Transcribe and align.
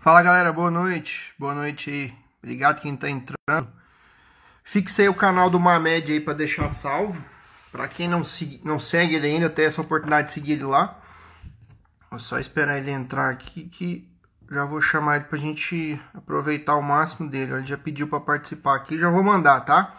Fala 0.00 0.22
galera, 0.22 0.52
boa 0.52 0.70
noite. 0.70 1.32
Boa 1.38 1.54
noite 1.54 1.90
aí. 1.90 2.14
Obrigado 2.42 2.80
quem 2.80 2.94
tá 2.94 3.08
entrando. 3.08 3.68
Fixei 4.62 5.08
o 5.08 5.14
canal 5.14 5.48
do 5.48 5.58
Mamed 5.58 6.12
aí 6.12 6.20
para 6.20 6.34
deixar 6.34 6.72
salvo. 6.74 7.24
Para 7.72 7.88
quem 7.88 8.08
não, 8.08 8.22
não 8.62 8.78
segue 8.78 9.14
ele 9.14 9.26
ainda, 9.26 9.48
tem 9.48 9.64
essa 9.64 9.80
oportunidade 9.80 10.28
de 10.28 10.34
seguir 10.34 10.52
ele 10.52 10.64
lá. 10.64 11.00
Vou 12.10 12.20
só 12.20 12.38
esperar 12.38 12.78
ele 12.78 12.90
entrar 12.90 13.30
aqui 13.30 13.64
que 13.64 14.08
já 14.50 14.64
vou 14.64 14.80
chamar 14.80 15.16
ele 15.16 15.24
pra 15.24 15.38
gente 15.38 16.00
aproveitar 16.12 16.76
o 16.76 16.82
máximo 16.82 17.28
dele. 17.28 17.52
Ele 17.52 17.66
já 17.66 17.76
pediu 17.76 18.06
para 18.06 18.20
participar 18.20 18.76
aqui, 18.76 18.98
já 18.98 19.10
vou 19.10 19.22
mandar, 19.22 19.60
tá? 19.62 19.94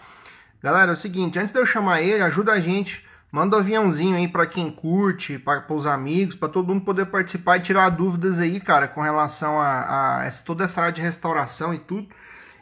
Galera, 0.61 0.91
é 0.91 0.93
o 0.93 0.97
seguinte, 0.97 1.37
antes 1.37 1.51
de 1.51 1.59
eu 1.59 1.65
chamar 1.65 2.01
ele, 2.01 2.23
ajuda 2.23 2.53
a 2.53 2.59
gente 2.59 3.04
Manda 3.35 3.57
um 3.57 3.59
aviãozinho 3.59 4.15
aí 4.15 4.29
para 4.29 4.47
quem 4.47 4.71
curte, 4.71 5.37
para 5.37 5.65
os 5.73 5.85
amigos, 5.85 6.37
para 6.37 6.47
todo 6.47 6.69
mundo 6.69 6.85
poder 6.85 7.07
participar 7.07 7.57
e 7.57 7.63
tirar 7.63 7.89
dúvidas 7.89 8.39
aí, 8.39 8.61
cara, 8.61 8.87
com 8.87 9.01
relação 9.01 9.59
a, 9.59 10.19
a 10.19 10.23
essa, 10.23 10.41
toda 10.41 10.63
essa 10.63 10.79
área 10.79 10.93
de 10.93 11.01
restauração 11.01 11.73
e 11.73 11.79
tudo. 11.79 12.07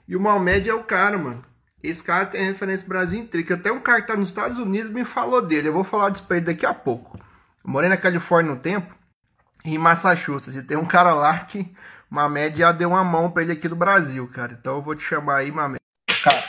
E 0.07 0.15
o 0.15 0.19
Malmed 0.19 0.67
é 0.67 0.73
o 0.73 0.83
cara, 0.83 1.15
mano. 1.15 1.43
Esse 1.83 2.03
cara 2.03 2.25
tem 2.25 2.43
referência 2.43 2.87
Brasil 2.87 3.19
inteiro. 3.19 3.45
Que 3.45 3.53
até 3.53 3.71
um 3.71 3.79
cara 3.79 4.01
que 4.01 4.07
tá 4.07 4.17
nos 4.17 4.29
Estados 4.29 4.57
Unidos 4.57 4.89
me 4.89 5.05
falou 5.05 5.43
dele. 5.43 5.67
Eu 5.67 5.73
vou 5.73 5.83
falar 5.83 6.09
disso 6.09 6.25
pra 6.25 6.37
ele 6.37 6.47
daqui 6.47 6.65
a 6.65 6.73
pouco. 6.73 7.19
Eu 7.63 7.69
morei 7.69 7.87
na 7.87 7.95
Califórnia 7.95 8.51
no 8.51 8.59
tempo, 8.59 8.95
em 9.63 9.77
Massachusetts. 9.77 10.55
E 10.55 10.63
tem 10.63 10.75
um 10.75 10.87
cara 10.87 11.13
lá 11.13 11.37
que 11.41 11.71
Mamed 12.09 12.57
já 12.57 12.71
deu 12.71 12.89
uma 12.89 13.03
mão 13.03 13.29
pra 13.29 13.43
ele 13.43 13.51
aqui 13.51 13.67
do 13.67 13.75
Brasil, 13.75 14.27
cara. 14.29 14.57
Então 14.59 14.77
eu 14.77 14.81
vou 14.81 14.95
te 14.95 15.03
chamar 15.03 15.35
aí, 15.35 15.51
Mamed. 15.51 15.79
Cara, 16.23 16.45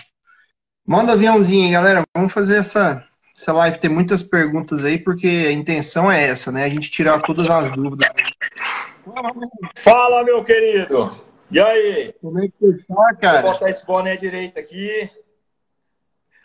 manda 0.86 1.12
aviãozinho 1.12 1.66
aí, 1.66 1.72
galera. 1.72 2.02
Vamos 2.16 2.32
fazer 2.32 2.56
essa 2.56 3.06
essa 3.36 3.52
live 3.52 3.78
tem 3.78 3.90
muitas 3.90 4.22
perguntas 4.22 4.84
aí, 4.84 4.98
porque 4.98 5.26
a 5.26 5.52
intenção 5.52 6.10
é 6.10 6.24
essa, 6.28 6.52
né? 6.52 6.64
A 6.64 6.68
gente 6.68 6.90
tirar 6.90 7.20
todas 7.20 7.50
as 7.50 7.70
dúvidas. 7.70 8.08
Fala, 9.76 10.22
meu 10.22 10.44
querido! 10.44 11.20
E 11.50 11.60
aí? 11.60 12.14
Como 12.20 12.38
é 12.38 12.48
que 12.48 12.54
você 12.60 12.84
tá, 12.84 13.14
cara? 13.20 13.42
Vou 13.42 13.52
botar 13.52 13.70
esse 13.70 13.84
boné 13.84 14.16
direito 14.16 14.58
aqui. 14.58 15.10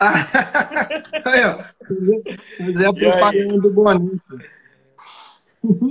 a 2.86 2.92
propaganda 2.92 3.60
do 3.60 3.70
boné. 3.72 4.10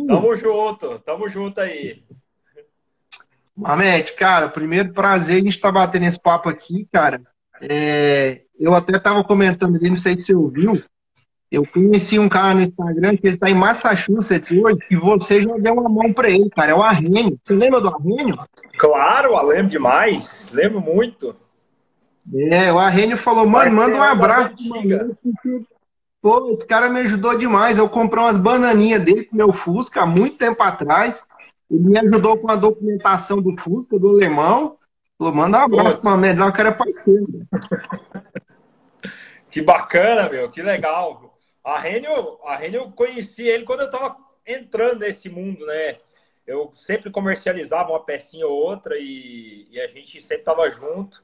Tamo 0.07 0.35
junto, 0.35 0.99
tamo 0.99 1.29
junto 1.29 1.61
aí. 1.61 2.03
Mamete, 3.55 4.13
cara, 4.13 4.49
primeiro 4.49 4.93
prazer 4.93 5.35
a 5.35 5.39
gente 5.39 5.55
estar 5.55 5.67
tá 5.69 5.79
batendo 5.79 6.05
esse 6.05 6.19
papo 6.19 6.49
aqui, 6.49 6.87
cara. 6.91 7.21
É, 7.61 8.41
eu 8.59 8.75
até 8.75 8.97
estava 8.97 9.23
comentando 9.23 9.77
ali, 9.77 9.89
não 9.89 9.97
sei 9.97 10.17
se 10.17 10.25
você 10.25 10.35
ouviu, 10.35 10.81
eu 11.51 11.65
conheci 11.65 12.19
um 12.19 12.29
cara 12.29 12.53
no 12.53 12.61
Instagram 12.61 13.17
que 13.17 13.25
ele 13.25 13.35
está 13.35 13.49
em 13.49 13.55
Massachusetts 13.55 14.51
hoje 14.51 14.77
e 14.91 14.95
você 14.95 15.41
já 15.41 15.57
deu 15.57 15.73
uma 15.73 15.89
mão 15.89 16.13
para 16.13 16.29
ele, 16.29 16.49
cara. 16.51 16.71
É 16.71 16.75
o 16.75 16.83
Arrênio. 16.83 17.39
Você 17.43 17.55
lembra 17.55 17.81
do 17.81 17.87
Arrênio? 17.87 18.37
Claro, 18.77 19.29
eu 19.29 19.47
lembro 19.47 19.69
demais. 19.69 20.51
Lembro 20.53 20.79
muito. 20.79 21.35
É, 22.35 22.71
o 22.71 22.77
Arrênio 22.77 23.17
falou, 23.17 23.47
mano, 23.47 23.75
manda 23.75 23.95
um 23.95 24.03
abraço 24.03 24.53
pro 24.55 25.65
Pô, 26.21 26.51
esse 26.51 26.67
cara 26.67 26.89
me 26.89 26.99
ajudou 26.99 27.35
demais. 27.35 27.77
Eu 27.77 27.89
comprei 27.89 28.23
umas 28.23 28.37
bananinhas 28.37 29.03
dele 29.03 29.23
com 29.23 29.35
meu 29.35 29.53
Fusca 29.53 30.01
há 30.01 30.05
muito 30.05 30.37
tempo 30.37 30.61
atrás. 30.61 31.23
Ele 31.71 31.89
me 31.89 31.97
ajudou 31.97 32.37
com 32.37 32.51
a 32.51 32.55
documentação 32.55 33.41
do 33.41 33.55
Fusca, 33.57 33.97
do 33.97 34.09
alemão. 34.09 34.75
Falou, 35.17 35.33
manda 35.33 35.59
um 35.59 35.61
abraço 35.61 35.97
para 35.97 36.15
o 36.15 36.49
o 36.49 36.53
cara 36.53 36.69
é 36.69 36.71
parceiro. 36.71 37.27
Que 39.49 39.61
bacana, 39.61 40.29
meu, 40.29 40.49
que 40.49 40.61
legal. 40.61 41.37
A 41.63 41.79
Renio, 41.79 42.39
a 42.43 42.55
Renio 42.55 42.81
eu 42.81 42.91
conheci 42.91 43.47
ele 43.47 43.65
quando 43.65 43.81
eu 43.81 43.85
estava 43.87 44.17
entrando 44.45 44.99
nesse 44.99 45.29
mundo, 45.29 45.65
né? 45.65 45.97
Eu 46.45 46.71
sempre 46.73 47.11
comercializava 47.11 47.89
uma 47.89 48.03
pecinha 48.03 48.47
ou 48.47 48.57
outra 48.57 48.97
e, 48.97 49.67
e 49.69 49.79
a 49.79 49.87
gente 49.87 50.19
sempre 50.19 50.41
estava 50.41 50.69
junto. 50.69 51.23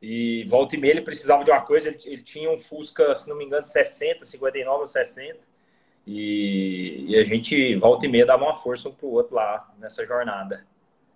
E 0.00 0.44
volta 0.48 0.74
e 0.74 0.80
meia 0.80 0.92
ele 0.92 1.02
precisava 1.02 1.44
de 1.44 1.50
uma 1.50 1.60
coisa, 1.60 1.88
ele, 1.88 1.98
ele, 2.04 2.22
tinha 2.22 2.50
um 2.50 2.58
Fusca, 2.58 3.14
se 3.14 3.28
não 3.28 3.36
me 3.36 3.44
engano, 3.44 3.66
60, 3.66 4.24
59 4.26 4.80
ou 4.80 4.86
60. 4.86 5.38
E, 6.06 7.04
e, 7.08 7.16
a 7.16 7.22
gente 7.22 7.76
volta 7.76 8.06
e 8.06 8.08
meia 8.08 8.26
dava 8.26 8.44
uma 8.44 8.54
força 8.54 8.88
um 8.88 8.94
pro 8.94 9.08
outro 9.08 9.36
lá 9.36 9.72
nessa 9.78 10.04
jornada. 10.04 10.66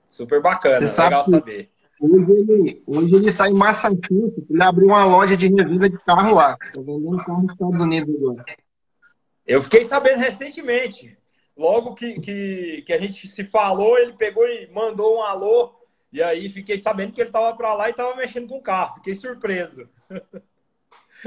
Super 0.08 0.40
bacana, 0.40 0.78
legal 0.78 1.24
saber. 1.24 1.70
Hoje 2.00 2.30
ele, 2.30 2.82
hoje 2.86 3.14
ele 3.14 3.32
tá 3.32 3.48
em 3.48 3.54
Massachusetts, 3.54 4.50
ele 4.50 4.62
abriu 4.62 4.88
uma 4.88 5.04
loja 5.04 5.36
de 5.36 5.48
revenda 5.48 5.88
de 5.88 5.98
carro 5.98 6.34
lá. 6.34 6.56
Tá 6.56 6.80
vendendo 6.80 7.16
carro 7.24 7.42
nos 7.42 7.52
Estados 7.52 7.80
Unidos 7.80 8.14
agora. 8.14 8.44
Eu 9.46 9.62
fiquei 9.62 9.84
sabendo 9.84 10.18
recentemente. 10.18 11.16
Logo 11.56 11.94
que, 11.94 12.20
que, 12.20 12.82
que 12.86 12.92
a 12.92 12.98
gente 12.98 13.26
se 13.26 13.44
falou, 13.44 13.98
ele 13.98 14.12
pegou 14.12 14.46
e 14.46 14.68
mandou 14.72 15.16
um 15.16 15.22
alô. 15.22 15.74
E 16.12 16.22
aí 16.22 16.50
fiquei 16.50 16.76
sabendo 16.76 17.12
que 17.12 17.20
ele 17.20 17.30
tava 17.30 17.56
para 17.56 17.74
lá 17.74 17.88
e 17.88 17.94
tava 17.94 18.14
mexendo 18.14 18.48
com 18.48 18.58
o 18.58 18.62
carro. 18.62 18.96
Fiquei 18.96 19.14
surpreso. 19.14 19.88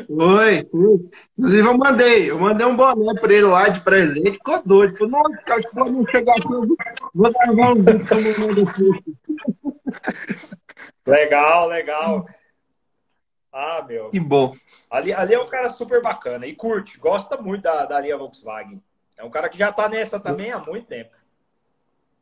Oi, 0.08 0.60
inclusive 1.38 1.68
eu 1.68 1.78
mandei, 1.78 2.30
eu 2.30 2.40
mandei 2.40 2.66
um 2.66 2.76
boné 2.76 3.20
para 3.20 3.34
ele 3.34 3.44
lá 3.44 3.70
de 3.70 3.82
presente, 3.82 4.34
ficou 4.34 4.62
doido. 4.64 4.96
Falei, 4.96 5.12
nossa, 5.12 5.38
cara, 5.38 5.62
quando 5.74 5.92
não 5.92 6.08
chegar 6.08 6.34
aqui, 6.34 6.54
eu 6.54 6.62
vou 7.14 7.34
gravar 7.34 7.74
um 7.74 7.84
vídeo 7.84 8.08
com 8.08 9.74
Legal, 11.10 11.68
legal. 11.68 12.26
Ah, 13.52 13.84
meu. 13.88 14.10
Que 14.10 14.20
bom. 14.20 14.56
Ali, 14.90 15.14
ali 15.14 15.34
é 15.34 15.40
um 15.40 15.48
cara 15.48 15.70
super 15.70 16.02
bacana 16.02 16.48
e 16.48 16.56
curte, 16.56 16.98
gosta 16.98 17.38
muito 17.38 17.64
da, 17.64 17.86
da 17.86 18.00
linha 18.00 18.18
Volkswagen. 18.18 18.82
É 19.18 19.24
um 19.24 19.30
cara 19.30 19.50
que 19.50 19.58
já 19.58 19.72
tá 19.72 19.90
nessa 19.90 20.20
também 20.20 20.52
há 20.52 20.60
muito 20.60 20.88
tempo. 20.88 21.12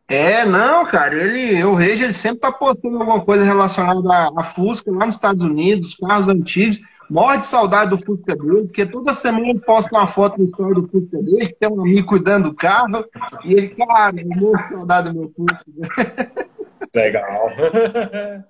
É, 0.10 0.46
não, 0.46 0.86
cara, 0.86 1.14
ele, 1.14 1.60
eu 1.60 1.76
vejo, 1.76 2.04
ele 2.04 2.14
sempre 2.14 2.40
tá 2.40 2.52
postando 2.52 2.98
alguma 2.98 3.20
coisa 3.22 3.44
relacionada 3.44 4.10
à, 4.10 4.32
à 4.38 4.44
Fusca 4.46 4.90
lá 4.90 5.06
nos 5.06 5.16
Estados 5.16 5.44
Unidos, 5.44 5.96
carros 5.96 6.30
antigos. 6.30 6.80
Morre 7.10 7.38
de 7.38 7.48
saudade 7.48 7.90
do 7.90 7.98
Fusca 7.98 8.36
dele, 8.36 8.66
porque 8.66 8.86
toda 8.86 9.14
semana 9.14 9.48
ele 9.50 9.60
posta 9.60 9.98
uma 9.98 10.08
foto 10.08 10.40
no 10.40 10.46
história 10.46 10.76
do 10.76 10.88
Fusca 10.88 11.22
dele, 11.22 11.48
que 11.48 11.56
tem 11.56 11.70
um 11.70 11.82
amigo 11.82 12.08
cuidando 12.08 12.50
do 12.50 12.56
carro, 12.56 13.06
e 13.46 13.54
ele, 13.54 13.70
cara, 13.70 14.20
eu 14.20 14.28
morro 14.28 14.58
de 14.58 14.74
saudade 14.74 15.10
do 15.10 15.20
meu 15.20 15.34
Fusca. 15.36 16.47
Legal. 16.94 17.52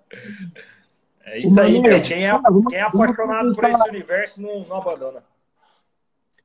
É 1.30 1.40
isso 1.40 1.60
aí, 1.60 1.82
cara. 1.82 2.00
Quem 2.00 2.26
é, 2.26 2.40
quem 2.70 2.78
é 2.78 2.82
apaixonado 2.82 3.54
por 3.54 3.66
esse 3.66 3.90
universo 3.90 4.42
não, 4.42 4.62
não 4.62 4.78
abandona. 4.78 5.22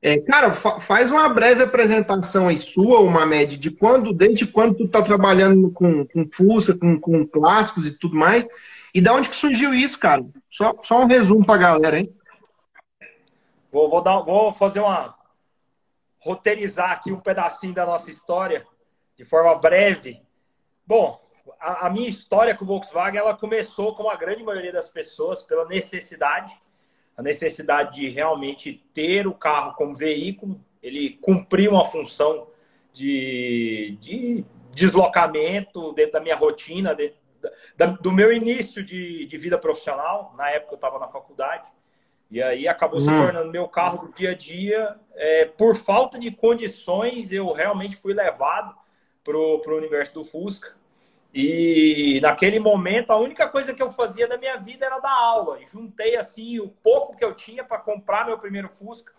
É, 0.02 0.18
cara, 0.18 0.52
fa 0.52 0.80
faz 0.80 1.08
uma 1.08 1.28
breve 1.28 1.62
apresentação 1.62 2.48
aí 2.48 2.58
sua, 2.58 2.98
uma 2.98 3.24
média, 3.24 3.56
de 3.56 3.70
quando, 3.70 4.12
desde 4.12 4.44
quando 4.44 4.76
tu 4.76 4.88
tá 4.88 5.00
trabalhando 5.00 5.70
com, 5.70 6.04
com 6.04 6.28
Fusca, 6.28 6.76
com, 6.76 6.98
com 6.98 7.24
clássicos 7.24 7.86
e 7.86 7.92
tudo 7.92 8.16
mais, 8.16 8.44
e 8.92 9.00
da 9.00 9.14
onde 9.14 9.30
que 9.30 9.36
surgiu 9.36 9.72
isso, 9.72 9.96
cara? 9.96 10.24
Só, 10.50 10.74
só 10.82 11.00
um 11.00 11.06
resumo 11.06 11.46
pra 11.46 11.56
galera, 11.56 12.00
hein? 12.00 12.12
Vou, 13.70 13.88
vou, 13.88 14.02
dar, 14.02 14.20
vou 14.22 14.52
fazer 14.52 14.80
uma. 14.80 15.14
roteirizar 16.18 16.90
aqui 16.90 17.12
um 17.12 17.20
pedacinho 17.20 17.72
da 17.72 17.86
nossa 17.86 18.10
história, 18.10 18.66
de 19.16 19.24
forma 19.24 19.54
breve. 19.54 20.20
Bom, 20.84 21.21
a, 21.62 21.86
a, 21.86 21.90
minha 21.90 22.08
história 22.08 22.54
com 22.56 22.64
o 22.64 22.68
Volkswagen 22.68 23.20
ela 23.20 23.36
começou, 23.36 23.94
como 23.94 24.10
a 24.10 24.16
grande 24.16 24.42
maioria 24.42 24.72
das 24.72 24.90
pessoas, 24.90 25.42
pela 25.42 25.64
necessidade, 25.64 26.52
a 27.16 27.22
necessidade 27.22 27.94
de 27.94 28.08
realmente 28.08 28.84
ter 28.92 29.26
o 29.26 29.32
carro 29.32 29.74
como 29.74 29.96
veículo, 29.96 30.60
ele 30.82 31.18
cumprir 31.22 31.70
uma 31.70 31.84
função 31.84 32.48
de, 32.92 33.96
de 34.00 34.44
deslocamento 34.72 35.92
dentro 35.92 36.12
da 36.14 36.20
minha 36.20 36.36
rotina, 36.36 36.94
dentro 36.94 37.16
da, 37.76 37.86
do 37.86 38.10
meu 38.10 38.32
início 38.32 38.82
de, 38.82 39.24
de, 39.26 39.38
vida 39.38 39.56
profissional. 39.56 40.34
Na 40.36 40.50
época 40.50 40.74
eu 40.74 40.76
estava 40.76 40.98
na 40.98 41.08
faculdade. 41.08 41.68
E 42.30 42.42
aí 42.42 42.66
acabou 42.66 42.98
se 42.98 43.08
hum. 43.08 43.24
tornando 43.24 43.50
meu 43.50 43.68
carro 43.68 44.06
do 44.06 44.12
dia 44.14 44.30
a 44.30 44.34
dia. 44.34 44.96
É, 45.14 45.44
por 45.44 45.76
falta 45.76 46.18
de 46.18 46.30
condições, 46.30 47.30
eu 47.30 47.52
realmente 47.52 47.96
fui 47.96 48.14
levado 48.14 48.74
para 49.22 49.36
o 49.36 49.76
universo 49.76 50.14
do 50.14 50.24
Fusca. 50.24 50.74
E 51.34 52.20
naquele 52.20 52.58
momento, 52.58 53.10
a 53.10 53.16
única 53.16 53.48
coisa 53.48 53.72
que 53.72 53.82
eu 53.82 53.90
fazia 53.90 54.26
na 54.26 54.36
minha 54.36 54.58
vida 54.58 54.84
era 54.84 54.98
dar 54.98 55.12
aula. 55.12 55.60
E 55.62 55.66
juntei 55.66 56.14
assim 56.16 56.60
o 56.60 56.68
pouco 56.68 57.16
que 57.16 57.24
eu 57.24 57.34
tinha 57.34 57.64
para 57.64 57.78
comprar 57.78 58.26
meu 58.26 58.38
primeiro 58.38 58.68
Fusca. 58.68 59.12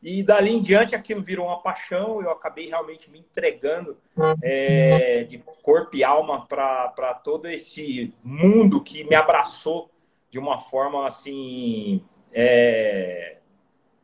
E 0.00 0.22
dali 0.22 0.52
em 0.52 0.62
diante 0.62 0.94
aquilo 0.94 1.20
virou 1.20 1.46
uma 1.46 1.60
paixão. 1.60 2.22
Eu 2.22 2.30
acabei 2.30 2.68
realmente 2.68 3.10
me 3.10 3.18
entregando 3.18 3.98
é, 4.40 5.24
de 5.24 5.38
corpo 5.60 5.96
e 5.96 6.04
alma 6.04 6.46
para 6.46 7.14
todo 7.24 7.48
esse 7.48 8.14
mundo 8.22 8.80
que 8.80 9.02
me 9.02 9.16
abraçou 9.16 9.90
de 10.30 10.38
uma 10.38 10.60
forma 10.60 11.08
assim 11.08 12.04
é, 12.32 13.38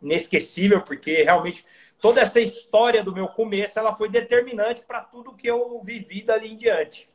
inesquecível, 0.03 0.81
porque 0.81 1.23
realmente 1.23 1.65
toda 2.01 2.21
essa 2.21 2.41
história 2.41 3.05
do 3.05 3.15
meu 3.15 3.29
começo 3.29 3.79
ela 3.79 3.95
foi 3.95 4.09
determinante 4.09 4.83
para 4.83 5.03
tudo 5.03 5.37
que 5.37 5.47
eu 5.47 5.81
vivi 5.85 6.21
dali 6.21 6.53
em 6.53 6.57
diante 6.57 7.14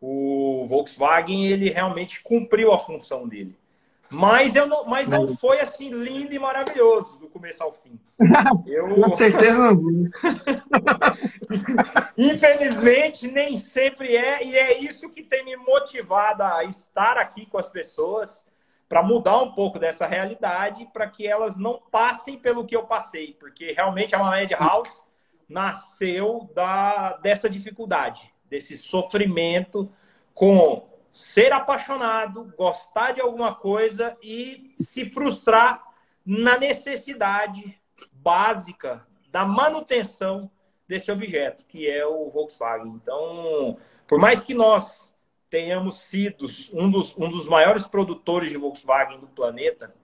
o 0.00 0.66
Volkswagen 0.68 1.46
ele 1.46 1.70
realmente 1.70 2.22
cumpriu 2.22 2.72
a 2.72 2.78
função 2.78 3.28
dele. 3.28 3.58
Mas, 4.12 4.56
eu 4.56 4.66
não, 4.66 4.84
mas 4.86 5.08
não 5.08 5.36
foi 5.36 5.60
assim 5.60 5.90
lindo 5.90 6.34
e 6.34 6.38
maravilhoso 6.38 7.16
do 7.18 7.28
começo 7.28 7.62
ao 7.62 7.72
fim. 7.72 7.98
Eu... 8.66 8.88
Com 8.96 9.16
certeza 9.16 9.72
não. 9.72 9.80
Infelizmente, 12.18 13.28
nem 13.28 13.56
sempre 13.56 14.16
é, 14.16 14.44
e 14.44 14.56
é 14.56 14.78
isso 14.78 15.08
que 15.10 15.22
tem 15.22 15.44
me 15.44 15.56
motivado 15.56 16.42
a 16.42 16.64
estar 16.64 17.16
aqui 17.18 17.46
com 17.46 17.56
as 17.56 17.70
pessoas 17.70 18.44
para 18.88 19.00
mudar 19.04 19.38
um 19.38 19.52
pouco 19.52 19.78
dessa 19.78 20.08
realidade, 20.08 20.88
para 20.92 21.06
que 21.06 21.24
elas 21.24 21.56
não 21.56 21.80
passem 21.92 22.36
pelo 22.36 22.66
que 22.66 22.74
eu 22.74 22.82
passei, 22.82 23.36
porque 23.38 23.70
realmente 23.70 24.16
a 24.16 24.18
Mamed 24.18 24.52
House 24.54 24.90
nasceu 25.48 26.50
da, 26.52 27.16
dessa 27.18 27.48
dificuldade, 27.48 28.34
desse 28.50 28.76
sofrimento 28.76 29.90
com 30.34 30.90
ser 31.12 31.52
apaixonado, 31.52 32.52
gostar 32.56 33.12
de 33.12 33.20
alguma 33.20 33.54
coisa 33.54 34.16
e 34.22 34.74
se 34.78 35.08
frustrar 35.10 35.82
na 36.24 36.58
necessidade 36.58 37.80
básica 38.12 39.06
da 39.30 39.44
manutenção 39.44 40.50
desse 40.86 41.10
objeto, 41.10 41.64
que 41.66 41.88
é 41.88 42.04
o 42.04 42.28
Volkswagen. 42.30 42.92
Então, 43.00 43.78
por 44.06 44.18
mais 44.18 44.42
que 44.42 44.54
nós 44.54 45.14
tenhamos 45.48 45.98
sido 45.98 46.46
um 46.72 46.90
dos, 46.90 47.16
um 47.16 47.30
dos 47.30 47.46
maiores 47.46 47.86
produtores 47.86 48.50
de 48.50 48.56
Volkswagen 48.56 49.18
do 49.18 49.26
planeta, 49.28 49.94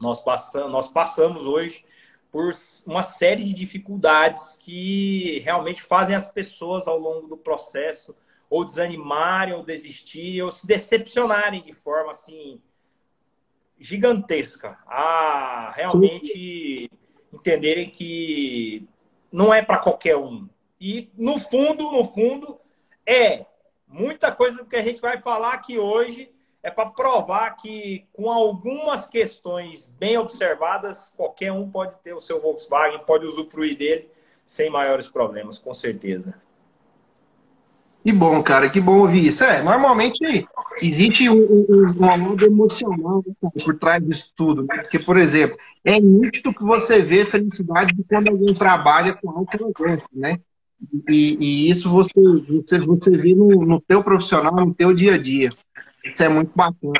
nós 0.00 0.20
passamos, 0.20 0.70
nós 0.70 0.88
passamos 0.88 1.46
hoje 1.46 1.84
por 2.34 2.52
uma 2.84 3.04
série 3.04 3.44
de 3.44 3.52
dificuldades 3.52 4.56
que 4.56 5.38
realmente 5.44 5.80
fazem 5.80 6.16
as 6.16 6.28
pessoas 6.28 6.88
ao 6.88 6.98
longo 6.98 7.28
do 7.28 7.36
processo 7.36 8.12
ou 8.50 8.64
desanimarem, 8.64 9.54
ou 9.54 9.62
desistirem, 9.62 10.42
ou 10.42 10.50
se 10.50 10.66
decepcionarem 10.66 11.62
de 11.62 11.72
forma 11.72 12.10
assim 12.10 12.60
gigantesca, 13.78 14.76
a 14.84 15.72
realmente 15.76 16.90
entenderem 17.32 17.88
que 17.88 18.84
não 19.30 19.54
é 19.54 19.62
para 19.62 19.78
qualquer 19.78 20.16
um. 20.16 20.48
E 20.80 21.12
no 21.16 21.38
fundo, 21.38 21.92
no 21.92 22.04
fundo, 22.04 22.58
é 23.06 23.46
muita 23.86 24.32
coisa 24.32 24.56
do 24.56 24.66
que 24.66 24.74
a 24.74 24.82
gente 24.82 25.00
vai 25.00 25.22
falar 25.22 25.52
aqui 25.52 25.78
hoje 25.78 26.33
é 26.64 26.70
para 26.70 26.86
provar 26.86 27.50
que 27.56 28.06
com 28.10 28.30
algumas 28.30 29.04
questões 29.04 29.92
bem 29.98 30.16
observadas, 30.16 31.12
qualquer 31.14 31.52
um 31.52 31.70
pode 31.70 31.94
ter 32.02 32.14
o 32.14 32.22
seu 32.22 32.40
Volkswagen, 32.40 33.04
pode 33.06 33.26
usufruir 33.26 33.76
dele 33.76 34.08
sem 34.46 34.70
maiores 34.70 35.06
problemas, 35.06 35.58
com 35.58 35.74
certeza. 35.74 36.34
Que 38.02 38.12
bom, 38.12 38.42
cara, 38.42 38.70
que 38.70 38.80
bom 38.80 38.98
ouvir 39.00 39.26
isso. 39.26 39.44
É, 39.44 39.62
normalmente 39.62 40.46
existe 40.80 41.28
um, 41.28 41.36
um, 41.36 41.94
um 42.00 42.44
emocional 42.44 43.22
né, 43.26 43.50
por 43.62 43.78
trás 43.78 44.02
disso 44.02 44.32
tudo. 44.34 44.62
Né? 44.62 44.78
Porque, 44.78 44.98
por 44.98 45.18
exemplo, 45.18 45.58
é 45.84 46.00
nítido 46.00 46.52
que 46.52 46.64
você 46.64 47.02
vê 47.02 47.26
felicidade 47.26 47.94
de 47.94 48.02
quando 48.04 48.28
alguém 48.28 48.54
trabalha 48.54 49.14
com 49.14 49.30
algo 49.30 49.46
que 49.46 49.58
né? 50.18 50.40
E, 51.08 51.38
e, 51.40 51.70
isso 51.70 51.88
você, 51.88 52.12
você, 52.46 52.78
você 52.78 53.10
vê 53.16 53.34
no, 53.34 53.64
no 53.64 53.80
teu 53.80 54.02
profissional, 54.02 54.54
no 54.54 54.74
teu 54.74 54.94
dia 54.94 55.14
a 55.14 55.18
dia. 55.18 55.50
Isso 56.04 56.22
é 56.22 56.28
muito 56.28 56.52
bacana. 56.54 56.92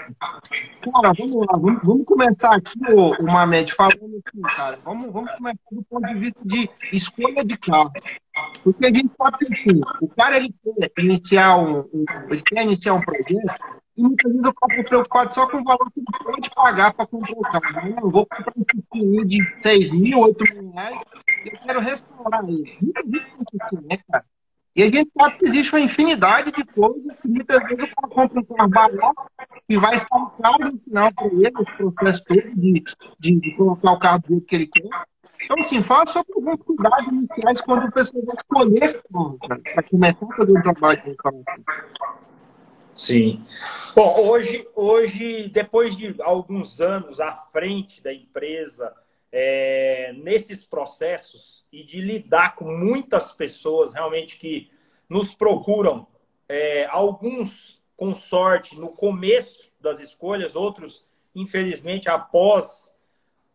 Cara, 0.80 1.12
vamos 1.18 1.46
lá, 1.46 1.58
vamos, 1.58 1.82
vamos 1.82 2.04
começar 2.06 2.54
aqui, 2.54 2.78
o, 2.92 3.10
o 3.22 3.26
Mamed, 3.26 3.72
falando 3.74 4.22
assim, 4.26 4.40
cara. 4.56 4.78
Vamos, 4.84 5.12
vamos 5.12 5.30
começar 5.32 5.58
do 5.70 5.82
ponto 5.84 6.06
de 6.06 6.14
vista 6.14 6.40
de 6.44 6.70
escolha 6.92 7.44
de 7.44 7.56
carro. 7.58 7.92
Porque 8.62 8.86
a 8.86 8.88
gente 8.88 9.10
sabe 9.16 9.38
que 9.38 9.54
assim, 9.54 9.80
o 10.00 10.08
cara 10.08 10.36
ele 10.38 10.54
quer 10.62 10.90
iniciar 10.98 11.56
um, 11.56 11.80
um, 11.80 12.04
ele 12.30 12.42
quer 12.42 12.62
iniciar 12.62 12.94
um 12.94 13.00
projeto 13.00 13.84
e 13.96 14.02
muitas 14.02 14.32
vezes 14.32 14.46
eu 14.46 14.52
fico 14.70 14.88
preocupado 14.88 15.34
só 15.34 15.48
com 15.48 15.58
o 15.58 15.64
valor 15.64 15.88
que 15.92 16.00
ele 16.00 16.24
pode 16.24 16.50
pagar 16.50 16.94
para 16.94 17.06
comprar 17.06 17.32
o 17.32 17.42
carro. 17.42 17.88
Eu 17.88 17.94
não 17.94 18.10
vou 18.10 18.26
comprar 18.26 18.52
um 18.56 18.64
Tiffany 18.64 19.24
de 19.24 19.62
6 19.62 19.90
mil, 19.92 20.18
8 20.18 20.44
mil 20.54 20.72
reais, 20.72 21.00
eu 21.46 21.58
quero 21.60 21.80
restaurar 21.80 22.44
ele. 22.48 22.76
Muitas 22.80 23.10
vezes 23.10 23.28
é 23.28 23.64
assim, 23.64 23.86
né, 23.86 23.98
cara? 24.10 24.24
E 24.76 24.82
a 24.82 24.88
gente 24.88 25.10
sabe 25.16 25.38
que 25.38 25.46
existe 25.46 25.72
uma 25.72 25.80
infinidade 25.80 26.50
de 26.50 26.64
coisas 26.64 27.16
que 27.22 27.28
muitas 27.28 27.58
vezes 27.68 27.84
o 27.84 27.94
cara 27.94 28.08
compra 28.08 28.40
um 28.40 28.44
carro 28.44 28.70
barato 28.70 29.30
e 29.68 29.76
vai 29.76 29.94
estar 29.94 30.30
caro 30.42 30.72
no 30.72 30.78
final 30.80 31.12
para 31.14 31.26
ele, 31.26 31.46
esse 31.46 31.76
processo 31.76 32.24
todo 32.24 32.54
de, 32.56 32.84
de, 33.20 33.40
de, 33.40 33.50
colocar 33.52 33.92
o 33.92 33.98
carro 34.00 34.22
do 34.28 34.40
que 34.40 34.56
ele 34.56 34.66
quer. 34.66 34.88
Então, 35.44 35.56
assim, 35.60 35.80
fala 35.80 36.06
sobre 36.06 36.32
alguns 36.34 36.60
cuidados 36.64 37.06
iniciais 37.06 37.60
quando 37.60 37.86
o 37.86 37.92
pessoal 37.92 38.24
vai 38.24 38.36
escolher 38.36 38.82
esse 38.82 39.00
carro, 39.12 39.38
para 39.38 39.82
começar 39.84 40.26
a 40.26 40.36
fazer 40.36 40.58
o 40.58 40.62
trabalho 40.62 41.02
de 41.02 41.10
um 41.10 41.14
carro. 41.16 41.44
Sim. 42.94 43.44
Bom, 43.94 44.26
hoje, 44.26 44.66
hoje, 44.74 45.48
depois 45.48 45.96
de 45.96 46.14
alguns 46.20 46.80
anos 46.80 47.20
à 47.20 47.32
frente 47.52 48.02
da 48.02 48.12
empresa, 48.12 48.92
é, 49.36 50.12
nesses 50.16 50.64
processos 50.64 51.66
e 51.72 51.82
de 51.82 52.00
lidar 52.00 52.54
com 52.54 52.70
muitas 52.70 53.32
pessoas 53.32 53.92
realmente 53.92 54.38
que 54.38 54.70
nos 55.08 55.34
procuram, 55.34 56.06
é, 56.48 56.86
alguns 56.86 57.82
com 57.96 58.14
sorte 58.14 58.78
no 58.78 58.90
começo 58.90 59.72
das 59.80 59.98
escolhas, 59.98 60.54
outros, 60.54 61.04
infelizmente, 61.34 62.08
após 62.08 62.94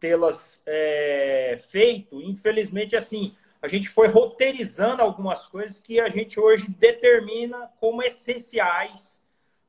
tê-las 0.01 0.61
é, 0.65 1.57
feito, 1.69 2.21
infelizmente, 2.21 2.97
assim, 2.97 3.33
a 3.61 3.67
gente 3.69 3.87
foi 3.87 4.09
roteirizando 4.09 5.01
algumas 5.01 5.47
coisas 5.47 5.79
que 5.79 5.97
a 5.97 6.09
gente 6.09 6.37
hoje 6.41 6.69
determina 6.69 7.71
como 7.79 8.03
essenciais 8.03 9.21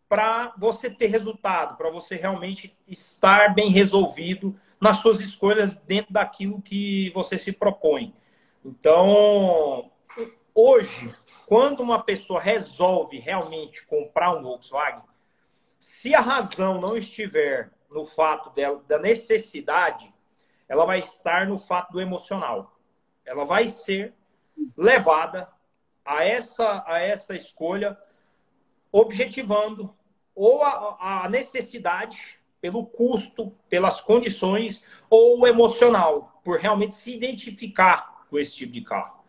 para 0.08 0.52
você 0.58 0.90
ter 0.90 1.06
resultado, 1.06 1.76
para 1.76 1.88
você 1.88 2.16
realmente 2.16 2.76
estar 2.88 3.54
bem 3.54 3.70
resolvido 3.70 4.56
nas 4.80 4.98
suas 4.98 5.20
escolhas 5.20 5.78
dentro 5.78 6.12
daquilo 6.12 6.62
que 6.62 7.10
você 7.10 7.36
se 7.36 7.52
propõe. 7.52 8.14
Então, 8.64 9.90
hoje, 10.54 11.14
quando 11.46 11.80
uma 11.80 12.02
pessoa 12.02 12.40
resolve 12.40 13.18
realmente 13.18 13.86
comprar 13.86 14.34
um 14.34 14.42
Volkswagen, 14.42 15.02
se 15.78 16.14
a 16.14 16.20
razão 16.20 16.80
não 16.80 16.96
estiver 16.96 17.70
no 17.90 18.06
fato 18.06 18.50
dela, 18.50 18.82
da 18.86 18.98
necessidade, 18.98 20.12
ela 20.68 20.84
vai 20.84 21.00
estar 21.00 21.46
no 21.46 21.58
fato 21.58 21.92
do 21.92 22.00
emocional. 22.00 22.78
Ela 23.24 23.44
vai 23.44 23.68
ser 23.68 24.14
levada 24.76 25.48
a 26.04 26.24
essa, 26.24 26.84
a 26.86 27.00
essa 27.00 27.34
escolha 27.34 27.98
objetivando 28.92 29.94
ou 30.34 30.62
a, 30.62 31.24
a 31.24 31.28
necessidade 31.28 32.39
pelo 32.60 32.86
custo, 32.86 33.52
pelas 33.68 34.00
condições 34.00 34.82
ou 35.08 35.46
emocional, 35.46 36.40
por 36.44 36.58
realmente 36.58 36.94
se 36.94 37.14
identificar 37.14 38.26
com 38.28 38.38
esse 38.38 38.54
tipo 38.54 38.72
de 38.72 38.82
carro. 38.82 39.24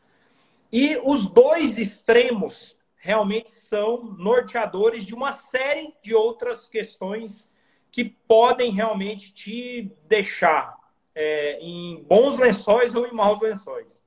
E 0.71 0.99
os 1.03 1.27
dois 1.27 1.77
extremos 1.77 2.77
realmente 2.95 3.49
são 3.49 4.03
norteadores 4.03 5.05
de 5.05 5.13
uma 5.13 5.31
série 5.31 5.93
de 6.03 6.13
outras 6.13 6.67
questões 6.67 7.49
que 7.91 8.05
podem 8.05 8.71
realmente 8.71 9.33
te 9.33 9.91
deixar 10.07 10.77
é, 11.13 11.59
em 11.59 12.03
bons 12.03 12.37
lençóis 12.37 12.95
ou 12.95 13.05
em 13.05 13.11
maus 13.11 13.41
lençóis. 13.41 14.01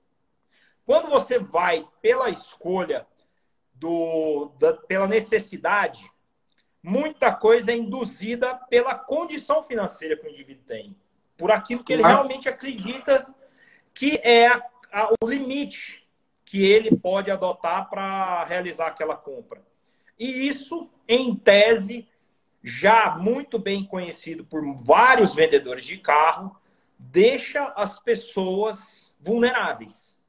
Quando 0.86 1.08
você 1.08 1.38
vai 1.38 1.86
pela 2.00 2.30
escolha 2.30 3.06
do, 3.74 4.52
da, 4.58 4.74
pela 4.74 5.06
necessidade, 5.06 6.10
muita 6.84 7.32
coisa 7.32 7.72
é 7.72 7.76
induzida 7.76 8.54
pela 8.68 8.94
condição 8.94 9.62
financeira 9.62 10.18
que 10.18 10.26
o 10.26 10.30
indivíduo 10.30 10.64
tem, 10.66 10.94
por 11.34 11.50
aquilo 11.50 11.82
que 11.82 11.94
ele 11.94 12.02
realmente 12.02 12.46
acredita 12.46 13.26
que 13.94 14.20
é 14.22 14.48
a, 14.48 14.62
a, 14.92 15.14
o 15.22 15.26
limite 15.26 16.06
que 16.44 16.62
ele 16.62 16.94
pode 16.94 17.30
adotar 17.30 17.88
para 17.88 18.44
realizar 18.44 18.88
aquela 18.88 19.16
compra. 19.16 19.62
E 20.18 20.46
isso, 20.46 20.90
em 21.08 21.34
tese, 21.34 22.06
já 22.62 23.16
muito 23.16 23.58
bem 23.58 23.86
conhecido 23.86 24.44
por 24.44 24.62
vários 24.82 25.34
vendedores 25.34 25.86
de 25.86 25.96
carro, 25.96 26.54
deixa 26.98 27.64
as 27.76 27.98
pessoas 27.98 29.14
vulneráveis. 29.18 30.20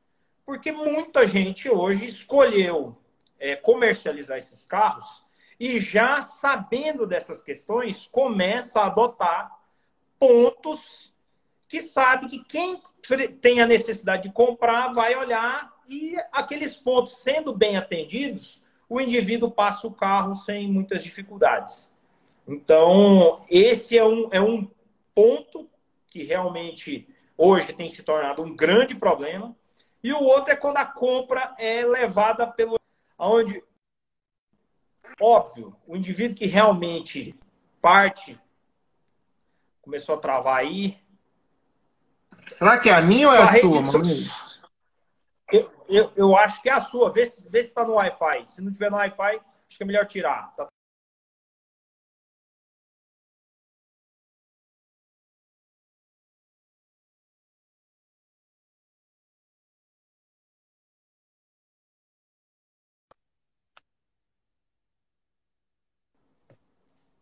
Porque 0.45 0.71
muita 0.71 1.27
gente 1.27 1.69
hoje 1.69 2.05
escolheu 2.05 2.97
é, 3.37 3.57
comercializar 3.57 4.37
esses 4.37 4.63
carros 4.63 5.24
e 5.59 5.79
já 5.79 6.21
sabendo 6.21 7.05
dessas 7.05 7.41
questões, 7.41 8.07
começa 8.07 8.81
a 8.81 8.87
adotar 8.87 9.51
pontos 10.19 11.13
que 11.67 11.81
sabe 11.81 12.27
que 12.27 12.43
quem 12.43 12.81
tem 13.41 13.61
a 13.61 13.65
necessidade 13.65 14.23
de 14.23 14.33
comprar 14.33 14.93
vai 14.93 15.15
olhar 15.15 15.73
e 15.87 16.15
aqueles 16.31 16.75
pontos 16.75 17.17
sendo 17.17 17.53
bem 17.53 17.77
atendidos, 17.77 18.63
o 18.89 18.99
indivíduo 18.99 19.51
passa 19.51 19.87
o 19.87 19.93
carro 19.93 20.35
sem 20.35 20.71
muitas 20.71 21.03
dificuldades. 21.03 21.91
Então, 22.47 23.43
esse 23.49 23.97
é 23.97 24.05
um, 24.05 24.29
é 24.31 24.41
um 24.41 24.69
ponto 25.13 25.69
que 26.07 26.23
realmente 26.23 27.07
hoje 27.37 27.73
tem 27.73 27.89
se 27.89 28.03
tornado 28.03 28.43
um 28.43 28.55
grande 28.55 28.95
problema. 28.95 29.55
E 30.03 30.13
o 30.13 30.21
outro 30.21 30.51
é 30.53 30.55
quando 30.55 30.77
a 30.77 30.85
compra 30.85 31.55
é 31.57 31.83
levada 31.83 32.45
pelo. 32.45 32.79
onde 33.17 33.63
Óbvio, 35.19 35.75
o 35.87 35.95
indivíduo 35.95 36.35
que 36.35 36.45
realmente 36.45 37.35
parte 37.81 38.39
Começou 39.85 40.15
a 40.15 40.17
travar 40.17 40.57
aí. 40.57 40.97
Será 42.53 42.79
que 42.79 42.89
é 42.89 42.93
a 42.93 43.03
minha 43.03 43.27
ou 43.27 43.35
é 43.35 43.43
a, 43.43 43.61
tua, 43.61 43.81
mano? 43.81 44.03
Eu, 45.51 45.71
eu, 45.87 46.11
eu, 46.15 46.35
acho 46.35 46.59
que 46.63 46.69
é 46.69 46.73
a 46.73 46.79
sua. 46.79 47.11
Vê 47.11 47.23
se, 47.23 47.47
vê 47.47 47.63
se 47.63 47.71
tá 47.71 47.85
no 47.85 47.93
Wi-Fi. 47.93 48.47
Se 48.49 48.63
não 48.63 48.71
tiver 48.73 48.89
no 48.89 48.97
Wi-Fi, 48.97 49.35
acho 49.35 49.77
que 49.77 49.83
é 49.83 49.85
melhor 49.85 50.07
tirar. 50.07 50.55
Tá 50.55 50.67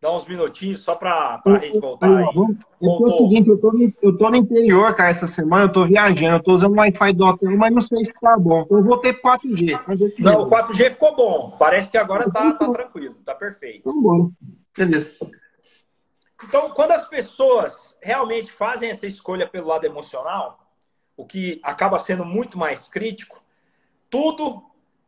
Dá 0.03 0.13
uns 0.13 0.25
minutinhos 0.25 0.81
só 0.81 0.95
para 0.95 1.41
a 1.45 1.57
gente 1.59 1.79
voltar 1.79 2.13
aí. 2.13 2.25
Eu 2.81 2.97
tô 2.97 3.17
seguinte, 3.19 3.49
eu 3.49 3.57
tô, 3.57 3.71
no, 3.71 3.93
eu 4.01 4.17
tô 4.17 4.29
no 4.29 4.35
interior, 4.35 4.93
cara, 4.93 5.09
essa 5.09 5.27
semana, 5.27 5.63
eu 5.63 5.71
tô 5.71 5.85
viajando, 5.85 6.35
eu 6.35 6.43
tô 6.43 6.51
usando 6.51 6.73
o 6.73 6.79
Wi-Fi 6.81 7.13
do 7.13 7.23
hotel, 7.23 7.57
mas 7.57 7.73
não 7.73 7.81
sei 7.81 8.03
se 8.03 8.11
tá 8.19 8.37
bom. 8.37 8.63
Então 8.63 8.79
eu 8.79 8.83
vou 8.83 8.97
ter 8.97 9.21
4G. 9.21 10.19
Não, 10.19 10.41
o 10.41 10.49
4G 10.49 10.91
ficou 10.91 11.15
bom. 11.15 11.55
Parece 11.57 11.89
que 11.89 11.97
agora 11.97 12.29
tá, 12.29 12.51
tá 12.51 12.69
tranquilo, 12.69 13.15
tá 13.23 13.33
perfeito. 13.33 13.79
Então, 13.79 14.01
bom. 14.01 14.29
Beleza. 14.77 15.09
Então, 16.43 16.71
quando 16.71 16.91
as 16.91 17.07
pessoas 17.07 17.97
realmente 18.01 18.51
fazem 18.51 18.89
essa 18.89 19.07
escolha 19.07 19.47
pelo 19.47 19.67
lado 19.67 19.85
emocional, 19.85 20.67
o 21.15 21.25
que 21.25 21.61
acaba 21.63 21.97
sendo 21.97 22.25
muito 22.25 22.57
mais 22.57 22.89
crítico, 22.89 23.41
tudo 24.09 24.63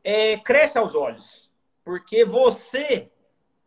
é, 0.05 0.37
cresce 0.37 0.77
aos 0.77 0.95
olhos. 0.95 1.51
Porque 1.83 2.23
você 2.23 3.09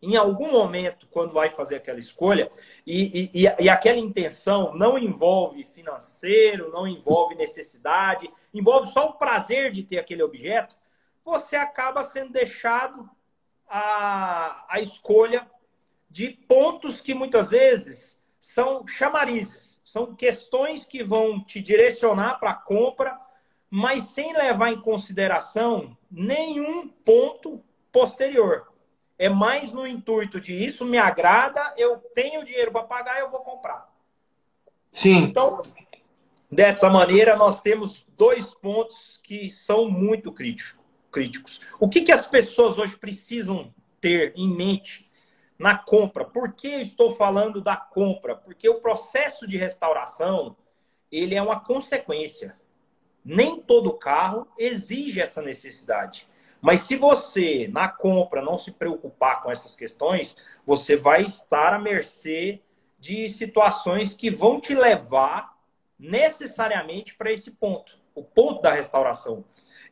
em 0.00 0.17
algum 0.17 0.52
momento, 0.52 1.09
quando 1.11 1.33
vai 1.33 1.50
fazer 1.50 1.76
aquela 1.76 1.99
escolha, 1.99 2.50
e, 2.87 3.31
e, 3.35 3.43
e, 3.59 3.69
aquela 3.69 3.99
intenção 3.99 4.73
não 4.75 4.97
envolve 4.97 5.64
financeiro, 5.75 6.71
não 6.71 6.87
envolve 6.87 7.35
necessidade, 7.35 8.31
envolve 8.55 8.93
só 8.93 9.09
o 9.09 9.14
prazer 9.14 9.73
de 9.73 9.83
ter 9.83 9.99
aquele 9.99 10.23
objeto, 10.23 10.76
você 11.25 11.57
acaba 11.57 12.05
sendo 12.05 12.33
deixado 12.33 13.11
a, 13.69 14.64
a 14.69 14.81
escolha 14.81 15.50
de 16.09 16.31
pontos 16.31 17.00
que 17.00 17.12
muitas 17.12 17.50
vezes 17.50 18.19
são 18.38 18.87
chamarizes, 18.87 19.81
são 19.85 20.14
questões 20.14 20.85
que 20.85 21.02
vão 21.02 21.43
te 21.43 21.61
direcionar 21.61 22.38
para 22.38 22.50
a 22.50 22.55
compra, 22.55 23.19
mas 23.69 24.05
sem 24.05 24.33
levar 24.33 24.71
em 24.71 24.81
consideração 24.81 25.97
nenhum 26.11 26.88
ponto 26.88 27.62
posterior 27.93 28.69
é 29.18 29.28
mais 29.28 29.72
no 29.72 29.87
intuito 29.87 30.40
de 30.40 30.54
isso 30.54 30.84
me 30.84 30.96
agrada, 30.96 31.75
eu 31.76 31.96
tenho 32.14 32.44
dinheiro 32.44 32.70
para 32.70 32.84
pagar, 32.84 33.18
eu 33.18 33.30
vou 33.30 33.40
comprar. 33.40 33.92
Sim. 34.90 35.18
Então, 35.18 35.62
dessa 36.50 36.88
maneira, 36.88 37.37
nós 37.37 37.60
temos 37.60 38.06
dois 38.16 38.54
pontos 38.54 39.20
que 39.22 39.50
são 39.50 39.90
muito 39.90 40.32
críticos. 40.32 41.60
O 41.80 41.88
que, 41.88 42.02
que 42.02 42.12
as 42.12 42.26
pessoas 42.26 42.78
hoje 42.78 42.96
precisam 42.96 43.75
ter 44.00 44.32
em 44.37 44.48
mente 44.48 45.10
na 45.58 45.76
compra? 45.76 46.25
Por 46.25 46.52
que 46.52 46.68
estou 46.68 47.10
falando 47.10 47.60
da 47.60 47.76
compra? 47.76 48.37
Porque 48.37 48.68
o 48.68 48.80
processo 48.80 49.46
de 49.46 49.56
restauração 49.56 50.56
ele 51.10 51.34
é 51.34 51.42
uma 51.42 51.60
consequência. 51.60 52.56
Nem 53.25 53.60
todo 53.60 53.98
carro 53.98 54.46
exige 54.56 55.20
essa 55.20 55.42
necessidade. 55.42 56.28
Mas 56.60 56.80
se 56.80 56.96
você, 56.96 57.68
na 57.72 57.88
compra, 57.88 58.42
não 58.42 58.56
se 58.56 58.70
preocupar 58.72 59.42
com 59.42 59.50
essas 59.50 59.76
questões, 59.76 60.36
você 60.66 60.96
vai 60.96 61.22
estar 61.22 61.72
à 61.72 61.78
mercê 61.78 62.60
de 62.98 63.28
situações 63.28 64.14
que 64.14 64.30
vão 64.30 64.60
te 64.60 64.74
levar 64.74 65.56
necessariamente 65.98 67.14
para 67.14 67.32
esse 67.32 67.50
ponto, 67.50 67.98
o 68.14 68.22
ponto 68.22 68.60
da 68.60 68.72
restauração. 68.72 69.44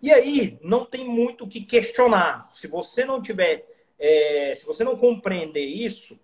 E 0.03 0.13
aí 0.13 0.59
não 0.63 0.85
tem 0.85 1.09
muito 1.09 1.45
o 1.45 1.49
que 1.49 1.61
questionar. 1.61 2.49
Se 2.53 2.67
você 2.67 3.05
não 3.05 3.23
tiver, 3.23 3.67
é, 3.99 4.53
se 4.55 4.65
você 4.67 4.85
não 4.85 4.97
compreender 4.97 5.65
isso, 5.65 6.19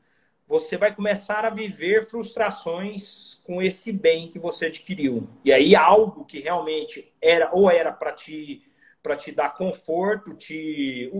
você 0.46 0.76
vai 0.76 0.94
começar 0.94 1.44
a 1.44 1.50
viver 1.50 2.06
frustrações 2.06 3.40
com 3.44 3.62
esse 3.62 3.90
bem 3.92 4.28
que 4.28 4.38
você 4.38 4.66
adquiriu. 4.66 5.28
E 5.44 5.52
aí 5.52 5.74
algo 5.74 6.24
que 6.24 6.40
realmente 6.40 7.10
era 7.22 7.50
ou 7.52 7.70
era 7.70 7.90
para 7.90 8.12
te 8.12 8.62
para 9.02 9.16
te 9.16 9.32
dar 9.32 9.54
conforto, 9.54 10.34
te 10.34 11.10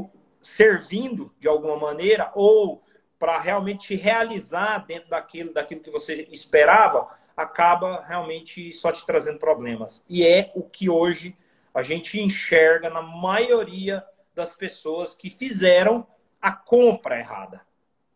servindo 0.40 1.32
de 1.38 1.48
alguma 1.48 1.76
maneira, 1.76 2.30
ou 2.34 2.82
para 3.18 3.38
realmente 3.38 3.88
te 3.88 3.96
realizar 3.96 4.86
dentro 4.86 5.10
daquilo, 5.10 5.52
daquilo 5.52 5.80
que 5.80 5.90
você 5.90 6.26
esperava, 6.30 7.08
acaba 7.36 8.04
realmente 8.06 8.72
só 8.72 8.92
te 8.92 9.04
trazendo 9.06 9.38
problemas. 9.38 10.04
E 10.08 10.26
é 10.26 10.50
o 10.54 10.62
que 10.62 10.88
hoje 10.88 11.36
a 11.74 11.82
gente 11.82 12.20
enxerga 12.20 12.90
na 12.90 13.02
maioria 13.02 14.04
das 14.34 14.54
pessoas 14.54 15.14
que 15.14 15.30
fizeram 15.30 16.06
a 16.40 16.52
compra 16.52 17.18
errada. 17.18 17.60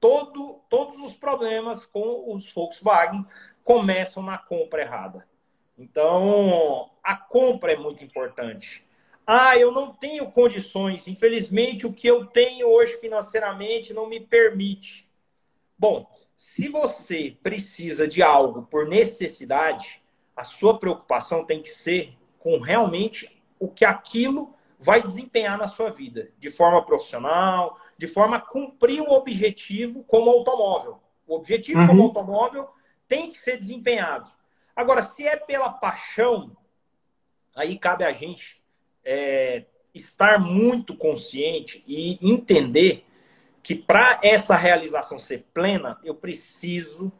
Todo, 0.01 0.61
todos 0.69 1.01
os 1.01 1.13
problemas 1.13 1.87
com 1.87 2.35
os 2.35 2.53
Volkswagen 2.53 3.25
começam 3.65 4.23
na 4.23 4.39
compra 4.39 4.83
errada. 4.83 5.27
Então, 5.79 6.91
a 7.03 7.17
compra 7.17 7.73
é 7.73 7.77
muito 7.77 8.03
importante. 8.05 8.86
Ah, 9.27 9.59
eu 9.59 9.73
não 9.73 9.93
tenho 9.93 10.31
condições. 10.31 11.09
Infelizmente, 11.09 11.87
o 11.87 11.93
que 11.93 12.07
eu 12.07 12.27
tenho 12.27 12.69
hoje 12.69 12.97
financeiramente 12.99 13.93
não 13.93 14.07
me 14.07 14.21
permite. 14.21 15.11
Bom, 15.77 16.07
se 16.37 16.69
você 16.69 17.37
precisa 17.43 18.07
de 18.07 18.23
algo 18.23 18.63
por 18.63 18.87
necessidade, 18.87 20.01
a 20.37 20.45
sua 20.45 20.79
preocupação 20.79 21.45
tem 21.45 21.61
que 21.61 21.71
ser 21.71 22.17
com 22.39 22.61
realmente 22.61 23.43
o 23.59 23.69
que 23.69 23.85
aquilo 23.85 24.55
vai 24.79 25.03
desempenhar 25.03 25.59
na 25.59 25.67
sua 25.67 25.91
vida, 25.91 26.31
de 26.39 26.51
forma 26.51 26.85
profissional, 26.85 27.81
de 27.97 28.07
forma 28.07 28.37
a 28.37 28.41
cumprir 28.41 29.01
o 29.01 29.11
objetivo 29.11 30.05
como 30.05 30.31
automóvel. 30.31 31.01
O 31.27 31.35
objetivo 31.35 31.81
uhum. 31.81 31.87
como 31.87 32.03
automóvel 32.05 32.69
tem 33.09 33.31
que 33.31 33.39
ser 33.39 33.59
desempenhado. 33.59 34.31
Agora, 34.77 35.03
se 35.03 35.27
é 35.27 35.37
pela 35.37 35.71
paixão, 35.71 36.55
aí 37.55 37.79
cabe 37.79 38.05
a 38.05 38.13
gente 38.13 38.63
é, 39.07 39.65
estar 39.95 40.39
muito 40.39 40.95
consciente 40.95 41.83
e 41.87 42.19
entender 42.21 43.07
que 43.63 43.75
para 43.75 44.21
essa 44.23 44.55
realização 44.55 45.19
ser 45.19 45.47
plena, 45.55 45.99
eu 46.05 46.15
preciso 46.15 47.11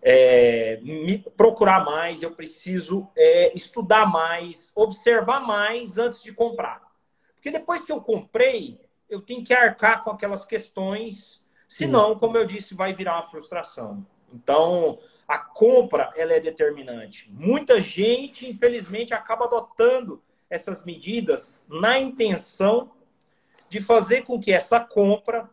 é, 0.00 0.78
me 0.82 1.18
procurar 1.18 1.84
mais, 1.84 2.22
eu 2.22 2.30
preciso 2.30 3.08
é, 3.16 3.52
estudar 3.54 4.06
mais, 4.06 4.70
observar 4.74 5.40
mais 5.40 5.98
antes 5.98 6.22
de 6.22 6.32
comprar. 6.32 6.82
Porque 7.34 7.50
depois 7.50 7.84
que 7.84 7.92
eu 7.92 8.00
comprei, 8.00 8.80
eu 9.08 9.20
tenho 9.20 9.44
que 9.44 9.52
arcar 9.52 10.04
com 10.04 10.10
aquelas 10.10 10.44
questões, 10.44 11.44
senão, 11.68 12.18
como 12.18 12.36
eu 12.36 12.46
disse, 12.46 12.74
vai 12.74 12.94
virar 12.94 13.16
uma 13.16 13.30
frustração. 13.30 14.06
Então, 14.32 14.98
a 15.28 15.38
compra 15.38 16.12
ela 16.16 16.32
é 16.32 16.40
determinante. 16.40 17.30
Muita 17.30 17.80
gente, 17.80 18.48
infelizmente, 18.48 19.14
acaba 19.14 19.44
adotando 19.44 20.22
essas 20.48 20.84
medidas 20.84 21.64
na 21.68 21.98
intenção 21.98 22.92
de 23.68 23.80
fazer 23.80 24.22
com 24.22 24.40
que 24.40 24.52
essa 24.52 24.78
compra 24.80 25.48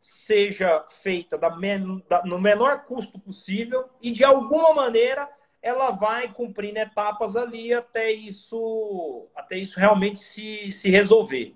seja 0.00 0.84
feita 1.02 1.38
da 1.38 1.56
men 1.56 2.02
da, 2.08 2.24
no 2.24 2.40
menor 2.40 2.84
custo 2.86 3.20
possível 3.20 3.88
e 4.00 4.10
de 4.10 4.24
alguma 4.24 4.74
maneira 4.74 5.30
ela 5.62 5.92
vai 5.92 6.32
cumprindo 6.32 6.80
etapas 6.80 7.36
ali 7.36 7.72
até 7.72 8.10
isso 8.10 9.28
até 9.36 9.56
isso 9.56 9.78
realmente 9.78 10.18
se, 10.18 10.72
se 10.72 10.90
resolver. 10.90 11.54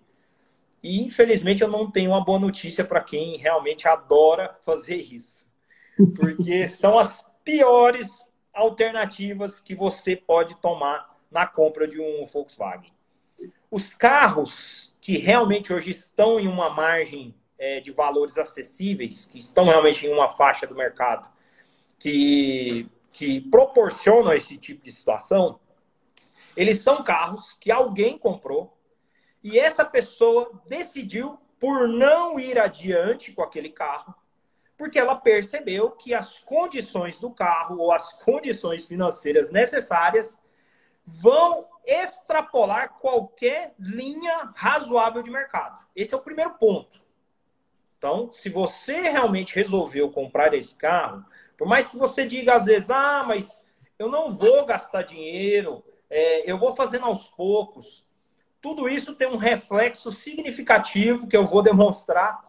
E 0.81 1.03
infelizmente 1.03 1.63
eu 1.63 1.69
não 1.69 1.91
tenho 1.91 2.13
uma 2.13 2.25
boa 2.25 2.39
notícia 2.39 2.85
para 2.85 3.03
quem 3.03 3.37
realmente 3.37 3.89
adora 3.89 4.57
fazer 4.65 4.97
isso. 4.97 5.45
Porque 6.15 6.69
são 6.69 6.97
as 6.97 7.27
piores 7.43 8.31
alternativas 8.55 9.59
que 9.59 9.75
você 9.75 10.15
pode 10.15 10.55
tomar 10.61 11.16
na 11.37 11.47
compra 11.47 11.87
de 11.87 12.01
um 12.01 12.25
Volkswagen. 12.25 12.91
Os 13.71 13.93
carros 13.93 14.97
que 15.03 15.19
realmente 15.19 15.71
hoje 15.71 15.91
estão 15.91 16.41
em 16.41 16.49
uma 16.49 16.71
margem 16.71 17.35
é, 17.59 17.79
de 17.79 17.93
valores 17.93 18.39
acessíveis, 18.39 19.27
que 19.27 19.39
estão 19.39 19.67
realmente 19.67 20.07
em 20.07 20.11
uma 20.11 20.31
faixa 20.31 20.67
do 20.67 20.75
mercado 20.75 21.29
que, 21.99 22.89
que 23.13 23.43
proporcionam 23.51 24.33
esse 24.33 24.57
tipo 24.57 24.83
de 24.83 24.91
situação, 24.91 25.61
eles 26.57 26.79
são 26.79 27.05
carros 27.05 27.53
que 27.61 27.71
alguém 27.71 28.17
comprou 28.17 28.75
e 29.45 29.59
essa 29.59 29.85
pessoa 29.85 30.59
decidiu 30.67 31.39
por 31.61 31.87
não 31.87 32.41
ir 32.41 32.59
adiante 32.59 33.31
com 33.31 33.43
aquele 33.43 33.69
carro, 33.69 34.15
porque 34.75 34.99
ela 34.99 35.15
percebeu 35.15 35.91
que 35.91 36.15
as 36.15 36.39
condições 36.39 37.19
do 37.19 37.31
carro 37.31 37.79
ou 37.79 37.93
as 37.93 38.15
condições 38.23 38.87
financeiras 38.87 39.51
necessárias 39.51 40.39
vão 41.07 41.67
extrapolar 41.85 42.95
qualquer 42.99 43.75
linha 43.79 44.53
razoável 44.57 45.23
de 45.23 45.31
mercado. 45.31 45.79
Esse 45.95 46.13
é 46.13 46.17
o 46.17 46.23
primeiro 46.23 46.55
ponto. 46.55 47.01
Então, 47.97 48.31
se 48.33 48.51
você 48.51 49.01
realmente 49.03 49.55
resolveu 49.55 50.11
comprar 50.11 50.53
esse 50.53 50.75
carro, 50.75 51.25
Por 51.57 51.67
mais 51.67 51.89
que 51.89 51.97
você 51.97 52.27
diga 52.27 52.55
às 52.55 52.67
vezes, 52.67 52.91
ah, 52.91 53.25
mas 53.27 53.67
eu 53.99 54.11
não 54.11 54.31
vou 54.31 54.67
gastar 54.67 55.03
dinheiro, 55.03 55.83
é, 56.11 56.51
eu 56.51 56.59
vou 56.59 56.75
fazendo 56.75 57.07
aos 57.07 57.29
poucos. 57.29 58.07
Tudo 58.61 58.89
isso 58.89 59.15
tem 59.15 59.27
um 59.27 59.39
reflexo 59.39 60.13
significativo 60.13 61.27
que 61.27 61.37
eu 61.37 61.47
vou 61.47 61.63
demonstrar 61.63 62.43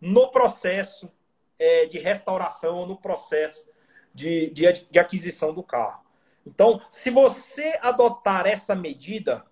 no 0.00 0.30
processo 0.30 1.10
é, 1.58 1.86
de 1.86 1.98
restauração, 1.98 2.86
no 2.86 2.96
processo 2.96 3.68
de, 4.14 4.50
de, 4.50 4.86
de 4.90 4.98
aquisição 4.98 5.52
do 5.52 5.62
carro. 5.62 6.04
Então, 6.46 6.80
se 6.90 7.10
você 7.10 7.78
adotar 7.80 8.46
essa 8.46 8.74
medida, 8.74 9.44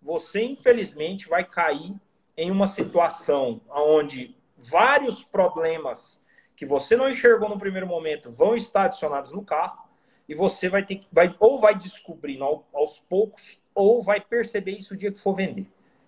você 0.00 0.42
infelizmente 0.42 1.28
vai 1.28 1.44
cair 1.44 1.94
em 2.36 2.50
uma 2.50 2.66
situação 2.66 3.60
onde 3.70 4.36
vários 4.56 5.24
problemas 5.24 6.22
que 6.56 6.66
você 6.66 6.96
não 6.96 7.08
enxergou 7.08 7.48
no 7.48 7.58
primeiro 7.58 7.86
momento 7.86 8.30
vão 8.30 8.54
estar 8.54 8.84
adicionados 8.84 9.32
no 9.32 9.44
carro 9.44 9.88
e 10.28 10.34
você 10.34 10.68
vai 10.68 10.84
ter 10.84 10.96
que 10.96 11.08
vai, 11.12 11.34
ou 11.38 11.60
vai 11.60 11.74
descobrindo 11.74 12.64
aos 12.72 12.98
poucos 12.98 13.60
ou 13.74 14.02
vai 14.02 14.20
perceber 14.20 14.72
isso 14.72 14.94
o 14.94 14.96
dia 14.96 15.12
que 15.12 15.18
for 15.18 15.34
vender 15.34 15.66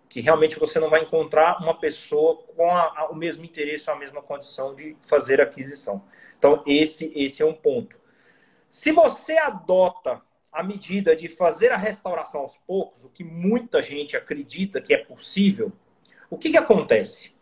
que 0.09 0.21
realmente 0.21 0.59
você 0.59 0.79
não 0.79 0.89
vai 0.89 1.03
encontrar 1.03 1.61
uma 1.61 1.75
pessoa 1.75 2.37
com 2.37 2.71
a, 2.71 2.83
a, 2.97 3.09
o 3.11 3.15
mesmo 3.15 3.45
interesse, 3.45 3.91
a 3.91 3.97
mesma 3.97 4.23
condição 4.23 4.75
de 4.75 4.97
fazer 5.07 5.41
aquisição. 5.41 6.03
Então 6.39 6.63
esse 6.67 7.13
esse 7.15 7.43
é 7.43 7.47
um 7.47 7.55
ponto. 7.55 7.97
Se 8.79 8.93
você 8.93 9.39
adota 9.39 10.21
a 10.53 10.63
medida 10.63 11.17
de 11.17 11.31
fazer 11.31 11.73
a 11.73 11.79
restauração 11.79 12.43
aos 12.43 12.59
poucos, 12.59 13.07
o 13.07 13.09
que 13.09 13.25
muita 13.25 13.83
gente 13.83 14.15
acredita 14.15 14.83
que 14.83 14.93
é 14.93 14.99
possível, 14.99 15.73
o 16.29 16.37
que, 16.37 16.51
que 16.51 16.59
acontece? 16.59 17.35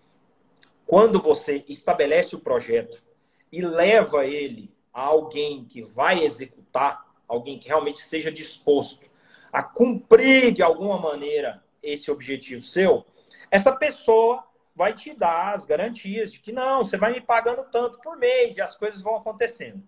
Quando 0.86 1.20
você 1.20 1.64
estabelece 1.68 2.36
o 2.36 2.40
projeto 2.40 3.02
e 3.50 3.60
leva 3.60 4.24
ele 4.24 4.72
a 4.92 5.02
alguém 5.02 5.64
que 5.64 5.82
vai 5.82 6.22
executar, 6.22 7.04
alguém 7.26 7.58
que 7.58 7.66
realmente 7.66 7.96
esteja 7.96 8.30
disposto 8.30 9.04
a 9.52 9.60
cumprir 9.60 10.52
de 10.52 10.62
alguma 10.62 11.00
maneira 11.00 11.64
esse 11.82 12.12
objetivo 12.12 12.62
seu, 12.62 13.04
essa 13.50 13.74
pessoa 13.74 14.46
vai 14.72 14.94
te 14.94 15.12
dar 15.12 15.52
as 15.52 15.64
garantias 15.64 16.32
de 16.32 16.38
que 16.38 16.52
não, 16.52 16.84
você 16.84 16.96
vai 16.96 17.12
me 17.12 17.20
pagando 17.20 17.64
tanto 17.72 17.98
por 17.98 18.16
mês 18.16 18.56
e 18.56 18.60
as 18.60 18.76
coisas 18.76 19.02
vão 19.02 19.16
acontecendo. 19.16 19.82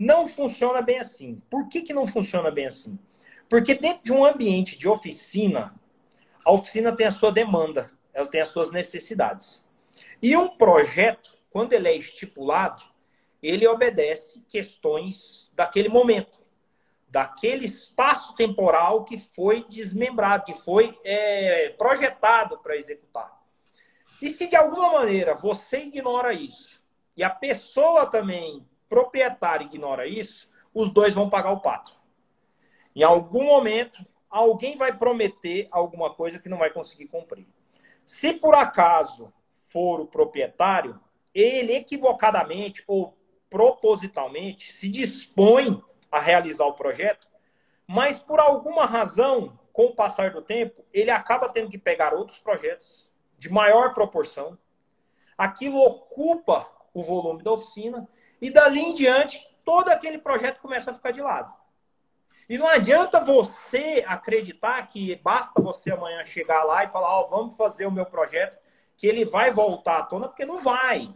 Não 0.00 0.26
funciona 0.26 0.80
bem 0.80 0.98
assim. 0.98 1.42
Por 1.50 1.68
que, 1.68 1.82
que 1.82 1.92
não 1.92 2.06
funciona 2.06 2.50
bem 2.50 2.64
assim? 2.64 2.98
Porque 3.50 3.74
dentro 3.74 4.02
de 4.02 4.12
um 4.14 4.24
ambiente 4.24 4.78
de 4.78 4.88
oficina, 4.88 5.74
a 6.42 6.50
oficina 6.50 6.90
tem 6.96 7.06
a 7.06 7.12
sua 7.12 7.30
demanda, 7.30 7.90
ela 8.14 8.26
tem 8.26 8.40
as 8.40 8.48
suas 8.48 8.72
necessidades. 8.72 9.68
E 10.22 10.34
um 10.34 10.48
projeto, 10.56 11.36
quando 11.50 11.74
ele 11.74 11.86
é 11.86 11.94
estipulado, 11.94 12.82
ele 13.42 13.68
obedece 13.68 14.42
questões 14.48 15.52
daquele 15.54 15.90
momento, 15.90 16.38
daquele 17.06 17.66
espaço 17.66 18.34
temporal 18.34 19.04
que 19.04 19.18
foi 19.18 19.66
desmembrado, 19.68 20.44
que 20.44 20.54
foi 20.62 20.98
é, 21.04 21.74
projetado 21.76 22.58
para 22.60 22.74
executar. 22.74 23.38
E 24.22 24.30
se 24.30 24.46
de 24.46 24.56
alguma 24.56 24.92
maneira 24.92 25.34
você 25.34 25.80
ignora 25.80 26.32
isso, 26.32 26.82
e 27.14 27.22
a 27.22 27.28
pessoa 27.28 28.06
também 28.06 28.66
proprietário 28.90 29.66
ignora 29.66 30.06
isso, 30.06 30.50
os 30.74 30.92
dois 30.92 31.14
vão 31.14 31.30
pagar 31.30 31.52
o 31.52 31.60
pato. 31.60 31.92
Em 32.94 33.04
algum 33.04 33.44
momento, 33.44 34.04
alguém 34.28 34.76
vai 34.76 34.96
prometer 34.98 35.68
alguma 35.70 36.12
coisa 36.12 36.40
que 36.40 36.48
não 36.48 36.58
vai 36.58 36.70
conseguir 36.70 37.06
cumprir. 37.06 37.46
Se 38.04 38.32
por 38.34 38.54
acaso 38.54 39.32
for 39.70 40.00
o 40.00 40.06
proprietário, 40.06 41.00
ele 41.32 41.72
equivocadamente 41.72 42.82
ou 42.86 43.16
propositalmente 43.48 44.72
se 44.72 44.88
dispõe 44.88 45.82
a 46.10 46.18
realizar 46.18 46.66
o 46.66 46.74
projeto, 46.74 47.28
mas 47.86 48.18
por 48.18 48.40
alguma 48.40 48.84
razão, 48.86 49.58
com 49.72 49.86
o 49.86 49.94
passar 49.94 50.32
do 50.32 50.42
tempo, 50.42 50.84
ele 50.92 51.10
acaba 51.10 51.48
tendo 51.48 51.70
que 51.70 51.78
pegar 51.78 52.12
outros 52.12 52.40
projetos 52.40 53.08
de 53.38 53.48
maior 53.48 53.94
proporção. 53.94 54.58
Aquilo 55.38 55.78
ocupa 55.78 56.68
o 56.92 57.04
volume 57.04 57.42
da 57.42 57.52
oficina 57.52 58.08
e 58.40 58.50
dali 58.50 58.80
em 58.80 58.94
diante, 58.94 59.46
todo 59.64 59.88
aquele 59.88 60.18
projeto 60.18 60.60
começa 60.60 60.90
a 60.90 60.94
ficar 60.94 61.10
de 61.10 61.20
lado. 61.20 61.52
E 62.48 62.58
não 62.58 62.66
adianta 62.66 63.22
você 63.24 64.04
acreditar 64.06 64.84
que 64.88 65.14
basta 65.16 65.62
você 65.62 65.92
amanhã 65.92 66.24
chegar 66.24 66.64
lá 66.64 66.84
e 66.84 66.88
falar, 66.88 67.08
ó, 67.08 67.24
oh, 67.24 67.28
vamos 67.28 67.56
fazer 67.56 67.86
o 67.86 67.92
meu 67.92 68.06
projeto, 68.06 68.58
que 68.96 69.06
ele 69.06 69.24
vai 69.24 69.52
voltar 69.52 69.98
à 69.98 70.02
tona, 70.02 70.26
porque 70.26 70.44
não 70.44 70.58
vai. 70.60 71.14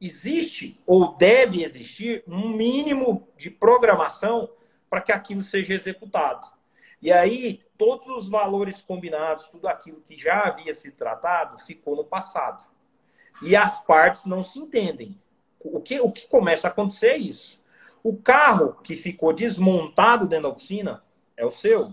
Existe 0.00 0.80
ou 0.86 1.16
deve 1.16 1.64
existir 1.64 2.22
um 2.28 2.50
mínimo 2.50 3.28
de 3.36 3.50
programação 3.50 4.48
para 4.88 5.00
que 5.00 5.10
aquilo 5.10 5.42
seja 5.42 5.74
executado. 5.74 6.48
E 7.02 7.12
aí, 7.12 7.60
todos 7.76 8.08
os 8.08 8.28
valores 8.28 8.80
combinados, 8.80 9.48
tudo 9.48 9.66
aquilo 9.66 10.00
que 10.00 10.16
já 10.16 10.46
havia 10.46 10.72
sido 10.74 10.96
tratado, 10.96 11.58
ficou 11.64 11.96
no 11.96 12.04
passado. 12.04 12.64
E 13.42 13.56
as 13.56 13.82
partes 13.82 14.26
não 14.26 14.44
se 14.44 14.58
entendem 14.58 15.20
o 15.60 15.80
que, 15.80 16.00
o 16.00 16.10
que 16.10 16.26
começa 16.28 16.68
a 16.68 16.70
acontecer 16.70 17.08
é 17.08 17.18
isso. 17.18 17.62
O 18.02 18.16
carro 18.16 18.74
que 18.82 18.96
ficou 18.96 19.32
desmontado 19.32 20.26
dentro 20.26 20.44
da 20.44 20.54
oficina 20.54 21.02
é 21.36 21.44
o 21.44 21.50
seu. 21.50 21.92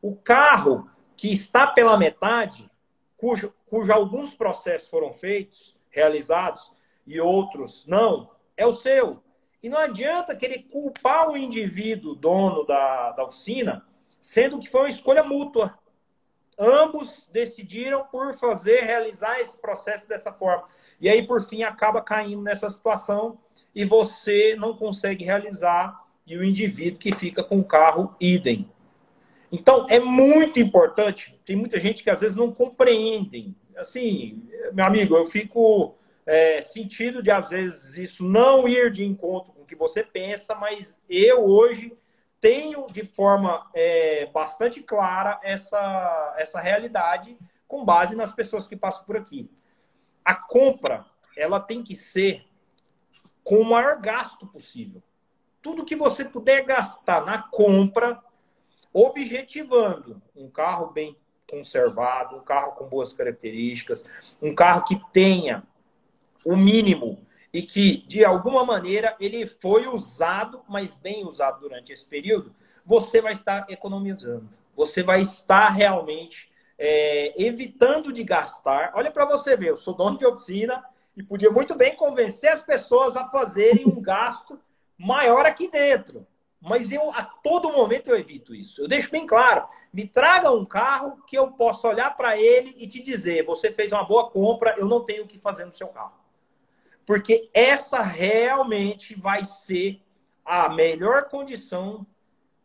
O 0.00 0.16
carro 0.16 0.90
que 1.16 1.30
está 1.30 1.66
pela 1.66 1.96
metade, 1.96 2.68
cujo, 3.16 3.54
cujo 3.66 3.92
alguns 3.92 4.34
processos 4.34 4.88
foram 4.88 5.12
feitos, 5.12 5.76
realizados, 5.90 6.72
e 7.06 7.20
outros 7.20 7.86
não, 7.86 8.30
é 8.56 8.66
o 8.66 8.72
seu. 8.72 9.22
E 9.62 9.68
não 9.68 9.78
adianta 9.78 10.34
querer 10.34 10.64
culpar 10.64 11.30
o 11.30 11.36
indivíduo, 11.36 12.14
dono 12.14 12.64
da, 12.64 13.12
da 13.12 13.24
oficina, 13.24 13.86
sendo 14.20 14.58
que 14.58 14.68
foi 14.68 14.82
uma 14.82 14.88
escolha 14.88 15.22
mútua. 15.22 15.78
Ambos 16.62 17.28
decidiram 17.32 18.04
por 18.04 18.38
fazer, 18.38 18.84
realizar 18.84 19.40
esse 19.40 19.60
processo 19.60 20.08
dessa 20.08 20.32
forma. 20.32 20.64
E 21.00 21.08
aí, 21.08 21.26
por 21.26 21.42
fim, 21.42 21.64
acaba 21.64 22.00
caindo 22.00 22.40
nessa 22.40 22.70
situação 22.70 23.38
e 23.74 23.84
você 23.84 24.54
não 24.56 24.76
consegue 24.76 25.24
realizar 25.24 26.00
e 26.24 26.36
o 26.36 26.44
indivíduo 26.44 27.00
que 27.00 27.12
fica 27.12 27.42
com 27.42 27.58
o 27.58 27.64
carro 27.64 28.14
idem. 28.20 28.70
Então, 29.50 29.86
é 29.90 29.98
muito 29.98 30.60
importante. 30.60 31.36
Tem 31.44 31.56
muita 31.56 31.80
gente 31.80 32.04
que 32.04 32.10
às 32.10 32.20
vezes 32.20 32.36
não 32.36 32.52
compreendem. 32.52 33.56
Assim, 33.76 34.48
meu 34.72 34.84
amigo, 34.84 35.16
eu 35.16 35.26
fico 35.26 35.96
é, 36.24 36.62
sentido 36.62 37.22
de 37.22 37.30
às 37.30 37.50
vezes 37.50 37.98
isso 37.98 38.24
não 38.24 38.68
ir 38.68 38.92
de 38.92 39.04
encontro 39.04 39.52
com 39.52 39.62
o 39.62 39.66
que 39.66 39.74
você 39.74 40.04
pensa, 40.04 40.54
mas 40.54 41.00
eu 41.08 41.44
hoje 41.44 41.92
tenho 42.42 42.86
de 42.88 43.06
forma 43.06 43.70
é, 43.72 44.26
bastante 44.26 44.82
clara 44.82 45.40
essa, 45.42 46.34
essa 46.36 46.60
realidade 46.60 47.38
com 47.66 47.86
base 47.86 48.14
nas 48.14 48.32
pessoas 48.32 48.68
que 48.68 48.76
passam 48.76 49.06
por 49.06 49.16
aqui 49.16 49.50
a 50.24 50.34
compra 50.34 51.06
ela 51.36 51.58
tem 51.58 51.82
que 51.82 51.94
ser 51.94 52.44
com 53.42 53.56
o 53.56 53.64
maior 53.64 54.00
gasto 54.00 54.46
possível. 54.46 55.02
Tudo 55.60 55.84
que 55.84 55.96
você 55.96 56.24
puder 56.24 56.64
gastar 56.64 57.24
na 57.24 57.42
compra, 57.42 58.22
objetivando 58.92 60.20
um 60.34 60.50
carro 60.50 60.92
bem 60.92 61.16
conservado, 61.48 62.36
um 62.36 62.40
carro 62.40 62.72
com 62.72 62.88
boas 62.88 63.12
características, 63.12 64.06
um 64.40 64.54
carro 64.54 64.84
que 64.84 65.00
tenha 65.12 65.62
o 66.44 66.56
mínimo 66.56 67.24
e 67.52 67.62
que, 67.62 67.98
de 68.06 68.24
alguma 68.24 68.64
maneira, 68.64 69.14
ele 69.20 69.46
foi 69.46 69.86
usado, 69.86 70.62
mas 70.68 70.94
bem 70.94 71.24
usado 71.26 71.60
durante 71.60 71.92
esse 71.92 72.06
período, 72.06 72.54
você 72.84 73.20
vai 73.20 73.34
estar 73.34 73.66
economizando. 73.68 74.48
Você 74.74 75.02
vai 75.02 75.20
estar 75.20 75.68
realmente 75.68 76.50
é, 76.78 77.34
evitando 77.40 78.12
de 78.12 78.24
gastar. 78.24 78.92
Olha 78.94 79.10
para 79.10 79.26
você 79.26 79.56
ver, 79.56 79.68
eu 79.68 79.76
sou 79.76 79.94
dono 79.94 80.18
de 80.18 80.24
oficina 80.24 80.82
e 81.14 81.22
podia 81.22 81.50
muito 81.50 81.74
bem 81.74 81.94
convencer 81.94 82.50
as 82.50 82.62
pessoas 82.62 83.16
a 83.16 83.28
fazerem 83.28 83.86
um 83.86 84.00
gasto 84.00 84.58
maior 84.96 85.44
aqui 85.44 85.68
dentro. 85.68 86.26
Mas 86.58 86.90
eu, 86.90 87.10
a 87.10 87.24
todo 87.24 87.72
momento, 87.72 88.08
eu 88.08 88.16
evito 88.16 88.54
isso. 88.54 88.80
Eu 88.80 88.88
deixo 88.88 89.10
bem 89.10 89.26
claro: 89.26 89.68
me 89.92 90.06
traga 90.06 90.50
um 90.50 90.64
carro 90.64 91.20
que 91.26 91.36
eu 91.36 91.50
possa 91.52 91.88
olhar 91.88 92.16
para 92.16 92.38
ele 92.38 92.74
e 92.78 92.86
te 92.86 93.02
dizer: 93.02 93.44
você 93.44 93.70
fez 93.70 93.92
uma 93.92 94.04
boa 94.04 94.30
compra, 94.30 94.74
eu 94.78 94.86
não 94.86 95.04
tenho 95.04 95.24
o 95.24 95.26
que 95.26 95.38
fazer 95.38 95.64
no 95.64 95.72
seu 95.72 95.88
carro. 95.88 96.21
Porque 97.06 97.50
essa 97.52 98.02
realmente 98.02 99.14
vai 99.14 99.44
ser 99.44 100.00
a 100.44 100.68
melhor 100.68 101.28
condição 101.28 102.06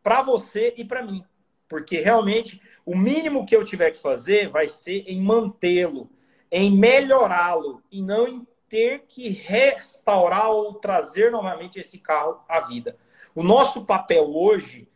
para 0.03 0.21
você 0.21 0.73
e 0.77 0.85
para 0.85 1.03
mim. 1.03 1.23
Porque 1.67 1.99
realmente 1.99 2.61
o 2.85 2.95
mínimo 2.95 3.45
que 3.45 3.55
eu 3.55 3.65
tiver 3.65 3.91
que 3.91 4.01
fazer 4.01 4.49
vai 4.49 4.67
ser 4.67 5.03
em 5.07 5.21
mantê-lo, 5.21 6.09
em 6.51 6.71
melhorá-lo 6.71 7.83
e 7.91 8.01
não 8.01 8.27
em 8.27 8.47
ter 8.69 9.05
que 9.07 9.29
restaurar 9.29 10.49
ou 10.49 10.73
trazer 10.75 11.31
novamente 11.31 11.79
esse 11.79 11.97
carro 11.97 12.41
à 12.47 12.61
vida. 12.61 12.97
O 13.35 13.43
nosso 13.43 13.85
papel 13.85 14.33
hoje 14.35 14.87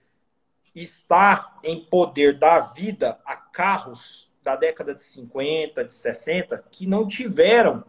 está 0.73 1.57
em 1.63 1.83
poder 1.85 2.37
dar 2.37 2.73
vida 2.73 3.19
a 3.25 3.35
carros 3.35 4.31
da 4.41 4.55
década 4.55 4.95
de 4.95 5.03
50, 5.03 5.83
de 5.83 5.93
60, 5.93 6.63
que 6.71 6.87
não 6.87 7.07
tiveram 7.07 7.83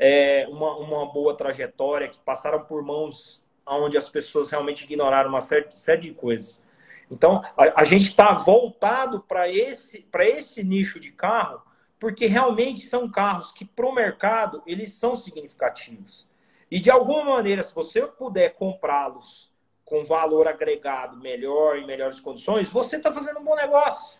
é, 0.00 0.46
uma, 0.48 0.76
uma 0.78 1.12
boa 1.12 1.36
trajetória, 1.36 2.08
que 2.08 2.18
passaram 2.18 2.64
por 2.64 2.82
mãos 2.82 3.44
onde 3.66 3.98
as 3.98 4.08
pessoas 4.08 4.50
realmente 4.50 4.84
ignoraram 4.84 5.28
uma 5.28 5.42
série, 5.42 5.70
série 5.70 6.00
de 6.00 6.14
coisas. 6.14 6.64
Então, 7.10 7.44
a, 7.56 7.82
a 7.82 7.84
gente 7.84 8.04
está 8.04 8.32
voltado 8.32 9.20
para 9.20 9.48
esse, 9.48 10.08
esse 10.20 10.64
nicho 10.64 10.98
de 10.98 11.12
carro, 11.12 11.62
porque 11.98 12.26
realmente 12.26 12.86
são 12.86 13.10
carros 13.10 13.52
que, 13.52 13.64
para 13.64 13.86
o 13.86 13.94
mercado, 13.94 14.62
eles 14.66 14.94
são 14.94 15.14
significativos. 15.14 16.26
E, 16.70 16.80
de 16.80 16.90
alguma 16.90 17.24
maneira, 17.24 17.62
se 17.62 17.74
você 17.74 18.00
puder 18.06 18.54
comprá-los 18.54 19.50
com 19.84 20.04
valor 20.04 20.48
agregado 20.48 21.18
melhor, 21.18 21.76
em 21.76 21.86
melhores 21.86 22.20
condições, 22.20 22.70
você 22.70 22.96
está 22.96 23.12
fazendo 23.12 23.40
um 23.40 23.44
bom 23.44 23.56
negócio. 23.56 24.18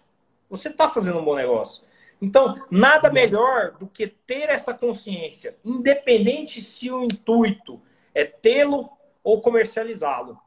Você 0.51 0.69
está 0.69 0.91
fazendo 0.91 1.21
um 1.21 1.25
bom 1.25 1.37
negócio. 1.37 1.85
Então, 2.21 2.67
nada 2.71 3.11
melhor 3.11 3.73
do 3.79 3.87
que 3.87 4.07
ter 4.07 4.51
essa 4.51 4.75
consciência, 4.75 5.57
independente 5.65 6.61
se 6.61 6.91
o 6.91 7.05
intuito 7.05 7.81
é 8.15 8.25
tê-lo 8.25 8.91
ou 9.25 9.41
comercializá-lo. 9.41 10.39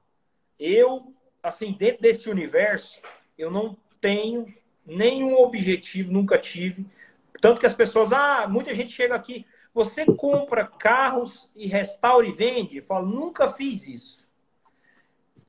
Eu, 0.60 1.14
assim, 1.42 1.72
dentro 1.72 2.02
desse 2.02 2.30
universo, 2.30 3.02
eu 3.38 3.50
não 3.50 3.76
tenho 4.00 4.54
nenhum 4.86 5.36
objetivo, 5.42 6.12
nunca 6.12 6.38
tive. 6.38 6.86
Tanto 7.42 7.60
que 7.60 7.66
as 7.66 7.74
pessoas, 7.74 8.14
ah, 8.14 8.48
muita 8.48 8.74
gente 8.76 8.92
chega 8.92 9.16
aqui, 9.16 9.46
você 9.74 10.06
compra 10.06 10.68
carros 10.68 11.52
e 11.56 11.66
restaura 11.66 12.28
e 12.28 12.32
vende? 12.32 12.78
Eu 12.78 12.84
falo, 12.84 13.08
nunca 13.08 13.50
fiz 13.50 13.88
isso. 13.88 14.23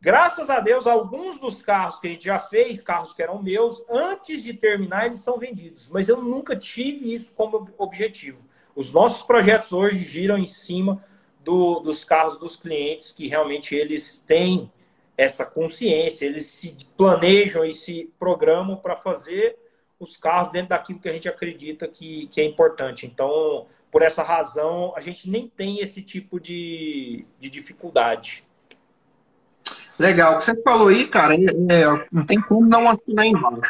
Graças 0.05 0.51
a 0.51 0.61
Deus, 0.61 0.87
alguns 0.87 1.40
dos 1.40 1.62
carros 1.62 1.99
que 1.99 2.07
a 2.07 2.11
gente 2.11 2.27
já 2.27 2.38
fez, 2.38 2.83
carros 2.83 3.14
que 3.14 3.23
eram 3.23 3.43
meus, 3.43 3.83
antes 3.88 4.43
de 4.43 4.53
terminar, 4.53 5.07
eles 5.07 5.21
são 5.21 5.38
vendidos. 5.38 5.88
Mas 5.88 6.11
eu 6.11 6.21
nunca 6.21 6.55
tive 6.55 7.14
isso 7.14 7.33
como 7.33 7.71
objetivo. 7.79 8.38
Os 8.77 8.93
nossos 8.93 9.23
projetos 9.23 9.73
hoje 9.73 10.05
giram 10.05 10.37
em 10.37 10.45
cima 10.45 11.03
do, 11.43 11.81
dos 11.81 12.05
carros 12.05 12.37
dos 12.37 12.55
clientes, 12.55 13.12
que 13.12 13.29
realmente 13.29 13.75
eles 13.75 14.19
têm 14.19 14.71
essa 15.17 15.47
consciência, 15.47 16.27
eles 16.27 16.45
se 16.49 16.77
planejam 16.99 17.64
e 17.64 17.73
se 17.73 18.12
programam 18.19 18.77
para 18.77 18.97
fazer 18.97 19.57
os 19.99 20.19
carros 20.19 20.53
dentro 20.53 20.69
daquilo 20.69 21.01
que 21.01 21.09
a 21.09 21.12
gente 21.14 21.31
acredita 21.31 21.88
que, 21.88 22.27
que 22.27 22.43
é 22.43 22.45
importante. 22.45 23.07
Então, 23.07 23.69
por 23.90 24.03
essa 24.03 24.23
razão, 24.23 24.93
a 24.95 25.01
gente 25.01 25.31
nem 25.31 25.49
tem 25.49 25.81
esse 25.81 26.03
tipo 26.03 26.38
de, 26.38 27.25
de 27.40 27.49
dificuldade. 27.49 28.43
Legal. 29.98 30.35
O 30.35 30.38
que 30.38 30.44
você 30.44 30.62
falou 30.62 30.88
aí, 30.88 31.07
cara, 31.07 31.35
é, 31.35 31.44
é, 31.44 32.07
não 32.11 32.24
tem 32.24 32.40
como 32.40 32.66
não 32.66 32.88
assinar 32.88 33.26
embaixo. 33.26 33.61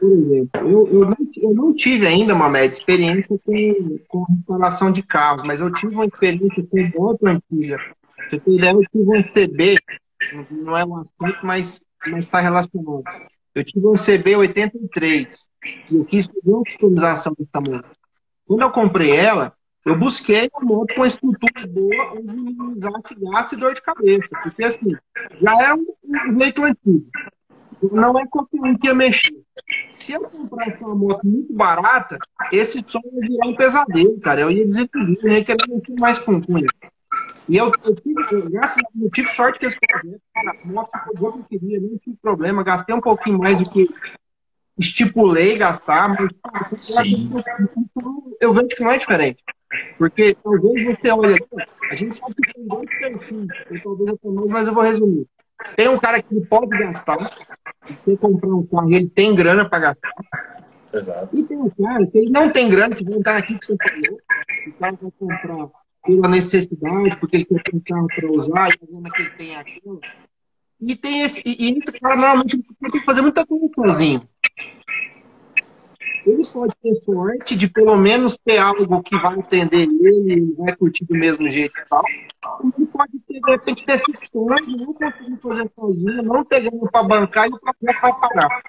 Por 0.00 0.10
exemplo, 0.10 0.68
eu, 0.68 0.88
eu, 0.88 1.00
não, 1.06 1.16
eu 1.36 1.54
não 1.54 1.74
tive 1.74 2.06
ainda 2.06 2.34
uma 2.34 2.48
média 2.48 2.76
experiência 2.76 3.38
com, 3.44 3.98
com 4.08 4.24
restauração 4.24 4.90
de 4.90 5.02
carros, 5.02 5.44
mas 5.44 5.60
eu 5.60 5.72
tive 5.72 5.94
uma 5.94 6.06
experiência 6.06 6.66
com 6.68 6.90
moto 6.98 7.24
antiga. 7.24 7.78
Você 8.28 8.40
tem 8.40 8.56
ideia, 8.56 8.72
eu 8.72 8.82
tive 8.90 9.16
um 9.16 9.22
CB, 9.22 9.78
não 10.50 10.76
é 10.76 10.84
um 10.84 10.96
assunto, 10.96 11.38
mas 11.44 11.80
está 12.16 12.40
relacionado. 12.40 13.04
Eu 13.54 13.62
tive 13.62 13.86
um 13.86 13.92
CB 13.92 14.36
83 14.36 15.28
e 15.90 15.96
eu 15.96 16.04
quis 16.04 16.26
fazer 16.26 16.40
uma 16.50 16.64
customização 16.64 17.36
dessa 17.38 17.60
moto. 17.60 17.96
Quando 18.46 18.62
eu 18.62 18.70
comprei 18.70 19.14
ela, 19.14 19.52
eu 19.84 19.98
busquei 19.98 20.48
uma 20.54 20.76
moto 20.76 20.94
com 20.94 21.04
estrutura 21.04 21.66
boa, 21.66 22.12
onde 22.12 22.34
minimizasse 22.34 23.14
gasto 23.18 23.52
e 23.52 23.56
dor 23.56 23.74
de 23.74 23.82
cabeça. 23.82 24.28
Porque, 24.42 24.64
assim, 24.64 24.96
já 25.40 25.62
era 25.62 25.74
um, 25.74 25.86
um 26.28 26.36
veículo 26.36 26.66
antigo. 26.68 27.06
Não 27.90 28.16
é 28.16 28.24
qualquer 28.26 28.60
um 28.60 28.78
que 28.78 28.86
ia 28.86 28.94
mexer. 28.94 29.34
Se 29.90 30.12
eu 30.12 30.20
comprasse 30.22 30.82
uma 30.82 30.94
moto 30.94 31.26
muito 31.26 31.52
barata, 31.52 32.16
esse 32.52 32.82
som 32.86 33.00
ia 33.12 33.28
virar 33.28 33.48
um 33.48 33.56
pesadelo, 33.56 34.20
cara. 34.20 34.42
Eu 34.42 34.50
ia 34.52 34.64
desentupir, 34.64 35.18
eu 35.20 35.32
ia 35.32 35.44
querer 35.44 35.66
mexer 35.68 35.94
mais 35.98 36.18
com 36.18 36.40
cunha. 36.40 36.68
E 37.48 37.56
eu, 37.56 37.72
eu 37.84 37.96
tive, 37.96 38.50
graças 38.50 38.78
a 38.78 38.88
Deus, 38.94 39.04
eu 39.04 39.10
tive 39.10 39.28
sorte 39.30 39.58
que 39.58 39.66
esse 39.66 39.76
projeto, 39.80 40.22
cara, 40.32 40.52
a 40.62 40.66
moto 40.68 40.90
ficou 40.96 41.14
boa 41.16 41.32
que 41.32 41.38
eu 41.56 41.60
queria, 41.60 41.80
não 41.80 41.98
tive 41.98 42.16
problema. 42.22 42.62
Gastei 42.62 42.94
um 42.94 43.00
pouquinho 43.00 43.38
mais 43.38 43.58
do 43.58 43.68
que 43.68 43.88
estipulei 44.78 45.58
gastar, 45.58 46.08
mas 46.08 46.30
Sim. 46.78 47.30
eu 48.40 48.52
vejo 48.52 48.68
que 48.68 48.82
não 48.82 48.92
é 48.92 48.98
diferente. 48.98 49.42
Porque 49.98 50.36
talvez 50.42 50.84
você 50.84 51.10
olha, 51.10 51.36
a 51.90 51.94
gente 51.94 52.16
sabe 52.16 52.34
que 52.34 52.52
tem 52.52 52.66
dois 52.66 52.88
perfis, 52.98 53.46
talvez 53.82 54.10
eu 54.10 54.18
também, 54.18 54.46
mas 54.48 54.66
eu 54.66 54.74
vou 54.74 54.82
resumir. 54.82 55.26
Tem 55.76 55.88
um 55.88 55.98
cara 55.98 56.20
que 56.22 56.40
pode 56.46 56.76
gastar, 56.76 57.18
você 57.86 58.16
comprar 58.16 58.48
um 58.48 58.66
carro 58.66 58.92
ele 58.92 59.08
tem 59.08 59.34
grana 59.34 59.68
para 59.68 59.94
gastar. 59.94 60.66
Exato. 60.92 61.36
E 61.36 61.42
tem 61.44 61.56
um 61.56 61.70
cara 61.70 62.06
que 62.06 62.18
ele 62.18 62.30
não 62.30 62.50
tem 62.50 62.68
grana, 62.68 62.94
que 62.94 63.04
vai 63.04 63.14
entrar 63.14 63.36
aqui 63.38 63.58
que 63.58 63.64
você 63.64 63.76
falou, 63.76 64.18
o 64.66 64.72
cara 64.78 64.98
vai 65.00 65.10
comprar 65.18 65.68
pela 66.04 66.28
necessidade, 66.28 67.16
porque 67.16 67.36
ele 67.36 67.44
quer 67.44 67.62
ter 67.62 67.76
um 67.76 67.80
carro 67.80 68.06
para 68.08 68.30
usar, 68.30 68.68
e 68.68 68.72
a 68.72 68.86
grana 68.86 69.10
que 69.10 69.22
ele 69.22 69.30
tem 69.30 69.56
aquilo. 69.56 70.00
E 70.80 70.96
tem 70.96 71.22
esse, 71.22 71.40
e, 71.46 71.70
e 71.70 71.78
esse 71.78 71.92
cara 71.92 72.16
normalmente 72.16 72.60
tem 72.60 72.90
que 72.90 73.04
fazer 73.04 73.22
muita 73.22 73.46
coisa 73.46 73.68
sozinho 73.72 74.28
ele 76.26 76.46
pode 76.46 76.74
ter 76.82 76.94
sorte 77.02 77.56
de 77.56 77.68
pelo 77.68 77.96
menos 77.96 78.36
ter 78.36 78.58
algo 78.58 79.02
que 79.02 79.16
vai 79.18 79.38
entender 79.38 79.88
ele, 79.88 80.54
vai 80.56 80.74
curtir 80.76 81.04
do 81.04 81.14
mesmo 81.14 81.48
jeito 81.48 81.74
e 81.78 81.88
tal. 81.88 82.02
Ele 82.76 82.86
pode 82.86 83.18
ter, 83.26 83.40
de 83.40 83.50
repente, 83.50 83.84
decepções 83.84 84.66
de 84.66 84.76
não 84.76 84.94
conseguir 84.94 85.36
fazer 85.42 85.70
sozinho, 85.74 86.22
não 86.22 86.44
ter 86.44 86.60
ganho 86.60 86.90
para 86.90 87.02
bancar 87.02 87.48
e 87.48 87.52
o 87.52 87.58
projeto 87.58 88.00
vai 88.00 88.20
parar. 88.20 88.62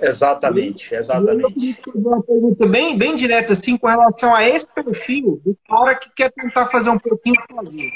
Exatamente, 0.00 0.94
exatamente. 0.94 1.80
Eu 1.86 2.00
uma 2.00 2.22
pergunta 2.22 2.66
bem, 2.66 2.98
bem 2.98 3.16
direta, 3.16 3.52
assim, 3.52 3.76
com 3.76 3.86
relação 3.86 4.34
a 4.34 4.46
esse 4.46 4.66
perfil 4.66 5.40
do 5.44 5.56
cara 5.68 5.94
que 5.94 6.10
quer 6.14 6.32
tentar 6.32 6.66
fazer 6.66 6.90
um 6.90 6.98
pouquinho 6.98 7.36
sozinho. 7.50 7.90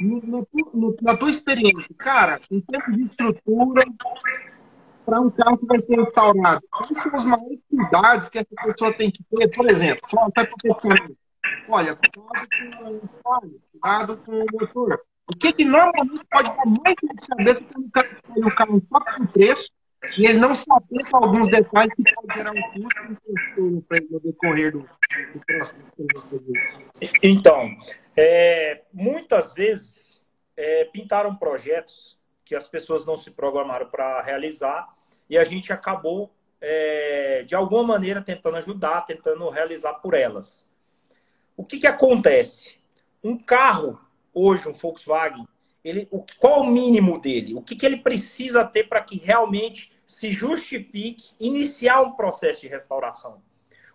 No, 0.00 0.46
no, 0.72 0.96
na 1.02 1.16
tua 1.16 1.30
experiência, 1.30 1.94
cara, 1.98 2.40
em 2.50 2.60
termos 2.60 2.96
de 2.96 3.04
estrutura, 3.04 3.84
para 5.10 5.20
um 5.20 5.30
carro 5.30 5.58
que 5.58 5.66
vai 5.66 5.82
ser 5.82 5.96
restaurado? 5.96 6.62
Quais 6.70 7.02
são 7.02 7.16
os 7.16 7.24
maiores 7.24 7.58
cuidados 7.68 8.28
que 8.28 8.38
essa 8.38 8.54
pessoa 8.64 8.92
tem 8.92 9.10
que 9.10 9.24
ter? 9.24 9.48
Por 9.48 9.68
exemplo, 9.68 10.08
só 10.08 10.28
vai 10.36 10.46
proteger. 10.46 11.16
Olha, 11.68 11.96
cuidado 11.96 12.48
com 12.78 12.90
o 12.90 13.10
óleo, 13.24 13.60
cuidado 13.72 14.16
com 14.18 14.32
o 14.32 14.46
motor. 14.52 15.02
O 15.26 15.36
que, 15.36 15.52
que 15.52 15.64
normalmente 15.64 16.24
pode 16.30 16.48
dar 16.48 16.66
mais 16.66 16.94
de 17.02 17.26
cabeça 17.26 17.64
quando 17.64 17.86
o 17.86 17.90
cara 17.90 18.06
escolhe 18.06 18.46
o 18.46 18.54
carro 18.54 18.82
só 18.88 19.00
pelo 19.00 19.28
preço 19.28 19.70
e 20.16 20.26
ele 20.26 20.38
não 20.38 20.52
a 20.52 21.16
alguns 21.16 21.48
detalhes 21.48 21.94
que 21.94 22.14
podem 22.14 22.36
gerar 22.36 22.52
um 22.52 23.14
custo 23.16 23.84
para 23.88 23.98
ele 23.98 24.08
no 24.10 24.20
decorrer 24.20 24.72
do, 24.72 24.78
do 24.78 25.40
próximo. 25.46 25.82
Então, 27.22 27.68
é, 28.16 28.82
muitas 28.92 29.52
vezes 29.54 30.22
é, 30.56 30.84
pintaram 30.86 31.34
projetos 31.34 32.18
que 32.44 32.54
as 32.54 32.66
pessoas 32.66 33.04
não 33.06 33.16
se 33.16 33.30
programaram 33.30 33.88
para 33.88 34.22
realizar 34.22 34.88
e 35.30 35.38
a 35.38 35.44
gente 35.44 35.72
acabou, 35.72 36.34
é, 36.60 37.44
de 37.46 37.54
alguma 37.54 37.84
maneira, 37.84 38.20
tentando 38.20 38.56
ajudar, 38.56 39.06
tentando 39.06 39.48
realizar 39.48 39.94
por 39.94 40.12
elas. 40.12 40.68
O 41.56 41.64
que, 41.64 41.78
que 41.78 41.86
acontece? 41.86 42.74
Um 43.22 43.38
carro, 43.38 44.00
hoje, 44.34 44.68
um 44.68 44.72
Volkswagen, 44.72 45.46
ele, 45.84 46.08
o, 46.10 46.26
qual 46.40 46.62
o 46.62 46.66
mínimo 46.66 47.20
dele? 47.20 47.54
O 47.54 47.62
que, 47.62 47.76
que 47.76 47.86
ele 47.86 47.98
precisa 47.98 48.64
ter 48.64 48.88
para 48.88 49.00
que 49.02 49.16
realmente 49.16 49.92
se 50.04 50.32
justifique 50.32 51.32
iniciar 51.38 52.00
um 52.00 52.12
processo 52.12 52.62
de 52.62 52.68
restauração? 52.68 53.40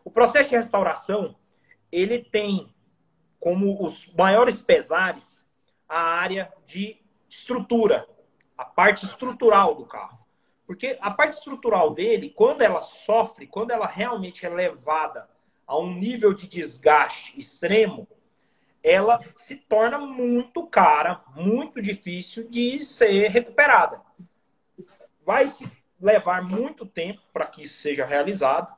O 0.06 0.10
processo 0.10 0.50
de 0.50 0.56
restauração, 0.56 1.36
ele 1.91 2.19
tem 2.19 2.74
como 3.41 3.84
os 3.84 4.10
maiores 4.13 4.62
pesares 4.62 5.45
a 5.88 6.00
área 6.00 6.52
de 6.65 6.98
estrutura, 7.30 8.08
a 8.58 8.63
parte 8.63 9.06
estrutural 9.06 9.76
do 9.76 9.86
carro. 9.86 10.25
Porque 10.65 10.97
a 10.99 11.12
parte 11.12 11.36
estrutural 11.36 11.93
dele, 11.93 12.30
quando 12.30 12.62
ela 12.62 12.82
sofre, 12.82 13.45
quando 13.45 13.71
ela 13.71 13.86
realmente 13.86 14.45
é 14.45 14.49
levada 14.49 15.30
a 15.67 15.78
um 15.78 15.93
nível 15.93 16.34
de 16.34 16.47
desgaste 16.47 17.38
extremo, 17.38 18.08
ela 18.84 19.19
se 19.36 19.56
torna 19.56 19.97
muito 19.97 20.65
cara, 20.67 21.23
muito 21.36 21.82
difícil 21.82 22.47
de 22.47 22.80
ser 22.82 23.30
recuperada. 23.30 24.01
Vai 25.25 25.47
se 25.47 25.69
levar 25.99 26.43
muito 26.43 26.86
tempo 26.86 27.21
para 27.34 27.47
que 27.47 27.63
isso 27.63 27.82
seja 27.82 28.06
realizado. 28.06 28.75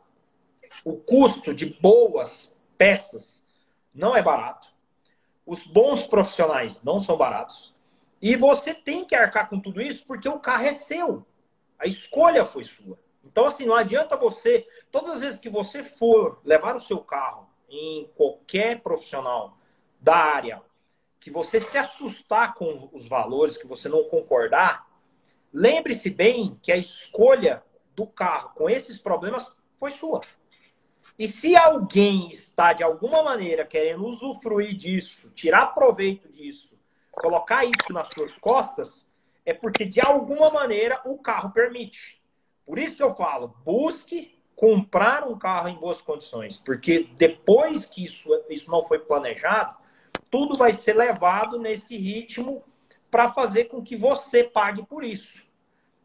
O 0.84 0.96
custo 0.96 1.54
de 1.54 1.66
boas 1.66 2.56
peças 2.78 3.44
não 3.94 4.16
é 4.16 4.22
barato. 4.22 4.68
Os 5.46 5.66
bons 5.68 6.04
profissionais 6.04 6.84
não 6.84 7.00
são 7.00 7.18
baratos. 7.18 7.76
E 8.22 8.36
você 8.36 8.74
tem 8.74 9.06
que 9.06 9.16
arcar 9.16 9.50
com 9.50 9.60
tudo 9.60 9.82
isso 9.82 10.06
porque 10.06 10.28
o 10.28 10.40
carro 10.40 10.66
é 10.66 10.74
seu. 10.74 11.26
A 11.80 11.86
escolha 11.86 12.46
foi 12.46 12.64
sua. 12.64 13.00
Então, 13.24 13.46
assim, 13.46 13.66
não 13.66 13.76
adianta 13.76 14.16
você, 14.16 14.66
todas 14.92 15.10
as 15.10 15.20
vezes 15.22 15.40
que 15.40 15.50
você 15.50 15.84
for 15.84 16.40
levar 16.44 16.76
o 16.76 16.80
seu 16.80 17.00
carro 17.00 17.50
em 17.70 18.10
qualquer 18.16 18.82
profissional 18.82 19.58
da 20.00 20.16
área, 20.16 20.62
que 21.20 21.30
você 21.30 21.60
se 21.60 21.78
assustar 21.78 22.54
com 22.54 22.90
os 22.94 23.08
valores, 23.08 23.58
que 23.58 23.68
você 23.68 23.90
não 23.90 24.04
concordar, 24.06 24.88
lembre-se 25.54 26.10
bem 26.10 26.58
que 26.62 26.72
a 26.72 26.78
escolha 26.78 27.64
do 27.96 28.06
carro 28.06 28.52
com 28.56 28.70
esses 28.70 29.00
problemas 29.00 29.52
foi 29.78 29.92
sua. 29.92 30.22
E 31.18 31.28
se 31.28 31.56
alguém 31.56 32.30
está 32.30 32.74
de 32.74 32.84
alguma 32.84 33.24
maneira 33.24 33.66
querendo 33.66 34.06
usufruir 34.06 34.76
disso, 34.76 35.32
tirar 35.32 35.74
proveito 35.74 36.30
disso, 36.30 36.80
colocar 37.12 37.66
isso 37.66 37.92
nas 37.92 38.10
suas 38.10 38.38
costas, 38.38 39.07
é 39.48 39.54
porque 39.54 39.86
de 39.86 40.02
alguma 40.06 40.52
maneira 40.52 41.02
o 41.06 41.18
carro 41.18 41.52
permite. 41.52 42.22
Por 42.66 42.78
isso 42.78 43.02
eu 43.02 43.16
falo, 43.16 43.56
busque 43.64 44.38
comprar 44.58 45.26
um 45.26 45.40
carro 45.40 45.70
em 45.70 45.76
boas 45.76 46.02
condições, 46.02 46.58
porque 46.58 47.08
depois 47.16 47.86
que 47.86 48.04
isso, 48.04 48.30
isso 48.50 48.70
não 48.70 48.84
foi 48.84 49.00
planejado, 49.00 49.78
tudo 50.30 50.58
vai 50.58 50.74
ser 50.74 50.98
levado 50.98 51.58
nesse 51.58 51.96
ritmo 51.96 52.62
para 53.10 53.32
fazer 53.32 53.66
com 53.66 53.82
que 53.82 53.96
você 53.96 54.44
pague 54.44 54.86
por 54.86 55.02
isso. 55.02 55.46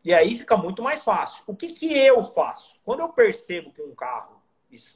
E 0.05 0.15
aí 0.15 0.39
fica 0.39 0.57
muito 0.57 0.81
mais 0.81 1.03
fácil. 1.03 1.43
O 1.49 1.57
que, 1.57 1.73
que 1.73 1.93
eu 1.93 2.25
faço? 2.25 2.81
Quando 2.85 3.01
eu 3.01 3.09
percebo 3.09 3.73
que 3.73 3.83
um 3.83 3.95
carro 3.95 4.41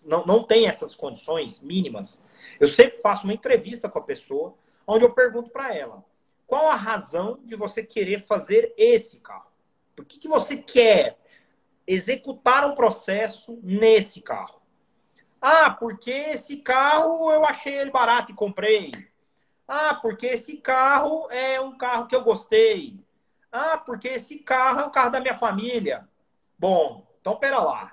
não, 0.04 0.24
não 0.24 0.44
tem 0.44 0.68
essas 0.68 0.94
condições 0.94 1.58
mínimas, 1.58 2.22
eu 2.60 2.68
sempre 2.68 3.00
faço 3.00 3.24
uma 3.24 3.34
entrevista 3.34 3.88
com 3.88 3.98
a 3.98 4.02
pessoa, 4.02 4.54
onde 4.86 5.04
eu 5.04 5.12
pergunto 5.12 5.50
para 5.50 5.74
ela: 5.74 6.04
qual 6.46 6.68
a 6.68 6.76
razão 6.76 7.40
de 7.44 7.56
você 7.56 7.82
querer 7.82 8.20
fazer 8.20 8.72
esse 8.76 9.20
carro? 9.20 9.50
Por 9.94 10.04
que, 10.04 10.18
que 10.18 10.28
você 10.28 10.56
quer 10.56 11.18
executar 11.86 12.68
um 12.68 12.74
processo 12.74 13.58
nesse 13.62 14.20
carro? 14.20 14.62
Ah, 15.40 15.70
porque 15.70 16.10
esse 16.10 16.58
carro 16.58 17.30
eu 17.30 17.44
achei 17.44 17.76
ele 17.76 17.90
barato 17.90 18.32
e 18.32 18.34
comprei. 18.34 18.92
Ah, 19.66 19.94
porque 19.94 20.26
esse 20.26 20.56
carro 20.56 21.28
é 21.30 21.60
um 21.60 21.76
carro 21.76 22.06
que 22.06 22.14
eu 22.14 22.22
gostei. 22.22 22.98
Ah, 23.50 23.76
porque 23.78 24.08
esse 24.08 24.38
carro 24.38 24.80
é 24.80 24.84
o 24.84 24.90
carro 24.90 25.10
da 25.10 25.20
minha 25.20 25.36
família. 25.36 26.08
Bom, 26.58 27.06
então 27.20 27.36
pera 27.36 27.58
lá. 27.58 27.92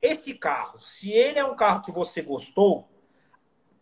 Esse 0.00 0.34
carro, 0.34 0.80
se 0.80 1.10
ele 1.10 1.38
é 1.38 1.44
um 1.44 1.56
carro 1.56 1.82
que 1.82 1.92
você 1.92 2.20
gostou, 2.20 2.88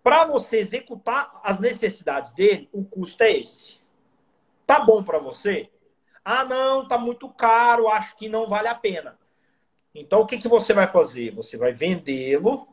para 0.03 0.24
você 0.26 0.59
executar 0.59 1.40
as 1.42 1.61
necessidades 1.61 2.33
dele, 2.33 2.68
o 2.72 2.85
custo 2.85 3.22
é 3.22 3.33
esse. 3.38 3.79
Tá 4.70 4.78
bom 4.78 5.02
para 5.02 5.18
você? 5.18 5.68
Ah, 6.24 6.44
não, 6.44 6.87
tá 6.87 6.96
muito 6.96 7.28
caro, 7.28 7.88
acho 7.88 8.16
que 8.16 8.28
não 8.28 8.46
vale 8.46 8.68
a 8.68 8.74
pena. 8.76 9.18
Então 9.92 10.20
o 10.20 10.26
que, 10.26 10.38
que 10.38 10.46
você 10.46 10.72
vai 10.72 10.87
fazer? 10.87 11.35
Você 11.35 11.56
vai 11.56 11.72
vendê-lo, 11.72 12.68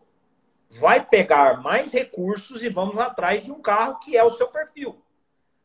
vai 0.70 1.04
pegar 1.04 1.60
mais 1.60 1.92
recursos 1.92 2.64
e 2.64 2.70
vamos 2.70 3.00
atrás 3.00 3.46
de 3.46 3.52
um 3.52 3.60
carro 3.60 3.98
que 3.98 4.16
é 4.16 4.24
o 4.24 4.30
seu 4.30 4.48
perfil. 4.48 5.02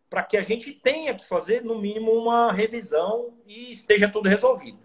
Para 0.09 0.23
que 0.23 0.38
a 0.38 0.42
gente 0.42 0.73
tenha 0.73 1.14
que 1.14 1.29
fazer, 1.29 1.62
no 1.62 1.79
mínimo, 1.79 2.11
uma 2.12 2.51
revisão 2.51 3.35
e 3.47 3.71
esteja 3.71 4.09
tudo 4.09 4.27
resolvido. 4.27 4.81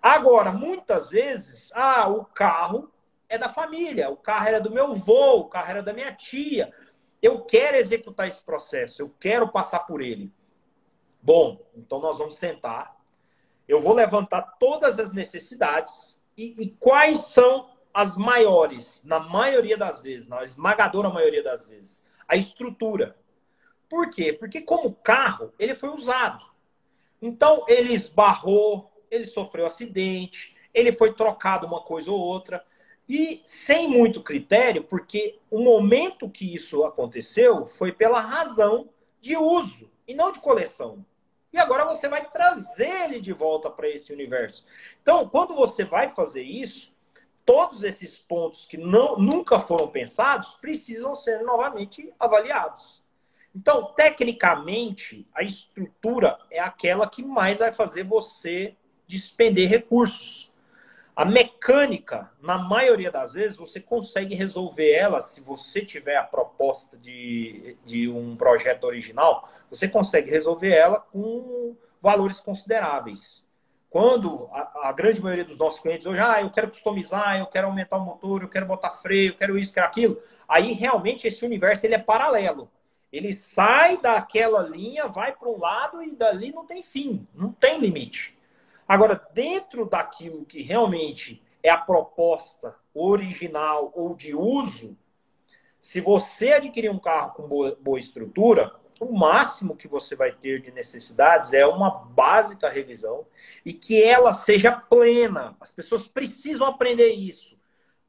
Agora, 0.00 0.50
muitas 0.50 1.10
vezes, 1.10 1.70
ah, 1.74 2.08
o 2.08 2.24
carro 2.24 2.90
é 3.28 3.36
da 3.36 3.50
família, 3.50 4.08
o 4.08 4.16
carro 4.16 4.48
era 4.48 4.60
do 4.62 4.70
meu 4.70 4.92
avô, 4.92 5.40
o 5.40 5.48
carro 5.50 5.72
era 5.72 5.82
da 5.82 5.92
minha 5.92 6.14
tia. 6.14 6.72
Eu 7.20 7.42
quero 7.42 7.76
executar 7.76 8.28
esse 8.28 8.42
processo, 8.42 9.02
eu 9.02 9.14
quero 9.20 9.46
passar 9.46 9.80
por 9.80 10.00
ele. 10.00 10.32
Bom, 11.22 11.64
então 11.76 12.00
nós 12.00 12.18
vamos 12.18 12.36
sentar. 12.36 12.96
Eu 13.68 13.80
vou 13.80 13.92
levantar 13.92 14.42
todas 14.58 14.98
as 14.98 15.12
necessidades 15.12 16.20
e, 16.36 16.54
e 16.62 16.70
quais 16.70 17.26
são 17.26 17.70
as 17.92 18.16
maiores, 18.16 19.02
na 19.04 19.18
maioria 19.18 19.76
das 19.76 20.00
vezes, 20.00 20.28
na 20.28 20.42
esmagadora 20.42 21.08
maioria 21.08 21.42
das 21.42 21.66
vezes, 21.66 22.06
a 22.26 22.36
estrutura. 22.36 23.16
Por 23.88 24.08
quê? 24.10 24.32
Porque 24.32 24.60
como 24.60 24.94
carro, 24.94 25.52
ele 25.58 25.74
foi 25.74 25.90
usado. 25.90 26.44
Então, 27.20 27.64
ele 27.68 27.92
esbarrou, 27.92 28.90
ele 29.10 29.26
sofreu 29.26 29.66
acidente, 29.66 30.56
ele 30.72 30.92
foi 30.92 31.12
trocado 31.12 31.66
uma 31.66 31.82
coisa 31.82 32.10
ou 32.10 32.18
outra. 32.18 32.64
E 33.08 33.42
sem 33.44 33.88
muito 33.88 34.22
critério, 34.22 34.84
porque 34.84 35.38
o 35.50 35.60
momento 35.60 36.30
que 36.30 36.54
isso 36.54 36.84
aconteceu 36.84 37.66
foi 37.66 37.90
pela 37.90 38.20
razão 38.20 38.88
de 39.20 39.36
uso 39.36 39.90
e 40.06 40.14
não 40.14 40.30
de 40.30 40.38
coleção. 40.38 41.04
E 41.52 41.58
agora 41.58 41.84
você 41.84 42.08
vai 42.08 42.24
trazer 42.30 43.04
ele 43.04 43.20
de 43.20 43.32
volta 43.32 43.68
para 43.68 43.88
esse 43.88 44.12
universo. 44.12 44.64
Então, 45.02 45.28
quando 45.28 45.54
você 45.54 45.84
vai 45.84 46.14
fazer 46.14 46.42
isso, 46.42 46.94
todos 47.44 47.82
esses 47.82 48.16
pontos 48.16 48.66
que 48.66 48.76
não, 48.76 49.16
nunca 49.16 49.58
foram 49.58 49.88
pensados 49.88 50.54
precisam 50.54 51.14
ser 51.14 51.42
novamente 51.42 52.12
avaliados. 52.18 53.02
Então, 53.54 53.92
tecnicamente, 53.94 55.26
a 55.34 55.42
estrutura 55.42 56.38
é 56.50 56.60
aquela 56.60 57.08
que 57.08 57.22
mais 57.22 57.58
vai 57.58 57.72
fazer 57.72 58.04
você 58.04 58.76
despender 59.06 59.68
recursos. 59.68 60.49
A 61.20 61.24
mecânica, 61.26 62.30
na 62.40 62.56
maioria 62.56 63.10
das 63.10 63.34
vezes, 63.34 63.54
você 63.54 63.78
consegue 63.78 64.34
resolver 64.34 64.90
ela 64.90 65.22
se 65.22 65.42
você 65.42 65.84
tiver 65.84 66.16
a 66.16 66.22
proposta 66.22 66.96
de, 66.96 67.76
de 67.84 68.08
um 68.08 68.34
projeto 68.34 68.84
original, 68.84 69.46
você 69.68 69.86
consegue 69.86 70.30
resolver 70.30 70.70
ela 70.70 70.98
com 70.98 71.76
valores 72.00 72.40
consideráveis. 72.40 73.44
Quando 73.90 74.48
a, 74.50 74.88
a, 74.88 74.92
grande 74.92 75.20
maioria 75.20 75.44
dos 75.44 75.58
nossos 75.58 75.78
clientes 75.78 76.06
hoje, 76.06 76.20
ah, 76.20 76.40
eu 76.40 76.48
quero 76.48 76.70
customizar, 76.70 77.38
eu 77.38 77.48
quero 77.48 77.66
aumentar 77.66 77.98
o 77.98 78.04
motor, 78.06 78.40
eu 78.40 78.48
quero 78.48 78.64
botar 78.64 78.88
freio, 78.88 79.32
eu 79.32 79.36
quero 79.36 79.58
isso, 79.58 79.74
quero 79.74 79.88
aquilo, 79.88 80.18
aí 80.48 80.72
realmente 80.72 81.28
esse 81.28 81.44
universo 81.44 81.84
ele 81.84 81.96
é 81.96 81.98
paralelo. 81.98 82.70
Ele 83.12 83.34
sai 83.34 83.98
daquela 83.98 84.62
linha, 84.62 85.06
vai 85.06 85.32
para 85.32 85.50
um 85.50 85.58
lado 85.58 86.02
e 86.02 86.16
dali 86.16 86.50
não 86.50 86.64
tem 86.64 86.82
fim, 86.82 87.28
não 87.34 87.52
tem 87.52 87.78
limite. 87.78 88.39
Agora, 88.90 89.24
dentro 89.32 89.88
daquilo 89.88 90.44
que 90.44 90.62
realmente 90.62 91.40
é 91.62 91.70
a 91.70 91.78
proposta 91.78 92.74
original 92.92 93.92
ou 93.94 94.16
de 94.16 94.34
uso, 94.34 94.98
se 95.80 96.00
você 96.00 96.54
adquirir 96.54 96.90
um 96.90 96.98
carro 96.98 97.34
com 97.34 97.46
boa, 97.46 97.78
boa 97.80 98.00
estrutura, 98.00 98.74
o 98.98 99.16
máximo 99.16 99.76
que 99.76 99.86
você 99.86 100.16
vai 100.16 100.32
ter 100.32 100.60
de 100.60 100.72
necessidades 100.72 101.52
é 101.52 101.64
uma 101.64 101.88
básica 101.88 102.68
revisão 102.68 103.24
e 103.64 103.72
que 103.72 104.02
ela 104.02 104.32
seja 104.32 104.72
plena. 104.72 105.56
As 105.60 105.70
pessoas 105.70 106.08
precisam 106.08 106.66
aprender 106.66 107.10
isso. 107.10 107.56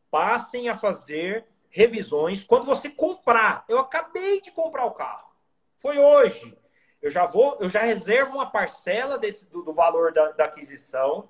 Passem 0.10 0.68
a 0.68 0.76
fazer 0.76 1.46
revisões 1.70 2.44
quando 2.44 2.66
você 2.66 2.90
comprar. 2.90 3.66
Eu 3.70 3.78
acabei 3.78 4.42
de 4.42 4.50
comprar 4.50 4.86
o 4.86 4.96
carro. 4.96 5.30
Foi 5.78 6.00
hoje 6.00 6.58
eu 7.02 7.10
já 7.10 7.26
vou, 7.26 7.58
eu 7.60 7.70
já 7.70 7.82
reservo 7.82 8.36
uma 8.36 8.46
parcela 8.46 9.18
desse, 9.18 9.50
do, 9.50 9.64
do 9.64 9.74
valor 9.74 10.14
da, 10.14 10.32
da 10.32 10.46
aquisição 10.46 11.30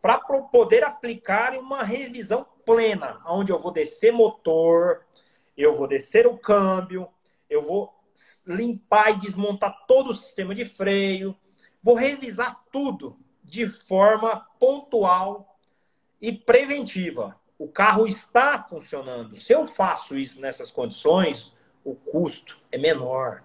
para 0.00 0.18
poder 0.18 0.82
aplicar 0.82 1.56
uma 1.58 1.82
revisão 1.82 2.46
plena, 2.64 3.20
onde 3.26 3.52
eu 3.52 3.58
vou 3.58 3.70
descer 3.70 4.12
motor, 4.12 5.04
eu 5.56 5.74
vou 5.74 5.86
descer 5.86 6.26
o 6.26 6.38
câmbio, 6.38 7.08
eu 7.48 7.62
vou 7.62 7.92
limpar 8.46 9.10
e 9.10 9.18
desmontar 9.18 9.84
todo 9.86 10.10
o 10.10 10.14
sistema 10.14 10.54
de 10.54 10.64
freio, 10.64 11.36
vou 11.82 11.94
revisar 11.94 12.64
tudo 12.72 13.18
de 13.42 13.68
forma 13.68 14.46
pontual 14.58 15.58
e 16.20 16.32
preventiva. 16.32 17.38
O 17.58 17.68
carro 17.68 18.06
está 18.06 18.62
funcionando. 18.62 19.36
Se 19.36 19.52
eu 19.52 19.66
faço 19.66 20.16
isso 20.16 20.40
nessas 20.40 20.70
condições, 20.70 21.54
o 21.84 21.94
custo 21.94 22.58
é 22.72 22.78
menor. 22.78 23.42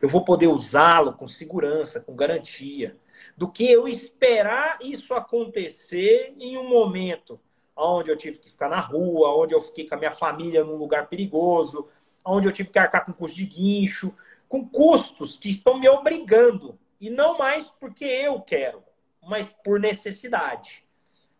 Eu 0.00 0.08
vou 0.08 0.24
poder 0.24 0.48
usá-lo 0.48 1.12
com 1.12 1.26
segurança, 1.26 2.00
com 2.00 2.14
garantia, 2.14 2.96
do 3.36 3.48
que 3.50 3.70
eu 3.70 3.86
esperar 3.86 4.78
isso 4.82 5.14
acontecer 5.14 6.34
em 6.38 6.56
um 6.56 6.68
momento 6.68 7.40
onde 7.76 8.10
eu 8.10 8.16
tive 8.16 8.38
que 8.38 8.50
ficar 8.50 8.68
na 8.68 8.80
rua, 8.80 9.36
onde 9.36 9.54
eu 9.54 9.60
fiquei 9.60 9.88
com 9.88 9.94
a 9.94 9.98
minha 9.98 10.10
família 10.10 10.64
num 10.64 10.76
lugar 10.76 11.08
perigoso, 11.08 11.88
onde 12.24 12.48
eu 12.48 12.52
tive 12.52 12.70
que 12.70 12.78
arcar 12.78 13.04
com 13.04 13.12
custo 13.12 13.36
de 13.36 13.46
guincho, 13.46 14.12
com 14.48 14.68
custos 14.68 15.38
que 15.38 15.48
estão 15.48 15.78
me 15.78 15.88
obrigando, 15.88 16.78
e 17.00 17.08
não 17.08 17.38
mais 17.38 17.68
porque 17.68 18.04
eu 18.04 18.40
quero, 18.40 18.82
mas 19.22 19.54
por 19.64 19.78
necessidade. 19.78 20.84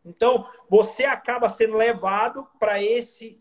Então, 0.04 0.46
você 0.70 1.04
acaba 1.04 1.48
sendo 1.48 1.76
levado 1.76 2.46
para 2.58 2.82
esse, 2.82 3.40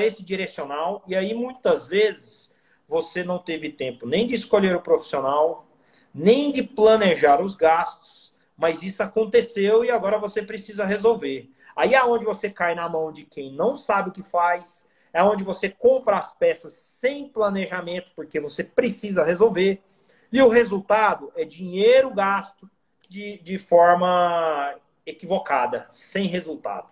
esse 0.00 0.24
direcional, 0.24 1.04
e 1.06 1.14
aí 1.14 1.32
muitas 1.32 1.86
vezes 1.86 2.51
você 2.92 3.24
não 3.24 3.38
teve 3.38 3.70
tempo 3.70 4.06
nem 4.06 4.26
de 4.26 4.34
escolher 4.34 4.76
o 4.76 4.82
profissional, 4.82 5.66
nem 6.14 6.52
de 6.52 6.62
planejar 6.62 7.40
os 7.40 7.56
gastos, 7.56 8.34
mas 8.54 8.82
isso 8.82 9.02
aconteceu 9.02 9.82
e 9.82 9.90
agora 9.90 10.18
você 10.18 10.42
precisa 10.42 10.84
resolver. 10.84 11.50
Aí 11.74 11.94
é 11.94 12.04
onde 12.04 12.26
você 12.26 12.50
cai 12.50 12.74
na 12.74 12.86
mão 12.90 13.10
de 13.10 13.24
quem 13.24 13.50
não 13.50 13.74
sabe 13.74 14.10
o 14.10 14.12
que 14.12 14.22
faz, 14.22 14.86
é 15.10 15.24
onde 15.24 15.42
você 15.42 15.70
compra 15.70 16.18
as 16.18 16.34
peças 16.34 16.74
sem 16.74 17.26
planejamento, 17.26 18.12
porque 18.14 18.38
você 18.38 18.62
precisa 18.62 19.24
resolver. 19.24 19.80
E 20.30 20.42
o 20.42 20.50
resultado 20.50 21.32
é 21.34 21.46
dinheiro 21.46 22.12
gasto 22.12 22.70
de, 23.08 23.38
de 23.38 23.58
forma 23.58 24.74
equivocada, 25.06 25.86
sem 25.88 26.26
resultado. 26.26 26.88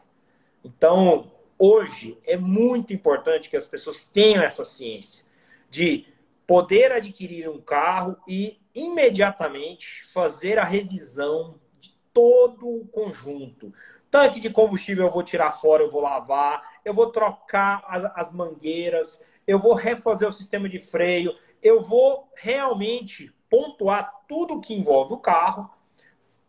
Então, 0.64 1.30
hoje 1.58 2.16
é 2.26 2.38
muito 2.38 2.94
importante 2.94 3.50
que 3.50 3.56
as 3.56 3.66
pessoas 3.66 4.06
tenham 4.06 4.42
essa 4.42 4.64
ciência 4.64 5.28
de 5.70 6.06
poder 6.46 6.90
adquirir 6.92 7.48
um 7.48 7.61
carro 7.61 8.16
e 8.26 8.61
imediatamente 8.74 10.04
fazer 10.09 10.59
a 10.59 10.64
revisão 10.64 11.61
de 11.78 11.96
todo 12.12 12.68
o 12.68 12.88
conjunto. 12.88 13.72
Tanque 14.11 14.40
de 14.40 14.50
combustível 14.50 15.06
eu 15.06 15.12
vou 15.12 15.22
tirar 15.22 15.52
fora, 15.52 15.85
eu 15.85 15.90
vou 15.90 16.02
lavar, 16.02 16.80
eu 16.85 16.92
vou 16.92 17.12
trocar 17.12 17.85
as, 17.87 18.04
as 18.16 18.35
mangueiras, 18.35 19.24
eu 19.46 19.59
vou 19.59 19.74
refazer 19.74 20.28
o 20.28 20.33
sistema 20.33 20.68
de 20.68 20.80
freio, 20.80 21.37
eu 21.62 21.83
vou 21.83 22.28
realmente 22.35 23.33
pontuar 23.48 24.12
tudo 24.28 24.61
que 24.61 24.74
envolve 24.74 25.14
o 25.14 25.18
carro. 25.18 25.70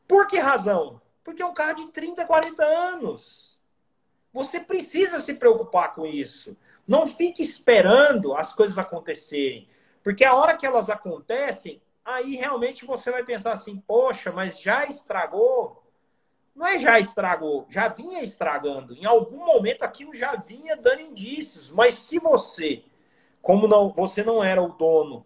Por 0.07 0.27
que 0.27 0.39
razão? 0.39 0.99
Porque 1.23 1.41
é 1.41 1.45
um 1.45 1.53
carro 1.53 1.75
de 1.75 1.87
30, 1.89 2.25
40 2.25 2.63
anos. 2.63 3.59
Você 4.33 4.59
precisa 4.59 5.19
se 5.19 5.33
preocupar 5.33 5.93
com 5.93 6.05
isso. 6.05 6.57
Não 6.91 7.07
fique 7.07 7.41
esperando 7.41 8.35
as 8.35 8.53
coisas 8.53 8.77
acontecerem. 8.77 9.65
Porque 10.03 10.25
a 10.25 10.35
hora 10.35 10.57
que 10.57 10.65
elas 10.65 10.89
acontecem, 10.89 11.81
aí 12.03 12.35
realmente 12.35 12.85
você 12.85 13.09
vai 13.09 13.23
pensar 13.23 13.53
assim: 13.53 13.79
poxa, 13.87 14.29
mas 14.29 14.59
já 14.59 14.85
estragou? 14.85 15.81
Não 16.53 16.67
é 16.67 16.77
já 16.79 16.99
estragou, 16.99 17.65
já 17.69 17.87
vinha 17.87 18.21
estragando. 18.21 18.93
Em 18.93 19.05
algum 19.05 19.37
momento 19.37 19.83
aquilo 19.83 20.13
já 20.13 20.35
vinha 20.35 20.75
dando 20.75 20.99
indícios. 20.99 21.71
Mas 21.71 21.95
se 21.95 22.19
você, 22.19 22.83
como 23.41 23.69
não, 23.69 23.93
você 23.93 24.21
não 24.21 24.43
era 24.43 24.61
o 24.61 24.73
dono 24.73 25.25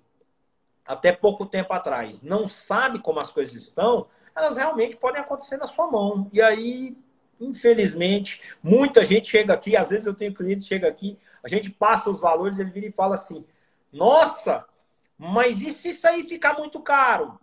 até 0.85 1.11
pouco 1.11 1.47
tempo 1.47 1.73
atrás, 1.73 2.21
não 2.21 2.45
sabe 2.45 2.99
como 2.99 3.19
as 3.19 3.31
coisas 3.31 3.55
estão, 3.55 4.07
elas 4.35 4.55
realmente 4.55 4.95
podem 4.97 5.19
acontecer 5.19 5.57
na 5.57 5.65
sua 5.65 5.87
mão. 5.87 6.29
E 6.31 6.39
aí, 6.39 6.95
infelizmente, 7.39 8.41
muita 8.61 9.05
gente 9.05 9.29
chega 9.29 9.53
aqui, 9.53 9.75
às 9.75 9.89
vezes 9.89 10.05
eu 10.05 10.13
tenho 10.13 10.33
cliente 10.33 10.61
que 10.61 10.67
chega 10.67 10.87
aqui, 10.87 11.17
a 11.43 11.47
gente 11.47 11.69
passa 11.69 12.09
os 12.09 12.19
valores, 12.19 12.59
ele 12.59 12.71
vira 12.71 12.87
e 12.87 12.91
fala 12.91 13.15
assim: 13.15 13.45
"Nossa, 13.91 14.65
mas 15.17 15.61
e 15.61 15.71
se 15.71 15.89
isso 15.89 16.07
aí 16.07 16.27
ficar 16.27 16.57
muito 16.57 16.79
caro?" 16.81 17.39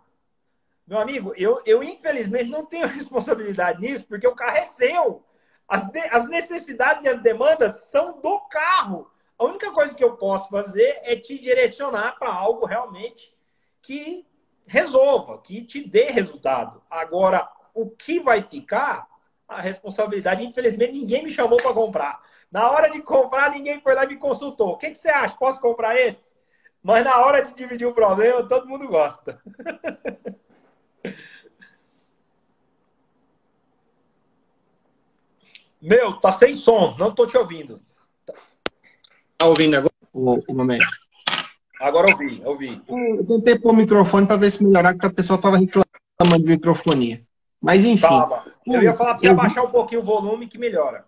Meu 0.85 0.99
amigo, 0.99 1.33
eu, 1.37 1.61
eu 1.65 1.81
infelizmente 1.81 2.49
não 2.49 2.65
tenho 2.65 2.87
responsabilidade 2.87 3.81
nisso, 3.81 4.05
porque 4.07 4.27
o 4.27 4.35
carro 4.35 4.57
é 4.57 4.65
seu. 4.65 5.23
As, 5.67 5.89
de, 5.89 5.99
as 5.99 6.27
necessidades 6.27 7.05
e 7.05 7.07
as 7.07 7.21
demandas 7.21 7.85
são 7.85 8.19
do 8.21 8.39
carro. 8.41 9.09
A 9.37 9.45
única 9.45 9.71
coisa 9.71 9.95
que 9.95 10.03
eu 10.03 10.17
posso 10.17 10.49
fazer 10.49 10.99
é 11.03 11.15
te 11.15 11.39
direcionar 11.39 12.17
para 12.19 12.31
algo 12.31 12.65
realmente 12.65 13.35
que 13.81 14.25
resolva, 14.65 15.41
que 15.41 15.63
te 15.63 15.87
dê 15.87 16.05
resultado. 16.05 16.81
Agora, 16.89 17.49
o 17.73 17.89
que 17.89 18.19
vai 18.19 18.41
ficar, 18.43 19.07
a 19.53 19.61
responsabilidade, 19.61 20.43
infelizmente, 20.43 20.93
ninguém 20.93 21.23
me 21.23 21.31
chamou 21.31 21.57
para 21.57 21.73
comprar. 21.73 22.21
Na 22.51 22.69
hora 22.69 22.89
de 22.89 23.01
comprar, 23.01 23.51
ninguém 23.51 23.79
foi 23.81 23.95
lá 23.95 24.05
e 24.05 24.09
me 24.09 24.17
consultou. 24.17 24.73
O 24.73 24.77
que, 24.77 24.91
que 24.91 24.97
você 24.97 25.09
acha? 25.09 25.35
Posso 25.37 25.59
comprar 25.59 25.99
esse? 25.99 26.31
Mas 26.83 27.03
na 27.03 27.19
hora 27.19 27.41
de 27.41 27.55
dividir 27.55 27.87
o 27.87 27.93
problema, 27.93 28.47
todo 28.47 28.67
mundo 28.67 28.87
gosta. 28.87 29.41
Meu, 35.81 36.13
tá 36.13 36.31
sem 36.31 36.55
som, 36.55 36.95
não 36.97 37.13
tô 37.13 37.27
te 37.27 37.37
ouvindo. 37.37 37.81
Tá 39.37 39.45
ouvindo 39.45 39.75
agora, 39.75 39.93
o, 40.13 40.39
o 40.47 40.53
momento? 40.53 40.85
Agora 41.79 42.09
ouvi, 42.13 42.41
ouvi. 42.45 42.81
Eu 42.87 43.25
tentei 43.27 43.59
pôr 43.59 43.71
o 43.71 43.75
microfone 43.75 44.25
para 44.25 44.37
ver 44.37 44.51
se 44.51 44.63
melhorar, 44.63 44.93
porque 44.93 45.07
a 45.07 45.13
pessoa 45.13 45.35
estava 45.35 45.57
reclamando 45.57 46.45
de 46.45 46.51
microfonia. 46.51 47.21
Mas 47.63 47.85
enfim. 47.85 48.01
Tava. 48.01 48.43
Eu 48.65 48.83
ia 48.83 48.93
falar 48.93 49.15
para 49.15 49.31
abaixar 49.31 49.63
um 49.63 49.69
pouquinho 49.69 50.01
o 50.01 50.03
volume 50.03 50.47
que 50.47 50.57
melhora. 50.57 51.05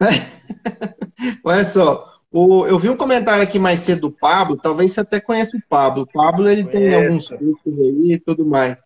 Olha 1.44 1.64
só, 1.64 2.14
o, 2.30 2.66
eu 2.66 2.78
vi 2.78 2.88
um 2.88 2.96
comentário 2.96 3.42
aqui 3.42 3.58
mais 3.58 3.80
cedo 3.82 4.02
do 4.02 4.10
Pablo, 4.10 4.56
talvez 4.56 4.92
você 4.92 5.00
até 5.00 5.20
conheça 5.20 5.56
o 5.56 5.62
Pablo. 5.68 6.02
O 6.02 6.06
Pablo 6.06 6.48
ele 6.48 6.64
tem 6.64 6.94
alguns 6.94 7.28
cursos 7.28 7.78
aí 7.78 8.12
e 8.12 8.18
tudo 8.18 8.44
mais. 8.44 8.76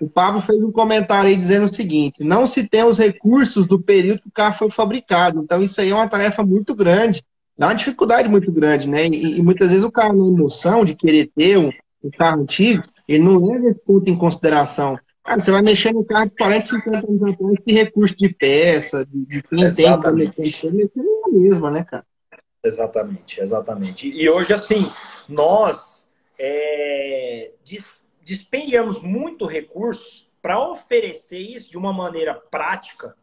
O 0.00 0.08
Pablo 0.08 0.40
fez 0.40 0.62
um 0.62 0.72
comentário 0.72 1.30
aí 1.30 1.36
dizendo 1.36 1.66
o 1.66 1.74
seguinte: 1.74 2.24
não 2.24 2.46
se 2.46 2.68
tem 2.68 2.84
os 2.84 2.98
recursos 2.98 3.66
do 3.66 3.80
período 3.80 4.22
que 4.22 4.28
o 4.28 4.32
carro 4.32 4.58
foi 4.58 4.70
fabricado. 4.70 5.40
Então, 5.40 5.62
isso 5.62 5.80
aí 5.80 5.90
é 5.90 5.94
uma 5.94 6.08
tarefa 6.08 6.44
muito 6.44 6.74
grande 6.74 7.24
dá 7.56 7.68
uma 7.68 7.74
dificuldade 7.74 8.28
muito 8.28 8.50
grande, 8.50 8.88
né? 8.88 9.06
E, 9.06 9.38
e, 9.38 9.42
muitas 9.42 9.68
vezes 9.68 9.84
o 9.84 9.90
cara, 9.90 10.12
na 10.12 10.26
emoção 10.26 10.84
de 10.84 10.94
querer 10.94 11.30
ter 11.34 11.58
um, 11.58 11.70
um, 12.02 12.10
carro 12.10 12.42
antigo, 12.42 12.82
ele 13.06 13.22
não 13.22 13.38
leva 13.44 13.68
esse 13.68 13.80
ponto 13.80 14.08
em 14.10 14.16
consideração. 14.16 14.98
Cara, 15.24 15.40
você 15.40 15.50
vai 15.50 15.62
mexer 15.62 15.92
no 15.92 16.04
carro 16.04 16.26
de 16.26 16.36
40, 16.36 16.66
50 16.66 16.98
anos 16.98 17.22
atrás, 17.22 17.54
que 17.64 17.72
recurso 17.72 18.16
de 18.16 18.28
peça, 18.28 19.06
de, 19.06 19.24
de 19.26 19.42
quem 19.42 19.62
exatamente. 19.64 20.32
tem, 20.32 20.50
que 20.50 20.70
mexer 20.70 21.02
na 21.02 21.28
mesma, 21.28 21.70
né, 21.70 21.84
cara? 21.84 22.04
Exatamente, 22.64 23.40
exatamente. 23.40 24.08
E 24.08 24.28
hoje, 24.28 24.52
assim, 24.52 24.90
nós 25.28 26.08
é, 26.38 27.52
muito 29.02 29.46
recurso 29.46 30.26
para 30.40 30.60
oferecer 30.60 31.38
isso 31.38 31.70
de 31.70 31.78
uma 31.78 31.92
maneira 31.92 32.34
prática 32.34 33.16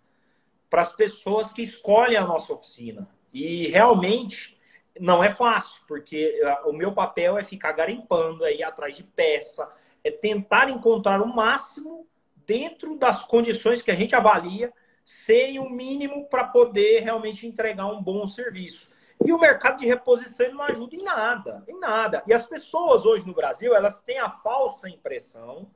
para 0.69 0.81
as 0.81 0.95
pessoas 0.95 1.51
que 1.51 1.61
escolhem 1.61 2.17
a 2.17 2.25
nossa 2.25 2.53
oficina. 2.53 3.09
E 3.33 3.67
realmente 3.67 4.57
não 4.99 5.23
é 5.23 5.33
fácil, 5.33 5.81
porque 5.87 6.39
ah, 6.43 6.63
o 6.67 6.73
meu 6.73 6.91
papel 6.93 7.37
é 7.37 7.43
ficar 7.43 7.71
garimpando 7.71 8.43
aí 8.43 8.63
atrás 8.63 8.95
de 8.95 9.03
peça, 9.03 9.69
é 10.09 10.11
tentar 10.11 10.69
encontrar 10.69 11.21
o 11.21 11.27
máximo 11.27 12.07
dentro 12.45 12.97
das 12.97 13.23
condições 13.23 13.81
que 13.81 13.91
a 13.91 13.95
gente 13.95 14.15
avalia 14.15 14.73
serem 15.05 15.59
o 15.59 15.69
mínimo 15.69 16.27
para 16.27 16.43
poder 16.45 16.99
realmente 16.99 17.47
entregar 17.47 17.87
um 17.87 18.01
bom 18.01 18.27
serviço. 18.27 18.91
E 19.25 19.33
o 19.33 19.39
mercado 19.39 19.79
de 19.79 19.85
reposição 19.85 20.51
não 20.53 20.61
ajuda 20.63 20.95
em 20.95 21.03
nada, 21.03 21.63
em 21.67 21.79
nada. 21.79 22.23
E 22.25 22.33
as 22.33 22.45
pessoas 22.45 23.05
hoje 23.05 23.25
no 23.25 23.33
Brasil, 23.33 23.75
elas 23.75 24.01
têm 24.01 24.17
a 24.19 24.29
falsa 24.29 24.89
impressão 24.89 25.69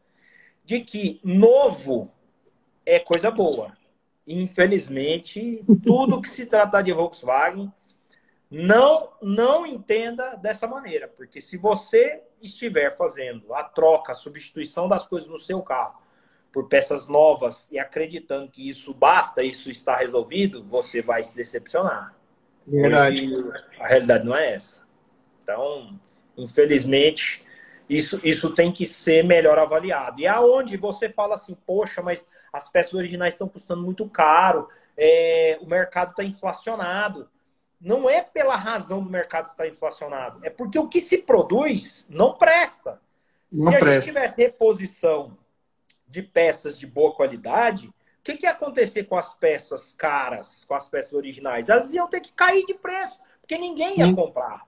de 0.63 0.79
que 0.79 1.19
novo 1.23 2.11
é 2.85 2.99
coisa 2.99 3.29
boa. 3.29 3.75
Infelizmente, 4.25 5.63
tudo 5.83 6.21
que 6.21 6.29
se 6.29 6.45
tratar 6.45 6.81
de 6.81 6.93
Volkswagen, 6.93 7.71
não, 8.49 9.09
não 9.21 9.65
entenda 9.65 10.35
dessa 10.35 10.67
maneira, 10.67 11.07
porque 11.07 11.41
se 11.41 11.57
você 11.57 12.23
estiver 12.45 12.95
fazendo 12.95 13.53
a 13.53 13.63
troca, 13.63 14.11
a 14.11 14.15
substituição 14.15 14.87
das 14.87 15.07
coisas 15.07 15.27
no 15.29 15.39
seu 15.39 15.61
carro 15.61 16.03
por 16.51 16.67
peças 16.67 17.07
novas 17.07 17.67
e 17.71 17.79
acreditando 17.79 18.51
que 18.51 18.69
isso 18.69 18.93
basta, 18.93 19.41
isso 19.41 19.71
está 19.71 19.95
resolvido, 19.95 20.63
você 20.63 21.01
vai 21.01 21.23
se 21.23 21.35
decepcionar. 21.35 22.13
Verdade. 22.65 23.33
A 23.79 23.87
realidade 23.87 24.23
não 24.23 24.35
é 24.35 24.53
essa. 24.53 24.87
Então, 25.41 25.99
infelizmente, 26.37 27.43
isso, 27.89 28.21
isso 28.23 28.51
tem 28.51 28.71
que 28.71 28.85
ser 28.85 29.23
melhor 29.23 29.57
avaliado. 29.57 30.21
E 30.21 30.27
aonde 30.27 30.77
você 30.77 31.09
fala 31.09 31.35
assim, 31.35 31.57
poxa, 31.65 32.01
mas 32.01 32.25
as 32.51 32.69
peças 32.71 32.93
originais 32.93 33.33
estão 33.33 33.49
custando 33.49 33.81
muito 33.81 34.07
caro, 34.07 34.69
é, 34.95 35.57
o 35.59 35.65
mercado 35.65 36.11
está 36.11 36.23
inflacionado. 36.23 37.27
Não 37.83 38.09
é 38.09 38.21
pela 38.21 38.55
razão 38.55 39.03
do 39.03 39.09
mercado 39.09 39.47
estar 39.47 39.67
inflacionado, 39.67 40.39
é 40.41 40.49
porque 40.49 40.79
o 40.79 40.87
que 40.87 41.01
se 41.01 41.17
produz 41.17 42.07
não 42.09 42.33
presta. 42.33 43.01
Não 43.51 43.73
se 43.73 43.77
presta. 43.77 43.89
a 43.89 43.93
gente 43.95 44.05
tivesse 44.05 44.41
reposição 44.41 45.37
de 46.07 46.21
peças 46.21 46.79
de 46.79 46.87
boa 46.87 47.13
qualidade, 47.13 47.87
o 47.87 47.93
que, 48.23 48.37
que 48.37 48.45
ia 48.45 48.51
acontecer 48.51 49.03
com 49.03 49.17
as 49.17 49.35
peças 49.35 49.93
caras, 49.93 50.63
com 50.63 50.73
as 50.73 50.87
peças 50.87 51.11
originais? 51.11 51.67
Elas 51.67 51.93
iam 51.93 52.07
ter 52.07 52.21
que 52.21 52.31
cair 52.31 52.65
de 52.65 52.73
preço, 52.73 53.19
porque 53.41 53.57
ninguém 53.57 53.99
ia 53.99 54.15
comprar. 54.15 54.65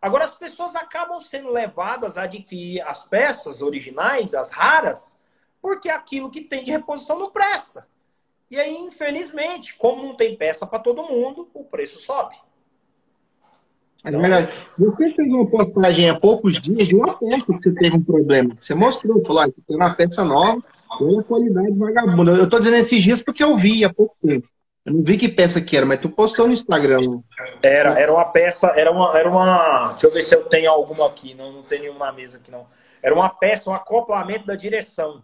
Agora, 0.00 0.24
as 0.24 0.34
pessoas 0.34 0.74
acabam 0.74 1.20
sendo 1.20 1.50
levadas 1.50 2.16
a 2.16 2.22
adquirir 2.22 2.80
as 2.80 3.04
peças 3.04 3.60
originais, 3.60 4.32
as 4.32 4.50
raras, 4.50 5.20
porque 5.60 5.90
aquilo 5.90 6.30
que 6.30 6.40
tem 6.40 6.64
de 6.64 6.70
reposição 6.70 7.18
não 7.18 7.30
presta. 7.30 7.86
E 8.50 8.58
aí, 8.58 8.74
infelizmente, 8.74 9.76
como 9.76 10.02
não 10.02 10.16
tem 10.16 10.34
peça 10.34 10.66
para 10.66 10.78
todo 10.78 11.02
mundo, 11.02 11.50
o 11.52 11.64
preço 11.64 11.98
sobe. 11.98 12.34
É 14.04 14.10
verdade. 14.10 14.52
Você 14.78 15.12
fez 15.12 15.28
uma 15.32 15.46
postagem 15.46 16.10
há 16.10 16.20
poucos 16.20 16.60
dias 16.60 16.88
de 16.88 16.94
uma 16.94 17.14
peça 17.14 17.46
que 17.46 17.62
você 17.62 17.72
teve 17.72 17.96
um 17.96 18.04
problema. 18.04 18.54
Você 18.60 18.74
mostrou, 18.74 19.24
falou, 19.24 19.42
ah, 19.42 19.48
tem 19.66 19.76
uma 19.76 19.94
peça 19.94 20.22
nova, 20.22 20.62
olha 21.00 21.20
a 21.20 21.24
qualidade 21.24 21.72
vagabunda. 21.78 22.32
Eu 22.32 22.44
estou 22.44 22.58
dizendo 22.58 22.76
esses 22.76 23.02
dias 23.02 23.22
porque 23.22 23.42
eu 23.42 23.56
vi 23.56 23.84
há 23.84 23.92
pouco 23.92 24.14
tempo. 24.22 24.46
Eu 24.84 24.92
não 24.92 25.02
vi 25.02 25.16
que 25.16 25.28
peça 25.28 25.62
que 25.62 25.74
era, 25.74 25.86
mas 25.86 25.98
tu 25.98 26.10
postou 26.10 26.46
no 26.46 26.52
Instagram. 26.52 27.22
Era, 27.62 27.98
era 27.98 28.12
uma 28.12 28.26
peça, 28.26 28.66
era 28.76 28.92
uma, 28.92 29.18
era 29.18 29.30
uma. 29.30 29.92
Deixa 29.92 30.06
eu 30.06 30.12
ver 30.12 30.22
se 30.22 30.34
eu 30.34 30.44
tenho 30.44 30.70
alguma 30.70 31.06
aqui. 31.06 31.32
Não, 31.34 31.52
não 31.52 31.62
tem 31.62 31.80
nenhuma 31.80 32.06
na 32.06 32.12
mesa 32.12 32.36
aqui, 32.36 32.50
não. 32.50 32.66
Era 33.02 33.14
uma 33.14 33.30
peça, 33.30 33.70
um 33.70 33.74
acoplamento 33.74 34.46
da 34.46 34.54
direção. 34.54 35.22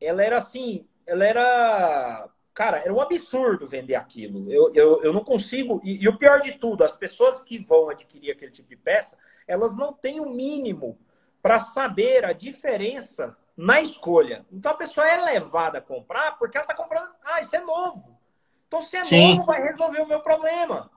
Ela 0.00 0.24
era 0.24 0.38
assim, 0.38 0.86
ela 1.06 1.26
era. 1.26 2.28
Cara, 2.56 2.78
era 2.78 2.92
um 2.92 3.02
absurdo 3.02 3.68
vender 3.68 3.96
aquilo. 3.96 4.50
Eu, 4.50 4.72
eu, 4.72 5.04
eu 5.04 5.12
não 5.12 5.22
consigo. 5.22 5.78
E, 5.84 6.02
e 6.02 6.08
o 6.08 6.16
pior 6.16 6.40
de 6.40 6.52
tudo, 6.52 6.84
as 6.84 6.96
pessoas 6.96 7.44
que 7.44 7.58
vão 7.58 7.90
adquirir 7.90 8.30
aquele 8.30 8.50
tipo 8.50 8.66
de 8.66 8.76
peça, 8.76 9.14
elas 9.46 9.76
não 9.76 9.92
têm 9.92 10.20
o 10.20 10.30
mínimo 10.30 10.98
para 11.42 11.60
saber 11.60 12.24
a 12.24 12.32
diferença 12.32 13.36
na 13.54 13.82
escolha. 13.82 14.46
Então 14.50 14.72
a 14.72 14.74
pessoa 14.74 15.06
é 15.06 15.20
levada 15.20 15.76
a 15.76 15.82
comprar 15.82 16.38
porque 16.38 16.56
ela 16.56 16.64
está 16.64 16.74
comprando. 16.74 17.12
Ah, 17.22 17.42
isso 17.42 17.54
é 17.54 17.60
novo. 17.60 18.18
Então, 18.66 18.80
se 18.80 18.96
é 18.96 19.04
Sim. 19.04 19.34
novo, 19.34 19.44
vai 19.44 19.60
resolver 19.60 20.00
o 20.00 20.08
meu 20.08 20.20
problema. 20.20 20.90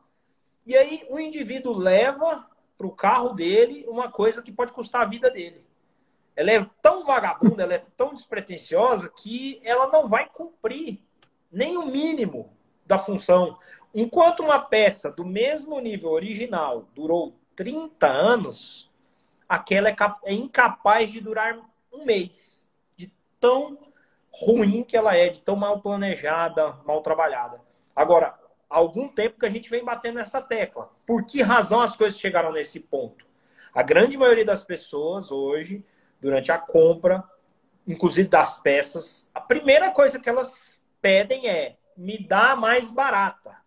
E 0.66 0.78
aí, 0.78 1.05
o 1.10 1.20
indivíduo 1.20 1.78
leva 1.78 2.47
para 2.78 2.88
o 2.88 2.95
carro 2.95 3.34
dele 3.34 3.86
uma 3.89 4.10
coisa 4.10 4.41
que 4.41 4.51
pode 4.53 4.72
custar 4.72 5.01
a 5.01 5.10
vida 5.10 5.30
dele. 5.30 5.62
Ela 6.38 6.51
é 6.51 6.70
tão 6.82 7.03
vagabunda, 7.03 7.64
ela 7.64 7.74
é 7.74 7.86
tão 7.97 8.14
despretensiosa 8.14 9.10
que 9.10 9.60
ela 9.62 9.88
não 9.88 10.07
vai 10.07 10.30
cumprir 10.30 11.01
nem 11.51 11.77
o 11.77 11.85
mínimo 11.85 12.53
da 12.85 12.97
função. 12.97 13.57
Enquanto 13.93 14.41
uma 14.41 14.59
peça 14.59 15.11
do 15.11 15.25
mesmo 15.25 15.79
nível 15.79 16.11
original 16.11 16.87
durou 16.93 17.35
30 17.55 18.07
anos, 18.07 18.89
aquela 19.47 19.89
é, 19.89 19.95
é 20.25 20.33
incapaz 20.33 21.11
de 21.11 21.19
durar 21.19 21.59
um 21.91 22.05
mês. 22.05 22.67
De 22.95 23.11
tão 23.39 23.77
ruim 24.31 24.83
que 24.83 24.95
ela 24.95 25.15
é, 25.15 25.29
de 25.29 25.41
tão 25.41 25.55
mal 25.55 25.81
planejada, 25.81 26.73
mal 26.85 27.01
trabalhada. 27.01 27.59
Agora, 27.95 28.37
há 28.69 28.77
algum 28.77 29.07
tempo 29.07 29.39
que 29.39 29.45
a 29.45 29.49
gente 29.49 29.69
vem 29.69 29.83
batendo 29.83 30.15
nessa 30.15 30.41
tecla. 30.41 30.89
Por 31.05 31.25
que 31.25 31.41
razão 31.41 31.81
as 31.81 31.95
coisas 31.95 32.19
chegaram 32.19 32.51
nesse 32.51 32.79
ponto? 32.79 33.25
A 33.73 33.83
grande 33.83 34.17
maioria 34.17 34.45
das 34.45 34.63
pessoas 34.63 35.31
hoje, 35.31 35.83
durante 36.21 36.51
a 36.51 36.57
compra, 36.57 37.23
inclusive 37.87 38.29
das 38.29 38.61
peças, 38.61 39.29
a 39.33 39.41
primeira 39.41 39.91
coisa 39.91 40.19
que 40.19 40.29
elas 40.29 40.78
pedem 41.01 41.47
é 41.47 41.77
me 41.95 42.17
dá 42.17 42.55
mais 42.55 42.89
barata. 42.89 43.57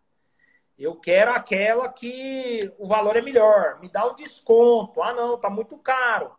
Eu 0.79 0.97
quero 0.97 1.33
aquela 1.33 1.89
que 1.89 2.73
o 2.79 2.89
valor 2.89 3.17
é 3.17 3.21
melhor, 3.21 3.79
me 3.81 3.89
dá 3.89 4.11
um 4.11 4.15
desconto. 4.15 5.03
Ah, 5.03 5.13
não, 5.13 5.39
tá 5.39 5.51
muito 5.51 5.77
caro. 5.77 6.33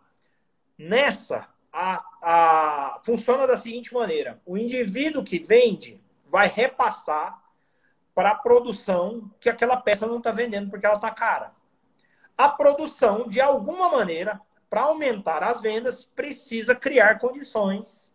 Nessa, 0.77 1.47
a, 1.71 2.03
a, 2.21 3.01
funciona 3.05 3.45
da 3.45 3.55
seguinte 3.55 3.93
maneira: 3.93 4.41
o 4.45 4.57
indivíduo 4.57 5.23
que 5.23 5.39
vende 5.39 6.01
vai 6.25 6.47
repassar 6.47 7.41
para 8.13 8.31
a 8.31 8.35
produção 8.35 9.31
que 9.39 9.49
aquela 9.49 9.77
peça 9.77 10.05
não 10.05 10.17
está 10.17 10.31
vendendo 10.31 10.69
porque 10.69 10.85
ela 10.85 10.95
está 10.95 11.11
cara. 11.11 11.51
A 12.37 12.49
produção, 12.49 13.27
de 13.27 13.39
alguma 13.39 13.89
maneira, 13.89 14.41
para 14.69 14.81
aumentar 14.81 15.43
as 15.43 15.61
vendas, 15.61 16.03
precisa 16.03 16.75
criar 16.75 17.19
condições 17.19 18.12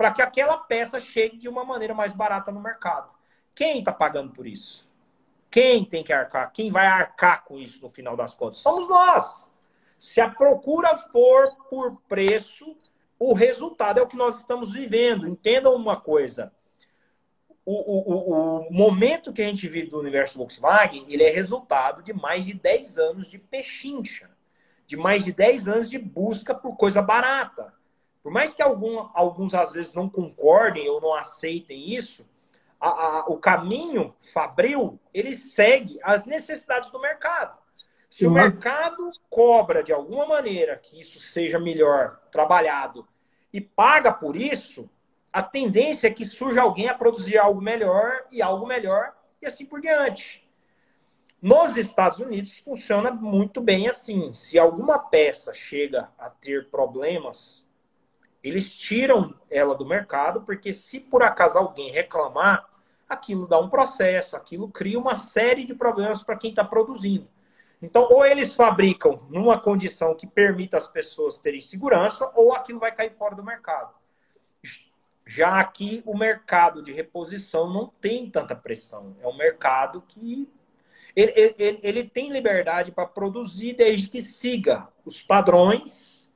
para 0.00 0.12
que 0.12 0.22
aquela 0.22 0.56
peça 0.56 0.98
chegue 0.98 1.36
de 1.36 1.46
uma 1.46 1.62
maneira 1.62 1.92
mais 1.92 2.10
barata 2.10 2.50
no 2.50 2.58
mercado. 2.58 3.10
Quem 3.54 3.80
está 3.80 3.92
pagando 3.92 4.32
por 4.32 4.46
isso? 4.46 4.88
Quem 5.50 5.84
tem 5.84 6.02
que 6.02 6.10
arcar? 6.10 6.50
Quem 6.54 6.70
vai 6.70 6.86
arcar 6.86 7.44
com 7.44 7.58
isso 7.58 7.82
no 7.82 7.90
final 7.90 8.16
das 8.16 8.34
contas? 8.34 8.60
Somos 8.60 8.88
nós. 8.88 9.52
Se 9.98 10.18
a 10.18 10.30
procura 10.30 10.96
for 10.96 11.46
por 11.68 12.00
preço, 12.08 12.74
o 13.18 13.34
resultado 13.34 14.00
é 14.00 14.02
o 14.02 14.06
que 14.06 14.16
nós 14.16 14.38
estamos 14.38 14.72
vivendo. 14.72 15.28
Entendam 15.28 15.74
uma 15.74 16.00
coisa. 16.00 16.50
O, 17.62 17.74
o, 17.74 18.68
o, 18.68 18.72
momento 18.72 19.34
que 19.34 19.42
a 19.42 19.46
gente 19.46 19.68
vive 19.68 19.90
do 19.90 20.00
universo 20.00 20.38
Volkswagen, 20.38 21.04
ele 21.12 21.24
é 21.24 21.30
resultado 21.30 22.02
de 22.02 22.14
mais 22.14 22.46
de 22.46 22.54
10 22.54 22.96
anos 22.96 23.30
de 23.30 23.38
pechincha, 23.38 24.30
de 24.86 24.96
mais 24.96 25.22
de 25.22 25.30
10 25.30 25.68
anos 25.68 25.90
de 25.90 25.98
busca 25.98 26.54
por 26.54 26.74
coisa 26.74 27.02
barata. 27.02 27.78
Por 28.22 28.30
mais 28.30 28.54
que 28.54 28.62
algum, 28.62 29.08
alguns 29.14 29.54
às 29.54 29.72
vezes 29.72 29.94
não 29.94 30.08
concordem 30.08 30.88
ou 30.88 31.00
não 31.00 31.14
aceitem 31.14 31.94
isso, 31.94 32.28
a, 32.78 32.88
a, 32.88 33.24
o 33.26 33.38
caminho 33.38 34.14
fabril 34.32 34.98
ele 35.12 35.34
segue 35.34 35.98
as 36.02 36.26
necessidades 36.26 36.90
do 36.90 37.00
mercado. 37.00 37.58
Se 38.08 38.26
uhum. 38.26 38.32
o 38.32 38.34
mercado 38.34 39.10
cobra 39.28 39.82
de 39.82 39.92
alguma 39.92 40.26
maneira 40.26 40.76
que 40.76 41.00
isso 41.00 41.18
seja 41.18 41.58
melhor 41.58 42.20
trabalhado 42.30 43.06
e 43.52 43.60
paga 43.60 44.12
por 44.12 44.36
isso, 44.36 44.88
a 45.32 45.42
tendência 45.42 46.08
é 46.08 46.12
que 46.12 46.24
surja 46.24 46.62
alguém 46.62 46.88
a 46.88 46.94
produzir 46.94 47.38
algo 47.38 47.60
melhor 47.60 48.26
e 48.30 48.42
algo 48.42 48.66
melhor 48.66 49.14
e 49.40 49.46
assim 49.46 49.64
por 49.64 49.80
diante. 49.80 50.46
Nos 51.40 51.76
Estados 51.76 52.18
Unidos 52.18 52.58
funciona 52.58 53.10
muito 53.10 53.60
bem 53.62 53.88
assim. 53.88 54.32
Se 54.32 54.58
alguma 54.58 54.98
peça 54.98 55.54
chega 55.54 56.10
a 56.18 56.28
ter 56.28 56.68
problemas 56.68 57.66
eles 58.42 58.70
tiram 58.76 59.34
ela 59.50 59.74
do 59.74 59.84
mercado, 59.84 60.42
porque 60.42 60.72
se 60.72 61.00
por 61.00 61.22
acaso 61.22 61.58
alguém 61.58 61.90
reclamar, 61.92 62.66
aquilo 63.08 63.46
dá 63.46 63.58
um 63.58 63.68
processo, 63.68 64.36
aquilo 64.36 64.70
cria 64.70 64.98
uma 64.98 65.14
série 65.14 65.64
de 65.64 65.74
problemas 65.74 66.22
para 66.22 66.36
quem 66.36 66.50
está 66.50 66.64
produzindo. 66.64 67.28
Então, 67.82 68.06
ou 68.10 68.24
eles 68.24 68.54
fabricam 68.54 69.22
numa 69.30 69.58
condição 69.58 70.14
que 70.14 70.26
permita 70.26 70.76
as 70.76 70.86
pessoas 70.86 71.38
terem 71.38 71.60
segurança, 71.60 72.30
ou 72.34 72.52
aquilo 72.52 72.78
vai 72.78 72.92
cair 72.92 73.12
fora 73.12 73.34
do 73.34 73.42
mercado. 73.42 73.94
Já 75.26 75.60
aqui, 75.60 76.02
o 76.04 76.16
mercado 76.16 76.82
de 76.82 76.92
reposição 76.92 77.72
não 77.72 77.86
tem 78.00 78.28
tanta 78.28 78.54
pressão. 78.54 79.16
É 79.20 79.28
um 79.28 79.36
mercado 79.36 80.02
que 80.08 80.48
ele, 81.14 81.54
ele, 81.58 81.80
ele 81.82 82.04
tem 82.04 82.30
liberdade 82.30 82.92
para 82.92 83.06
produzir 83.06 83.74
desde 83.74 84.08
que 84.08 84.20
siga 84.20 84.88
os 85.04 85.22
padrões, 85.22 86.30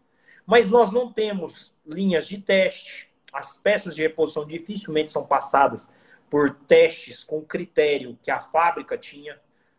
mas 0.47 0.71
nós 0.71 0.91
não 0.91 1.13
temos 1.13 1.74
linhas 1.87 2.26
de 2.26 2.39
teste. 2.39 3.09
As 3.32 3.59
peças 3.59 3.95
de 3.95 4.03
reposição 4.03 4.47
dificilmente 4.47 5.11
são 5.11 5.26
passadas 5.26 5.91
por 6.30 6.55
testes 6.55 7.22
com 7.22 7.43
critério 7.43 8.18
que 8.22 8.30
a 8.30 8.41
fábrica 8.41 8.97
tinha. 8.97 9.39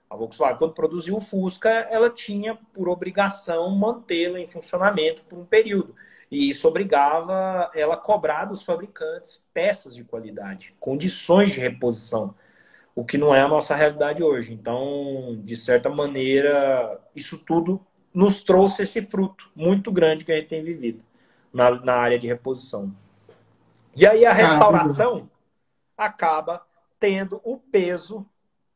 A 0.09 0.15
Volkswagen, 0.15 0.57
quando 0.57 0.73
produziu 0.73 1.17
o 1.17 1.21
Fusca, 1.21 1.69
ela 1.69 2.09
tinha 2.09 2.55
por 2.73 2.87
obrigação 2.87 3.69
mantê-la 3.71 4.39
em 4.39 4.47
funcionamento 4.47 5.23
por 5.23 5.39
um 5.39 5.45
período. 5.45 5.95
E 6.29 6.49
isso 6.49 6.67
obrigava 6.67 7.71
ela 7.73 7.95
a 7.95 7.97
cobrar 7.97 8.45
dos 8.45 8.63
fabricantes 8.63 9.43
peças 9.53 9.95
de 9.95 10.03
qualidade, 10.03 10.73
condições 10.79 11.51
de 11.51 11.59
reposição, 11.59 12.35
o 12.95 13.03
que 13.03 13.17
não 13.17 13.33
é 13.33 13.41
a 13.41 13.47
nossa 13.47 13.75
realidade 13.75 14.23
hoje. 14.23 14.53
Então, 14.53 15.39
de 15.43 15.55
certa 15.57 15.89
maneira, 15.89 16.99
isso 17.15 17.37
tudo 17.37 17.85
nos 18.13 18.41
trouxe 18.41 18.83
esse 18.83 19.01
fruto 19.01 19.49
muito 19.55 19.91
grande 19.91 20.23
que 20.23 20.31
a 20.31 20.35
gente 20.35 20.47
tem 20.47 20.63
vivido 20.63 21.03
na, 21.55 21.71
na 21.71 21.93
área 21.93 22.19
de 22.19 22.27
reposição. 22.27 22.93
E 23.95 24.05
aí 24.05 24.25
a 24.25 24.33
restauração 24.33 25.29
ah, 25.97 26.05
acaba 26.05 26.61
tendo 26.99 27.39
o 27.45 27.57
peso 27.57 28.25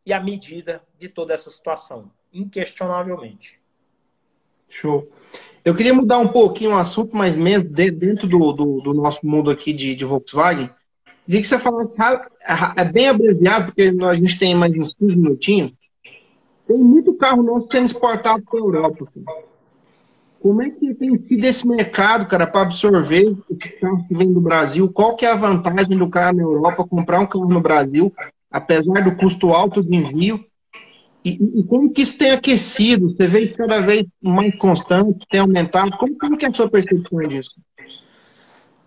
e 0.05 0.13
a 0.13 0.19
medida 0.19 0.81
de 0.97 1.09
toda 1.09 1.33
essa 1.33 1.49
situação, 1.49 2.09
inquestionavelmente. 2.31 3.59
Show. 4.69 5.11
Eu 5.65 5.75
queria 5.75 5.93
mudar 5.93 6.19
um 6.19 6.29
pouquinho 6.29 6.71
o 6.71 6.77
assunto, 6.77 7.15
mas 7.17 7.35
mesmo 7.35 7.69
dentro 7.69 8.25
do, 8.25 8.53
do, 8.53 8.79
do 8.79 8.93
nosso 8.93 9.27
mundo 9.27 9.51
aqui 9.51 9.73
de, 9.73 9.93
de 9.93 10.05
Volkswagen. 10.05 10.69
Queria 11.25 11.41
que 11.41 11.47
você 11.47 11.59
falasse, 11.59 11.93
é 12.77 12.85
bem 12.85 13.09
abreviado, 13.09 13.65
porque 13.65 13.93
a 14.01 14.13
gente 14.13 14.39
tem 14.39 14.55
mais 14.55 14.71
uns 14.73 14.93
15 14.93 15.15
minutinhos. 15.17 15.73
Tem 16.65 16.77
muito 16.77 17.13
carro 17.15 17.43
nosso 17.43 17.67
sendo 17.69 17.87
exportado 17.87 18.41
para 18.43 18.57
a 18.57 18.61
Europa. 18.61 19.05
Assim. 19.05 19.25
Como 20.41 20.61
é 20.61 20.69
que 20.69 20.93
tem 20.93 21.17
sido 21.25 21.45
esse 21.45 21.67
mercado, 21.67 22.25
cara, 22.25 22.47
para 22.47 22.61
absorver 22.61 23.35
esse 23.49 23.69
carro 23.79 24.05
que 24.07 24.15
vem 24.15 24.31
do 24.31 24.39
Brasil? 24.39 24.89
Qual 24.91 25.15
que 25.15 25.25
é 25.25 25.31
a 25.31 25.35
vantagem 25.35 25.97
do 25.97 26.09
cara 26.09 26.31
na 26.31 26.43
Europa 26.43 26.87
comprar 26.87 27.19
um 27.19 27.27
carro 27.27 27.49
no 27.49 27.59
Brasil, 27.59 28.13
apesar 28.49 29.03
do 29.03 29.15
custo 29.15 29.49
alto 29.49 29.83
de 29.83 29.95
envio? 29.95 30.43
E, 31.25 31.59
e 31.59 31.63
como 31.63 31.91
que 31.91 32.01
isso 32.01 32.17
tem 32.17 32.31
aquecido? 32.31 33.13
Você 33.13 33.27
vê 33.27 33.49
cada 33.49 33.81
vez 33.81 34.05
mais 34.21 34.55
constante, 34.55 35.25
tem 35.29 35.41
aumentado? 35.41 35.91
Como, 35.97 36.17
como 36.17 36.37
que 36.37 36.45
é 36.45 36.49
a 36.49 36.53
sua 36.53 36.69
percepção 36.69 37.19
disso? 37.23 37.61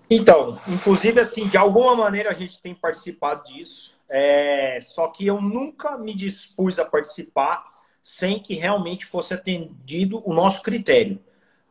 Então, 0.08 0.58
inclusive, 0.66 1.20
assim, 1.20 1.48
de 1.48 1.58
alguma 1.58 1.94
maneira 1.94 2.30
a 2.30 2.34
gente 2.34 2.60
tem 2.62 2.74
participado 2.74 3.44
disso, 3.44 3.94
é... 4.08 4.78
só 4.80 5.08
que 5.08 5.26
eu 5.26 5.40
nunca 5.40 5.98
me 5.98 6.14
dispus 6.14 6.78
a 6.78 6.84
participar 6.84 7.62
sem 8.02 8.40
que 8.40 8.54
realmente 8.54 9.04
fosse 9.04 9.34
atendido 9.34 10.22
o 10.24 10.32
nosso 10.32 10.62
critério 10.62 11.20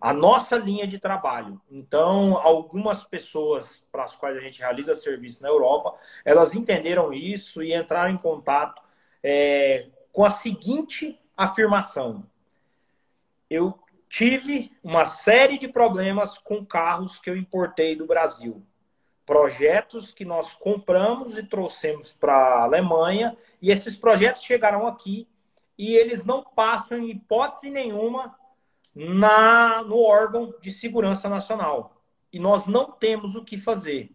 a 0.01 0.11
nossa 0.11 0.57
linha 0.57 0.87
de 0.87 0.97
trabalho. 0.97 1.61
Então, 1.69 2.35
algumas 2.37 3.03
pessoas 3.03 3.85
para 3.91 4.03
as 4.03 4.15
quais 4.15 4.35
a 4.35 4.39
gente 4.39 4.59
realiza 4.59 4.95
serviço 4.95 5.43
na 5.43 5.49
Europa, 5.49 5.95
elas 6.25 6.55
entenderam 6.55 7.13
isso 7.13 7.61
e 7.61 7.73
entraram 7.73 8.11
em 8.11 8.17
contato 8.17 8.81
é, 9.23 9.89
com 10.11 10.25
a 10.25 10.31
seguinte 10.31 11.21
afirmação: 11.37 12.25
eu 13.47 13.77
tive 14.09 14.75
uma 14.83 15.05
série 15.05 15.59
de 15.59 15.67
problemas 15.67 16.37
com 16.39 16.65
carros 16.65 17.19
que 17.19 17.29
eu 17.29 17.37
importei 17.37 17.95
do 17.95 18.07
Brasil. 18.07 18.65
Projetos 19.23 20.11
que 20.11 20.25
nós 20.25 20.53
compramos 20.55 21.37
e 21.37 21.43
trouxemos 21.43 22.11
para 22.11 22.33
a 22.33 22.63
Alemanha, 22.63 23.37
e 23.61 23.69
esses 23.69 23.95
projetos 23.95 24.41
chegaram 24.41 24.87
aqui 24.87 25.27
e 25.77 25.95
eles 25.95 26.25
não 26.25 26.43
passam, 26.43 26.97
em 26.97 27.09
hipótese 27.11 27.69
nenhuma, 27.69 28.35
na, 28.93 29.83
no 29.83 29.99
órgão 29.99 30.53
de 30.61 30.71
segurança 30.71 31.29
nacional. 31.29 32.01
E 32.31 32.39
nós 32.39 32.65
não 32.67 32.91
temos 32.91 33.35
o 33.35 33.43
que 33.43 33.57
fazer. 33.57 34.11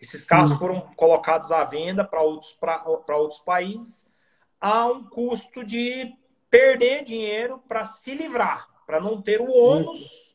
Esses 0.00 0.24
carros 0.24 0.50
uhum. 0.52 0.58
foram 0.58 0.80
colocados 0.96 1.52
à 1.52 1.64
venda 1.64 2.04
para 2.04 2.20
outros, 2.20 2.56
outros 2.84 3.40
países 3.40 4.12
a 4.60 4.86
um 4.86 5.04
custo 5.04 5.64
de 5.64 6.12
perder 6.50 7.04
dinheiro 7.04 7.62
para 7.68 7.84
se 7.84 8.14
livrar, 8.14 8.68
para 8.86 9.00
não 9.00 9.20
ter 9.20 9.40
o 9.40 9.50
ônus 9.50 10.34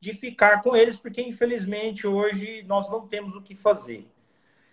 de 0.00 0.12
ficar 0.12 0.62
com 0.62 0.76
eles, 0.76 0.96
porque 0.96 1.20
infelizmente 1.22 2.06
hoje 2.06 2.62
nós 2.62 2.90
não 2.90 3.06
temos 3.06 3.34
o 3.34 3.42
que 3.42 3.54
fazer. 3.54 4.06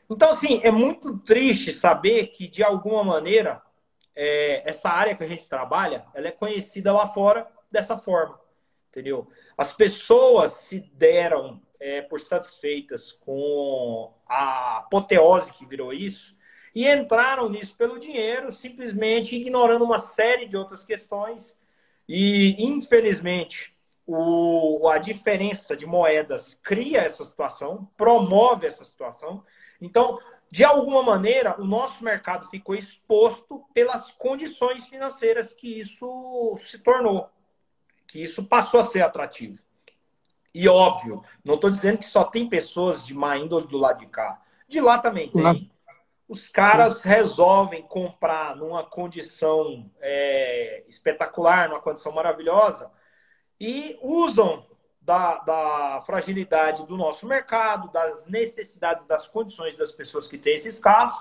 Então, 0.10 0.30
assim, 0.30 0.60
é 0.64 0.70
muito 0.70 1.18
triste 1.20 1.72
saber 1.72 2.28
que, 2.28 2.48
de 2.48 2.62
alguma 2.62 3.04
maneira, 3.04 3.62
é, 4.16 4.70
essa 4.70 4.90
área 4.90 5.16
que 5.16 5.24
a 5.24 5.28
gente 5.28 5.48
trabalha, 5.50 6.06
ela 6.14 6.28
é 6.28 6.32
conhecida 6.32 6.92
lá 6.94 7.08
fora 7.08 7.48
dessa 7.72 7.98
forma 7.98 8.43
entendeu? 8.94 9.28
As 9.58 9.74
pessoas 9.74 10.52
se 10.52 10.80
deram 10.94 11.60
é, 11.80 12.02
por 12.04 12.20
satisfeitas 12.20 13.12
com 13.12 14.14
a 14.28 14.78
apoteose 14.78 15.52
que 15.52 15.66
virou 15.66 15.92
isso 15.92 16.36
e 16.76 16.88
entraram 16.88 17.50
nisso 17.50 17.76
pelo 17.76 18.00
dinheiro, 18.00 18.52
simplesmente 18.52 19.36
ignorando 19.36 19.84
uma 19.84 20.00
série 20.00 20.48
de 20.48 20.56
outras 20.56 20.84
questões. 20.84 21.60
E, 22.08 22.56
infelizmente, 22.64 23.76
o, 24.06 24.88
a 24.88 24.98
diferença 24.98 25.76
de 25.76 25.86
moedas 25.86 26.60
cria 26.62 27.02
essa 27.02 27.26
situação, 27.26 27.90
promove 27.98 28.68
essa 28.68 28.86
situação. 28.86 29.44
Então, 29.82 30.20
de 30.52 30.64
alguma 30.64 31.02
maneira, 31.02 31.60
o 31.60 31.66
nosso 31.66 32.04
mercado 32.04 32.48
ficou 32.50 32.76
exposto 32.76 33.66
pelas 33.74 34.12
condições 34.12 34.88
financeiras 34.88 35.54
que 35.54 35.80
isso 35.80 36.56
se 36.60 36.80
tornou, 36.80 37.30
que 38.14 38.22
isso 38.22 38.44
passou 38.44 38.80
a 38.80 38.84
ser 38.84 39.02
atrativo. 39.02 39.58
E 40.54 40.70
óbvio, 40.70 41.24
não 41.44 41.56
estou 41.56 41.72
dizendo 41.72 41.98
que 41.98 42.06
só 42.06 42.24
tem 42.24 42.48
pessoas 42.48 43.04
de 43.04 43.12
má 43.12 43.36
índole 43.40 43.66
do 43.66 43.76
lado 43.76 44.02
de 44.02 44.06
cá. 44.06 44.40
De 44.68 44.80
lá 44.80 45.00
também 45.00 45.32
tem. 45.32 45.72
Os 46.30 46.48
caras 46.48 47.02
resolvem 47.02 47.82
comprar 47.82 48.56
numa 48.56 48.84
condição 48.84 49.90
é, 50.00 50.84
espetacular, 50.88 51.70
numa 51.70 51.82
condição 51.82 52.12
maravilhosa, 52.12 52.92
e 53.60 53.98
usam 54.00 54.64
da, 55.02 55.40
da, 55.40 56.04
fragilidade 56.06 56.86
do 56.86 56.96
nosso 56.96 57.26
mercado, 57.26 57.92
das 57.92 58.28
necessidades, 58.28 59.08
das 59.08 59.28
condições 59.28 59.76
das 59.76 59.92
pessoas 59.92 60.28
que 60.28 60.38
têm 60.38 60.54
esses 60.54 60.80
carros, 60.80 61.20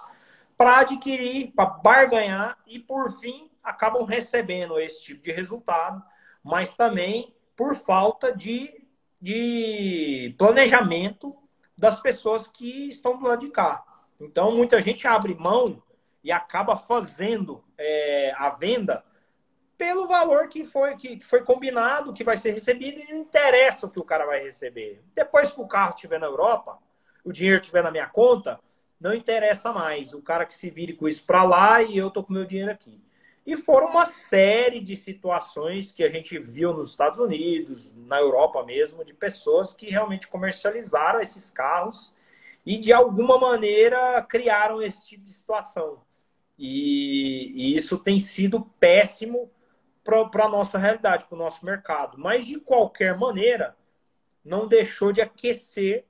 para 0.59 0.81
adquirir, 0.81 1.53
para 1.57 1.71
barganhar 1.71 2.59
e, 2.67 2.79
por 2.79 3.19
fim, 3.19 3.51
acabam 3.63 4.05
recebendo 4.05 4.79
esse 4.79 5.03
tipo 5.03 5.23
de 5.23 5.33
resultado, 5.33 6.03
mas 6.43 6.77
também 6.77 7.35
por 7.57 7.75
falta 7.75 8.35
de 8.35 8.83
de 9.23 10.35
planejamento 10.37 11.37
das 11.79 12.01
pessoas 12.01 12.49
que 12.49 12.89
estão 12.89 13.17
do 13.17 13.25
lado 13.25 13.47
de 13.47 13.51
cá. 13.51 13.85
Então, 14.21 14.51
muita 14.51 14.83
gente 14.83 15.07
abre 15.07 15.33
mão 15.33 15.81
e 16.25 16.33
acaba 16.33 16.77
fazendo 16.77 17.65
é, 17.79 18.35
a 18.37 18.51
venda 18.51 19.05
pelo 19.79 20.09
valor 20.09 20.49
que 20.49 20.65
foi, 20.65 20.97
que 20.97 21.21
foi 21.21 21.45
combinado, 21.45 22.13
que 22.13 22.25
vai 22.25 22.37
ser 22.37 22.51
recebido, 22.51 22.99
e 23.01 23.13
não 23.13 23.21
interessa 23.21 23.87
o 23.87 23.91
que 23.91 24.01
o 24.01 24.05
cara 24.05 24.27
vai 24.27 24.43
receber. 24.43 25.01
Depois 25.15 25.53
que 25.53 25.61
o 25.61 25.69
carro 25.69 25.95
estiver 25.95 26.19
na 26.19 26.27
Europa, 26.27 26.79
o 27.25 27.33
dinheiro 27.33 27.61
estiver 27.61 27.83
na 27.83 27.93
minha 27.93 28.09
conta, 28.09 28.59
não 29.01 29.15
interessa 29.15 29.73
mais. 29.73 30.13
O 30.13 30.21
cara 30.21 30.47
que 30.47 30.55
se 30.55 30.69
vire 30.69 30.95
com 30.95 31.09
isso 31.09 31.25
para 31.25 31.45
lá 31.45 31.81
e 31.81 31.97
eu 31.97 32.11
tô 32.11 32.25
com 32.25 32.33
meu 32.33 32.45
dinheiro 32.45 32.73
aqui. 32.73 33.01
E 33.45 33.57
foram 33.57 33.89
uma 33.89 34.07
série 34.07 34.81
de 34.81 34.95
situações 34.95 35.91
que 35.91 36.05
a 36.05 36.09
gente 36.09 36.39
viu 36.39 36.73
nos 36.73 36.91
Estados 36.91 37.19
Unidos, 37.19 37.93
na 38.07 38.19
Europa 38.19 38.63
mesmo, 38.65 39.05
de 39.05 39.13
pessoas 39.13 39.75
que 39.75 39.91
realmente 39.91 40.29
comercializaram 40.29 41.21
esses 41.21 41.51
carros 41.51 42.17
e, 42.65 42.79
de 42.79 42.93
alguma 42.93 43.39
maneira, 43.39 44.23
criaram 44.23 44.81
esse 44.81 45.09
tipo 45.09 45.25
de 45.25 45.33
situação. 45.33 46.01
E, 46.57 47.53
e 47.57 47.77
isso 47.77 47.99
tem 47.99 48.21
sido 48.21 48.61
péssimo 48.79 49.51
para 50.05 50.45
a 50.45 50.49
nossa 50.49 50.79
realidade, 50.79 51.25
para 51.25 51.35
o 51.35 51.39
nosso 51.39 51.67
mercado. 51.67 52.17
Mas, 52.19 52.47
de 52.47 52.61
qualquer 52.61 53.19
maneira, 53.19 53.77
não 54.45 54.69
deixou 54.69 55.11
de 55.11 55.21
aquecer 55.21 56.05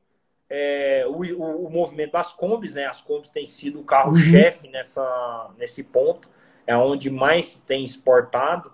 é, 0.51 1.07
o, 1.07 1.23
o, 1.23 1.67
o, 1.67 1.71
movimento 1.71 2.13
das 2.13 2.35
combis. 2.35 2.75
Né? 2.75 2.85
As 2.85 3.01
combis 3.01 3.31
têm 3.31 3.47
sido 3.47 3.81
o 3.81 3.85
carro-chefe 3.85 4.67
uhum. 4.67 4.73
nessa, 4.73 5.51
nesse 5.57 5.83
ponto 5.83 6.29
é 6.67 6.77
onde 6.77 7.11
mais 7.11 7.59
tem 7.59 7.85
exportado. 7.85 8.73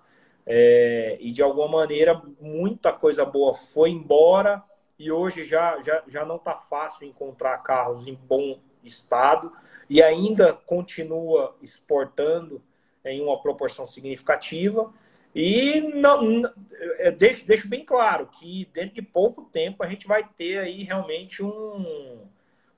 É, 0.50 1.18
e 1.20 1.30
de 1.30 1.42
alguma 1.42 1.68
maneira 1.68 2.22
muita 2.40 2.90
coisa 2.90 3.22
boa 3.22 3.52
foi 3.52 3.90
embora 3.90 4.62
e 4.98 5.12
hoje 5.12 5.44
já, 5.44 5.78
já, 5.82 6.02
já 6.08 6.24
não 6.24 6.36
está 6.36 6.54
fácil 6.54 7.06
encontrar 7.06 7.58
carros 7.58 8.06
em 8.06 8.14
bom 8.14 8.58
estado 8.82 9.52
e 9.90 10.02
ainda 10.02 10.54
continua 10.54 11.54
exportando 11.60 12.62
em 13.04 13.20
uma 13.22 13.40
proporção 13.40 13.86
significativa. 13.86 14.92
E 15.34 15.80
não, 15.94 16.22
não, 16.22 16.52
é, 16.98 17.10
deixo, 17.10 17.46
deixo 17.46 17.68
bem 17.68 17.84
claro 17.84 18.26
que 18.26 18.68
dentro 18.72 18.94
de 18.94 19.02
pouco 19.02 19.44
tempo 19.52 19.82
a 19.82 19.86
gente 19.86 20.06
vai 20.06 20.26
ter 20.36 20.58
aí 20.58 20.82
realmente 20.82 21.42
um, 21.42 22.26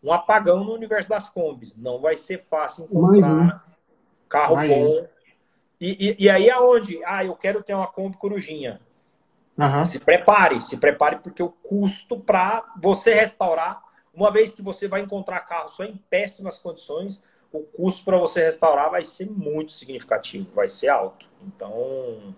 um 0.02 0.12
apagão 0.12 0.64
no 0.64 0.74
universo 0.74 1.08
das 1.08 1.28
combis. 1.30 1.76
Não 1.76 2.00
vai 2.00 2.16
ser 2.16 2.44
fácil 2.50 2.84
encontrar 2.84 3.64
carro 4.30 4.56
bom. 4.56 5.06
E, 5.80 6.16
e, 6.18 6.24
e, 6.24 6.30
aí 6.30 6.48
aonde? 6.50 7.00
Ah, 7.04 7.24
eu 7.24 7.34
quero 7.34 7.62
ter 7.62 7.74
uma 7.74 7.86
Kombi 7.86 8.16
Corujinha. 8.16 8.80
Uhum. 9.58 9.84
Se 9.84 9.98
prepare, 9.98 10.60
se 10.60 10.76
prepare, 10.76 11.16
porque 11.16 11.42
o 11.42 11.50
custo 11.50 12.18
para 12.18 12.64
você 12.80 13.12
restaurar, 13.12 13.82
uma 14.14 14.30
vez 14.30 14.54
que 14.54 14.62
você 14.62 14.88
vai 14.88 15.02
encontrar 15.02 15.40
carro 15.40 15.68
só 15.70 15.84
em 15.84 15.96
péssimas 16.08 16.58
condições, 16.58 17.22
o 17.52 17.60
custo 17.60 18.04
para 18.04 18.16
você 18.16 18.44
restaurar 18.44 18.90
vai 18.90 19.04
ser 19.04 19.28
muito 19.30 19.72
significativo, 19.72 20.48
vai 20.54 20.68
ser 20.68 20.88
alto. 20.88 21.26
Então, 21.46 22.34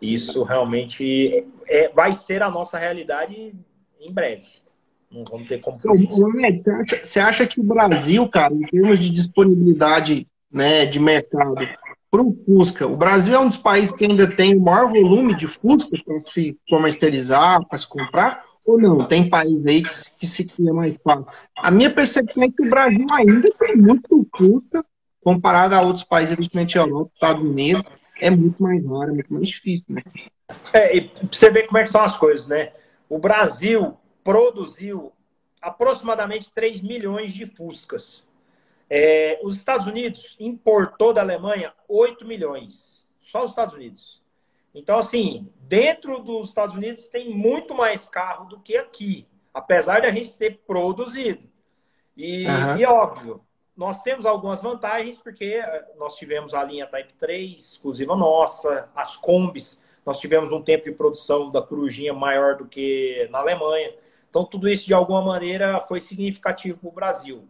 isso 0.00 0.42
realmente 0.42 1.46
é, 1.66 1.88
vai 1.88 2.12
ser 2.12 2.42
a 2.42 2.50
nossa 2.50 2.78
realidade 2.78 3.54
em 4.00 4.12
breve. 4.12 4.46
Não 5.10 5.24
vamos 5.24 5.48
ter 5.48 5.58
como. 5.58 5.76
Você 5.76 7.18
acha 7.18 7.46
que 7.46 7.60
o 7.60 7.64
Brasil, 7.64 8.28
cara, 8.28 8.54
em 8.54 8.62
termos 8.62 8.98
de 8.98 9.10
disponibilidade 9.10 10.28
né, 10.50 10.86
de 10.86 10.98
mercado 10.98 11.66
para 12.10 12.22
o 12.22 12.36
Fusca. 12.44 12.86
O 12.86 12.96
Brasil 12.96 13.34
é 13.34 13.38
um 13.38 13.48
dos 13.48 13.56
países 13.56 13.92
que 13.92 14.04
ainda 14.04 14.28
tem 14.34 14.56
o 14.56 14.60
maior 14.60 14.90
volume 14.90 15.34
de 15.34 15.46
Fusca 15.46 15.90
para 16.04 16.24
se 16.24 16.58
comercializar, 16.68 17.64
para 17.66 17.78
se 17.78 17.86
comprar, 17.86 18.44
ou 18.66 18.80
não? 18.80 19.06
Tem 19.06 19.30
país 19.30 19.64
aí 19.66 19.82
que, 19.82 19.90
que 20.18 20.26
se 20.26 20.44
cria 20.44 20.72
mais 20.72 20.96
fácil. 21.02 21.26
A 21.56 21.70
minha 21.70 21.90
percepção 21.90 22.42
é 22.42 22.48
que 22.48 22.66
o 22.66 22.68
Brasil 22.70 23.06
ainda 23.12 23.50
tem 23.58 23.76
muito 23.76 24.26
Fusca 24.36 24.84
comparado 25.22 25.74
a 25.74 25.82
outros 25.82 26.04
países, 26.04 26.34
principalmente 26.34 26.76
Europa, 26.76 27.10
Estados 27.14 27.42
Unidos, 27.42 27.84
é 28.20 28.30
muito 28.30 28.62
mais 28.62 28.84
raro, 28.84 29.10
é 29.10 29.14
muito 29.14 29.32
mais 29.32 29.48
difícil, 29.48 29.84
né? 29.88 30.02
É, 30.72 30.96
e 30.96 31.10
você 31.30 31.50
vê 31.50 31.62
como 31.64 31.78
é 31.78 31.82
que 31.82 31.90
são 31.90 32.02
as 32.02 32.16
coisas, 32.16 32.48
né? 32.48 32.72
O 33.08 33.18
Brasil 33.18 33.96
produziu 34.24 35.12
aproximadamente 35.60 36.50
3 36.52 36.80
milhões 36.82 37.32
de 37.32 37.46
Fuscas. 37.46 38.26
É, 38.90 39.38
os 39.44 39.56
Estados 39.56 39.86
Unidos 39.86 40.36
importou 40.40 41.14
da 41.14 41.20
Alemanha 41.20 41.72
8 41.88 42.26
milhões. 42.26 43.08
Só 43.20 43.44
os 43.44 43.50
Estados 43.50 43.72
Unidos. 43.72 44.20
Então, 44.74 44.98
assim, 44.98 45.48
dentro 45.60 46.18
dos 46.18 46.48
Estados 46.48 46.74
Unidos 46.74 47.08
tem 47.08 47.30
muito 47.30 47.72
mais 47.74 48.08
carro 48.08 48.46
do 48.46 48.58
que 48.58 48.76
aqui, 48.76 49.26
apesar 49.54 50.00
de 50.00 50.06
a 50.06 50.12
gente 50.12 50.36
ter 50.36 50.58
produzido. 50.66 51.48
E, 52.16 52.46
uhum. 52.46 52.76
e 52.76 52.84
óbvio, 52.84 53.40
nós 53.76 54.02
temos 54.02 54.26
algumas 54.26 54.60
vantagens, 54.60 55.16
porque 55.18 55.44
eh, 55.44 55.84
nós 55.96 56.16
tivemos 56.16 56.52
a 56.52 56.62
linha 56.62 56.86
Type 56.86 57.14
3, 57.14 57.60
exclusiva 57.60 58.14
nossa, 58.16 58.88
as 58.94 59.16
combis, 59.16 59.82
nós 60.04 60.18
tivemos 60.18 60.52
um 60.52 60.62
tempo 60.62 60.84
de 60.84 60.92
produção 60.92 61.50
da 61.50 61.62
corujinha 61.62 62.12
maior 62.12 62.56
do 62.56 62.66
que 62.66 63.28
na 63.30 63.38
Alemanha. 63.38 63.92
Então, 64.28 64.44
tudo 64.44 64.68
isso, 64.68 64.86
de 64.86 64.94
alguma 64.94 65.22
maneira, 65.22 65.80
foi 65.80 66.00
significativo 66.00 66.78
para 66.78 66.88
o 66.88 66.92
Brasil. 66.92 67.48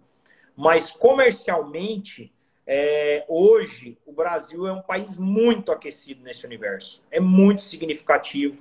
Mas 0.61 0.91
comercialmente, 0.91 2.31
é, 2.67 3.25
hoje, 3.27 3.97
o 4.05 4.13
Brasil 4.13 4.67
é 4.67 4.73
um 4.75 4.83
país 4.83 5.17
muito 5.17 5.73
aquecido 5.73 6.23
nesse 6.23 6.45
universo. 6.45 7.03
É 7.11 7.19
muito 7.19 7.63
significativo 7.63 8.59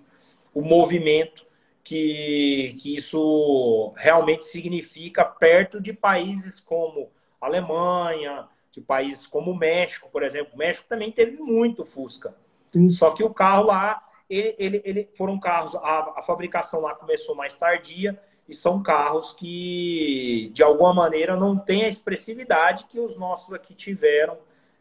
o 0.53 0.61
movimento 0.61 1.45
que, 1.83 2.73
que 2.79 2.95
isso 2.95 3.93
realmente 3.97 4.45
significa 4.45 5.25
perto 5.25 5.81
de 5.81 5.91
países 5.91 6.61
como 6.61 7.11
Alemanha, 7.41 8.47
de 8.71 8.79
países 8.79 9.27
como 9.27 9.51
o 9.51 9.57
México, 9.57 10.07
por 10.09 10.23
exemplo. 10.23 10.53
O 10.53 10.57
México 10.57 10.87
também 10.87 11.11
teve 11.11 11.35
muito 11.35 11.85
Fusca. 11.85 12.33
Sim. 12.71 12.89
Só 12.89 13.11
que 13.11 13.25
o 13.25 13.33
carro 13.33 13.65
lá, 13.65 14.01
ele, 14.29 14.55
ele, 14.57 14.81
ele 14.85 15.09
foram 15.17 15.37
carros, 15.37 15.75
a, 15.75 16.13
a 16.15 16.21
fabricação 16.21 16.79
lá 16.79 16.95
começou 16.95 17.35
mais 17.35 17.57
tardia 17.57 18.17
e 18.49 18.55
são 18.55 18.81
carros 18.81 19.31
que, 19.33 20.49
de 20.53 20.63
alguma 20.63 20.91
maneira, 20.91 21.35
não 21.35 21.55
têm 21.55 21.85
a 21.85 21.87
expressividade 21.87 22.85
que 22.85 22.99
os 22.99 23.15
nossos 23.15 23.53
aqui 23.53 23.75
tiveram. 23.75 24.39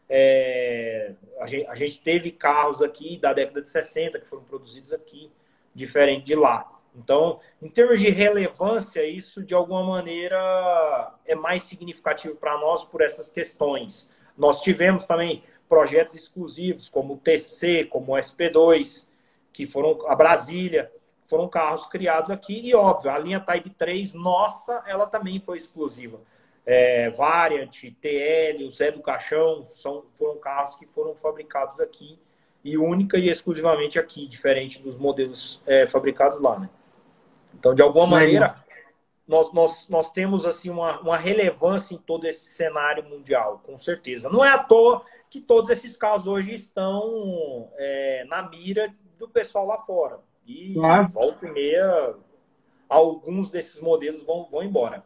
É, 0.09 1.13
a, 1.39 1.45
gente, 1.45 1.67
a, 1.67 1.75
gente, 1.75 2.01
teve 2.01 2.31
carros 2.31 2.81
aqui 2.81 3.19
da 3.19 3.31
década 3.31 3.61
de 3.61 3.69
60 3.69 4.19
que 4.19 4.25
foram 4.25 4.43
produzidos 4.43 4.91
aqui, 4.91 5.31
diferente 5.73 6.25
de 6.25 6.33
lá. 6.33 6.67
Então, 6.95 7.39
em 7.61 7.69
termos 7.69 7.99
de 7.99 8.09
relevância, 8.09 9.05
isso 9.05 9.43
de 9.43 9.53
alguma 9.53 9.83
maneira 9.83 11.13
é 11.23 11.35
mais 11.35 11.61
significativo 11.61 12.37
para 12.37 12.57
nós 12.57 12.83
por 12.83 13.01
essas 13.01 13.29
questões. 13.29 14.09
Nós 14.35 14.61
tivemos 14.61 15.05
também 15.05 15.43
projetos 15.67 16.15
exclusivos, 16.15 16.89
como 16.89 17.13
o 17.13 17.17
TC, 17.17 17.85
como 17.85 18.13
o 18.13 18.17
SP2, 18.17 19.05
que 19.53 19.67
foram 19.67 20.07
a 20.07 20.15
Brasília, 20.15 20.91
foram 21.29 21.47
carros 21.47 21.85
criados 21.85 22.31
aqui 22.31 22.59
e, 22.67 22.73
óbvio, 22.73 23.11
a 23.11 23.19
linha 23.19 23.39
Type 23.39 23.69
3, 23.69 24.13
nossa, 24.13 24.83
ela 24.87 25.05
também 25.05 25.39
foi 25.39 25.57
exclusiva. 25.57 26.19
É, 26.65 27.11
Variant, 27.11 27.71
TL, 28.01 28.65
o 28.65 28.71
Zé 28.71 28.91
do 28.91 29.01
Caixão, 29.01 29.63
são, 29.63 30.05
foram 30.15 30.39
carros 30.39 30.75
que 30.75 30.87
foram 30.87 31.15
fabricados 31.15 31.79
aqui 31.79 32.19
e 32.63 32.77
única 32.77 33.17
e 33.17 33.29
exclusivamente 33.29 33.99
aqui, 33.99 34.27
diferente 34.27 34.81
dos 34.81 34.97
modelos 34.97 35.63
é, 35.67 35.85
fabricados 35.85 36.41
lá, 36.41 36.59
né? 36.59 36.69
Então, 37.53 37.73
de 37.73 37.81
alguma 37.81 38.07
maneira, 38.07 38.55
nós, 39.27 39.53
nós, 39.53 39.87
nós 39.87 40.11
temos 40.11 40.45
assim 40.45 40.69
uma, 40.69 40.99
uma 40.99 41.17
relevância 41.17 41.93
em 41.93 41.97
todo 41.97 42.25
esse 42.25 42.45
cenário 42.45 43.03
mundial, 43.03 43.61
com 43.63 43.77
certeza. 43.77 44.29
Não 44.29 44.43
é 44.43 44.49
à 44.49 44.57
toa 44.57 45.03
que 45.29 45.39
todos 45.39 45.69
esses 45.69 45.95
carros 45.95 46.25
hoje 46.25 46.53
estão 46.53 47.71
é, 47.77 48.25
na 48.27 48.41
mira 48.49 48.93
do 49.17 49.29
pessoal 49.29 49.67
lá 49.67 49.77
fora. 49.79 50.19
E 50.49 50.73
claro. 50.73 51.09
volta 51.09 51.47
e 51.47 51.51
meia, 51.51 52.15
alguns 52.89 53.51
desses 53.51 53.79
modelos 53.79 54.23
vão, 54.23 54.47
vão 54.49 54.63
embora. 54.63 55.05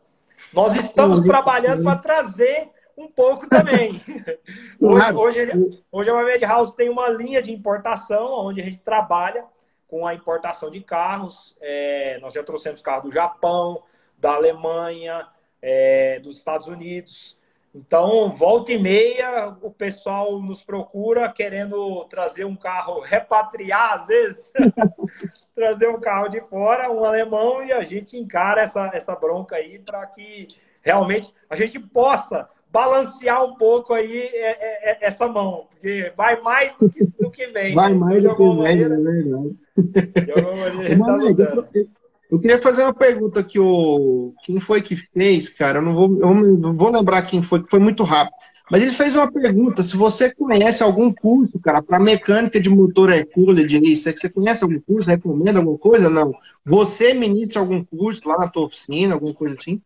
Nós 0.53 0.73
estamos 0.73 1.21
trabalhando 1.23 1.83
para 1.83 1.97
trazer 1.97 2.69
um 2.97 3.09
pouco 3.09 3.49
também. 3.49 4.01
hoje, 4.79 5.13
hoje, 5.13 5.83
hoje 5.91 6.09
a 6.09 6.13
Mad 6.13 6.41
House 6.43 6.71
tem 6.71 6.87
uma 6.87 7.09
linha 7.09 7.41
de 7.41 7.51
importação, 7.51 8.31
onde 8.45 8.61
a 8.61 8.63
gente 8.63 8.79
trabalha 8.79 9.43
com 9.85 10.07
a 10.07 10.13
importação 10.13 10.71
de 10.71 10.79
carros. 10.79 11.57
É, 11.59 12.19
nós 12.21 12.33
já 12.33 12.41
trouxemos 12.41 12.79
carros 12.79 13.03
do 13.03 13.11
Japão, 13.11 13.83
da 14.17 14.35
Alemanha, 14.35 15.27
é, 15.61 16.21
dos 16.21 16.37
Estados 16.37 16.67
Unidos. 16.67 17.37
Então, 17.75 18.31
volta 18.31 18.71
e 18.71 18.77
meia, 18.77 19.55
o 19.61 19.71
pessoal 19.71 20.39
nos 20.39 20.63
procura 20.63 21.27
querendo 21.31 22.05
trazer 22.05 22.45
um 22.45 22.55
carro, 22.55 22.99
repatriar 23.01 23.95
às 23.95 24.05
vezes, 24.05 24.53
trazer 25.55 25.87
um 25.87 25.99
carro 25.99 26.27
de 26.27 26.39
fora, 26.41 26.91
um 26.91 27.03
alemão, 27.03 27.63
e 27.63 27.71
a 27.71 27.83
gente 27.83 28.15
encara 28.15 28.61
essa, 28.61 28.91
essa 28.93 29.15
bronca 29.15 29.55
aí 29.55 29.79
para 29.79 30.05
que 30.05 30.47
realmente 30.83 31.33
a 31.49 31.55
gente 31.55 31.79
possa 31.79 32.47
balancear 32.71 33.43
um 33.43 33.55
pouco 33.55 33.93
aí 33.93 34.19
é, 34.19 34.51
é, 34.51 34.91
é, 34.91 34.97
essa 35.01 35.27
mão, 35.27 35.67
porque 35.71 36.11
vai 36.15 36.41
mais 36.41 36.75
do 36.75 36.89
que, 36.89 37.05
do 37.19 37.31
que 37.31 37.47
vem. 37.47 37.73
Vai 37.73 37.93
mais 37.93 38.21
do 38.21 38.35
que 38.35 38.55
vem, 38.55 38.83
é 38.83 38.89
verdade. 38.89 39.55
Tá 41.83 41.93
eu 42.33 42.39
queria 42.39 42.59
fazer 42.59 42.81
uma 42.81 42.95
pergunta 42.95 43.43
que 43.43 43.59
o 43.59 44.33
quem 44.43 44.59
foi 44.59 44.81
que 44.81 44.95
fez, 44.95 45.49
cara? 45.49 45.77
Eu 45.77 45.83
não 45.83 45.93
vou, 45.93 46.19
eu 46.19 46.73
vou 46.73 46.91
lembrar 46.91 47.21
quem 47.21 47.43
foi, 47.43 47.61
que 47.61 47.69
foi 47.69 47.79
muito 47.79 48.03
rápido. 48.03 48.33
Mas 48.71 48.81
ele 48.81 48.93
fez 48.93 49.13
uma 49.13 49.31
pergunta: 49.31 49.83
se 49.83 49.95
você 49.95 50.33
conhece 50.33 50.81
algum 50.81 51.13
curso, 51.13 51.59
cara, 51.59 51.79
para 51.83 51.99
mecânica 51.99 52.59
de 52.59 52.71
motor 52.71 53.11
Hercules, 53.11 53.71
isso 53.71 54.09
é 54.09 54.13
que 54.13 54.19
você 54.19 54.31
conhece 54.31 54.63
algum 54.63 54.81
curso, 54.81 55.11
recomenda 55.11 55.59
alguma 55.59 55.77
coisa? 55.77 56.09
Não. 56.09 56.33
Você 56.65 57.13
ministra 57.13 57.59
algum 57.59 57.85
curso 57.85 58.27
lá 58.27 58.39
na 58.39 58.47
tua 58.47 58.65
oficina, 58.65 59.13
alguma 59.13 59.35
coisa 59.35 59.55
assim? 59.55 59.79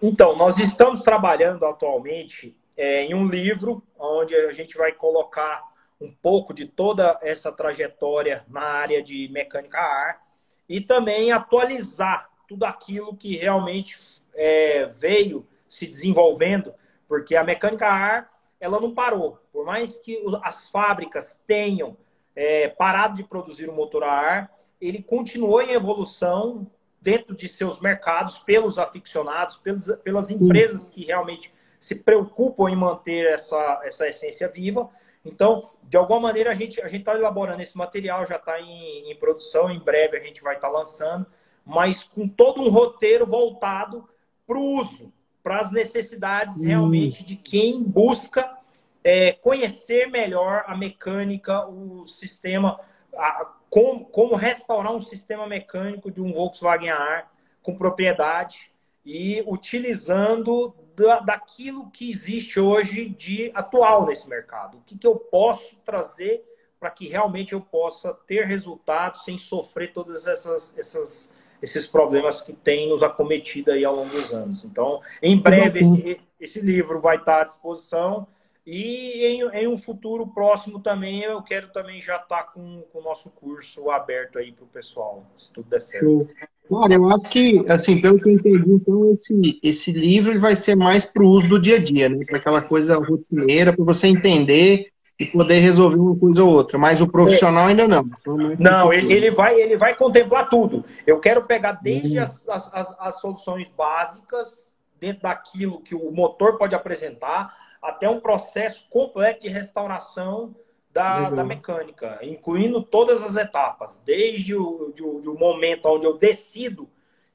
Então, 0.00 0.36
nós 0.36 0.56
estamos 0.60 1.02
trabalhando 1.02 1.66
atualmente 1.66 2.56
é, 2.76 3.06
em 3.06 3.14
um 3.14 3.26
livro 3.26 3.82
onde 3.98 4.36
a 4.36 4.52
gente 4.52 4.78
vai 4.78 4.92
colocar 4.92 5.64
um 6.00 6.12
pouco 6.22 6.54
de 6.54 6.64
toda 6.64 7.18
essa 7.22 7.50
trajetória 7.50 8.44
na 8.48 8.62
área 8.62 9.02
de 9.02 9.28
mecânica 9.32 9.78
a 9.78 9.82
ar 9.82 10.27
e 10.68 10.80
também 10.80 11.32
atualizar 11.32 12.30
tudo 12.46 12.64
aquilo 12.64 13.16
que 13.16 13.36
realmente 13.36 13.98
é, 14.34 14.86
veio 14.86 15.46
se 15.68 15.86
desenvolvendo, 15.86 16.72
porque 17.06 17.36
a 17.36 17.44
mecânica 17.44 17.86
a 17.86 17.94
ar 17.94 18.38
ela 18.60 18.80
não 18.80 18.94
parou. 18.94 19.40
Por 19.52 19.64
mais 19.64 19.98
que 19.98 20.20
as 20.42 20.68
fábricas 20.68 21.40
tenham 21.46 21.96
é, 22.34 22.68
parado 22.68 23.16
de 23.16 23.24
produzir 23.24 23.68
o 23.68 23.74
motor 23.74 24.02
a 24.02 24.12
ar, 24.12 24.52
ele 24.80 25.02
continuou 25.02 25.60
em 25.60 25.72
evolução 25.72 26.70
dentro 27.00 27.34
de 27.34 27.48
seus 27.48 27.80
mercados, 27.80 28.38
pelos 28.38 28.78
aficionados, 28.78 29.56
pelos, 29.56 29.86
pelas 30.02 30.30
empresas 30.30 30.90
que 30.90 31.04
realmente 31.04 31.52
se 31.78 31.94
preocupam 31.94 32.68
em 32.68 32.76
manter 32.76 33.26
essa, 33.26 33.80
essa 33.84 34.08
essência 34.08 34.48
viva. 34.48 34.90
Então, 35.28 35.70
de 35.82 35.96
alguma 35.96 36.20
maneira, 36.20 36.50
a 36.50 36.54
gente 36.54 36.80
a 36.80 36.88
está 36.88 37.14
elaborando 37.14 37.62
esse 37.62 37.76
material, 37.76 38.26
já 38.26 38.36
está 38.36 38.60
em, 38.60 39.10
em, 39.10 39.16
produção, 39.16 39.70
em 39.70 39.78
breve 39.78 40.16
a 40.16 40.20
gente 40.20 40.42
vai 40.42 40.56
estar 40.56 40.68
tá 40.68 40.72
lançando, 40.72 41.26
mas 41.64 42.02
com 42.02 42.26
todo 42.26 42.62
um 42.62 42.70
roteiro 42.70 43.26
voltado 43.26 44.08
para 44.46 44.58
o 44.58 44.74
uso, 44.74 45.12
para 45.42 45.60
as 45.60 45.70
necessidades 45.70 46.58
hum. 46.58 46.66
realmente 46.66 47.24
de 47.24 47.36
quem 47.36 47.82
busca 47.82 48.56
é, 49.04 49.32
conhecer 49.32 50.10
melhor 50.10 50.64
a 50.66 50.76
mecânica, 50.76 51.66
o 51.66 52.06
sistema, 52.06 52.80
a, 53.14 53.52
como, 53.70 54.06
como 54.06 54.34
restaurar 54.34 54.92
um 54.92 55.00
sistema 55.00 55.46
mecânico 55.46 56.10
de 56.10 56.22
um 56.22 56.32
Volkswagen 56.32 56.90
ar 56.90 57.30
com 57.62 57.76
propriedade 57.76 58.70
e 59.08 59.42
utilizando 59.46 60.74
da, 60.94 61.20
daquilo 61.20 61.90
que 61.90 62.10
existe 62.10 62.60
hoje 62.60 63.08
de 63.08 63.50
atual 63.54 64.04
nesse 64.04 64.28
mercado. 64.28 64.76
O 64.76 64.82
que, 64.82 64.98
que 64.98 65.06
eu 65.06 65.16
posso 65.16 65.76
trazer 65.78 66.44
para 66.78 66.90
que 66.90 67.08
realmente 67.08 67.54
eu 67.54 67.60
possa 67.60 68.12
ter 68.12 68.44
resultados 68.44 69.24
sem 69.24 69.38
sofrer 69.38 69.94
todos 69.94 70.26
essas, 70.26 70.76
essas, 70.76 71.32
esses 71.62 71.86
problemas 71.86 72.42
que 72.42 72.52
tem 72.52 72.90
nos 72.90 73.02
acometido 73.02 73.72
aí 73.72 73.82
ao 73.82 73.96
longo 73.96 74.10
dos 74.10 74.34
anos. 74.34 74.62
Então, 74.66 75.00
em 75.22 75.40
breve, 75.40 75.80
esse, 75.80 76.20
esse 76.38 76.60
livro 76.60 77.00
vai 77.00 77.16
estar 77.16 77.40
à 77.40 77.44
disposição 77.44 78.28
e 78.70 79.24
em, 79.24 79.48
em, 79.48 79.66
um 79.66 79.78
futuro 79.78 80.26
próximo 80.26 80.78
também, 80.78 81.22
eu 81.22 81.40
quero 81.40 81.68
também 81.68 82.02
já 82.02 82.16
estar 82.16 82.36
tá 82.36 82.42
com, 82.42 82.82
com 82.92 82.98
o 82.98 83.02
nosso 83.02 83.30
curso 83.30 83.90
aberto 83.90 84.38
aí 84.38 84.52
para 84.52 84.64
o 84.64 84.68
pessoal, 84.68 85.24
se 85.34 85.50
tudo 85.50 85.70
der 85.70 85.80
certo. 85.80 86.28
Cara, 86.68 86.92
eu 86.92 87.08
acho 87.08 87.30
que, 87.30 87.64
assim, 87.66 87.98
pelo 87.98 88.20
que 88.20 88.28
eu 88.28 88.34
entendi, 88.34 88.70
então, 88.70 89.14
esse, 89.14 89.58
esse 89.62 89.90
livro 89.90 90.38
vai 90.38 90.54
ser 90.54 90.74
mais 90.74 91.06
para 91.06 91.22
o 91.22 91.28
uso 91.28 91.48
do 91.48 91.58
dia 91.58 91.76
a 91.76 91.78
dia, 91.78 92.10
né? 92.10 92.22
Para 92.26 92.36
aquela 92.36 92.60
coisa 92.60 92.98
rotineira, 92.98 93.72
para 93.72 93.82
você 93.86 94.06
entender 94.06 94.88
e 95.18 95.24
poder 95.24 95.60
resolver 95.60 95.96
uma 95.96 96.14
coisa 96.14 96.44
ou 96.44 96.52
outra. 96.52 96.76
Mas 96.76 97.00
o 97.00 97.08
profissional 97.08 97.68
ainda 97.68 97.88
não. 97.88 98.04
Então, 98.20 98.50
é 98.50 98.56
não, 98.58 98.92
ele, 98.92 99.10
ele, 99.10 99.30
vai, 99.30 99.58
ele 99.58 99.78
vai 99.78 99.96
contemplar 99.96 100.50
tudo. 100.50 100.84
Eu 101.06 101.18
quero 101.18 101.42
pegar 101.44 101.72
desde 101.72 102.18
hum. 102.18 102.22
as, 102.22 102.46
as, 102.50 102.74
as, 102.74 102.96
as 103.00 103.18
soluções 103.18 103.66
básicas, 103.74 104.70
dentro 105.00 105.22
daquilo 105.22 105.80
que 105.80 105.94
o 105.94 106.12
motor 106.12 106.58
pode 106.58 106.74
apresentar, 106.74 107.56
até 107.80 108.08
um 108.08 108.20
processo 108.20 108.86
completo 108.90 109.42
de 109.42 109.48
restauração 109.48 110.54
da, 110.92 111.30
da 111.30 111.44
mecânica, 111.44 112.18
incluindo 112.22 112.82
todas 112.82 113.22
as 113.22 113.36
etapas, 113.36 114.02
desde 114.04 114.54
o, 114.54 114.92
de, 114.94 115.02
de 115.20 115.28
o 115.28 115.38
momento 115.38 115.86
onde 115.86 116.06
eu 116.06 116.16
decido 116.16 116.88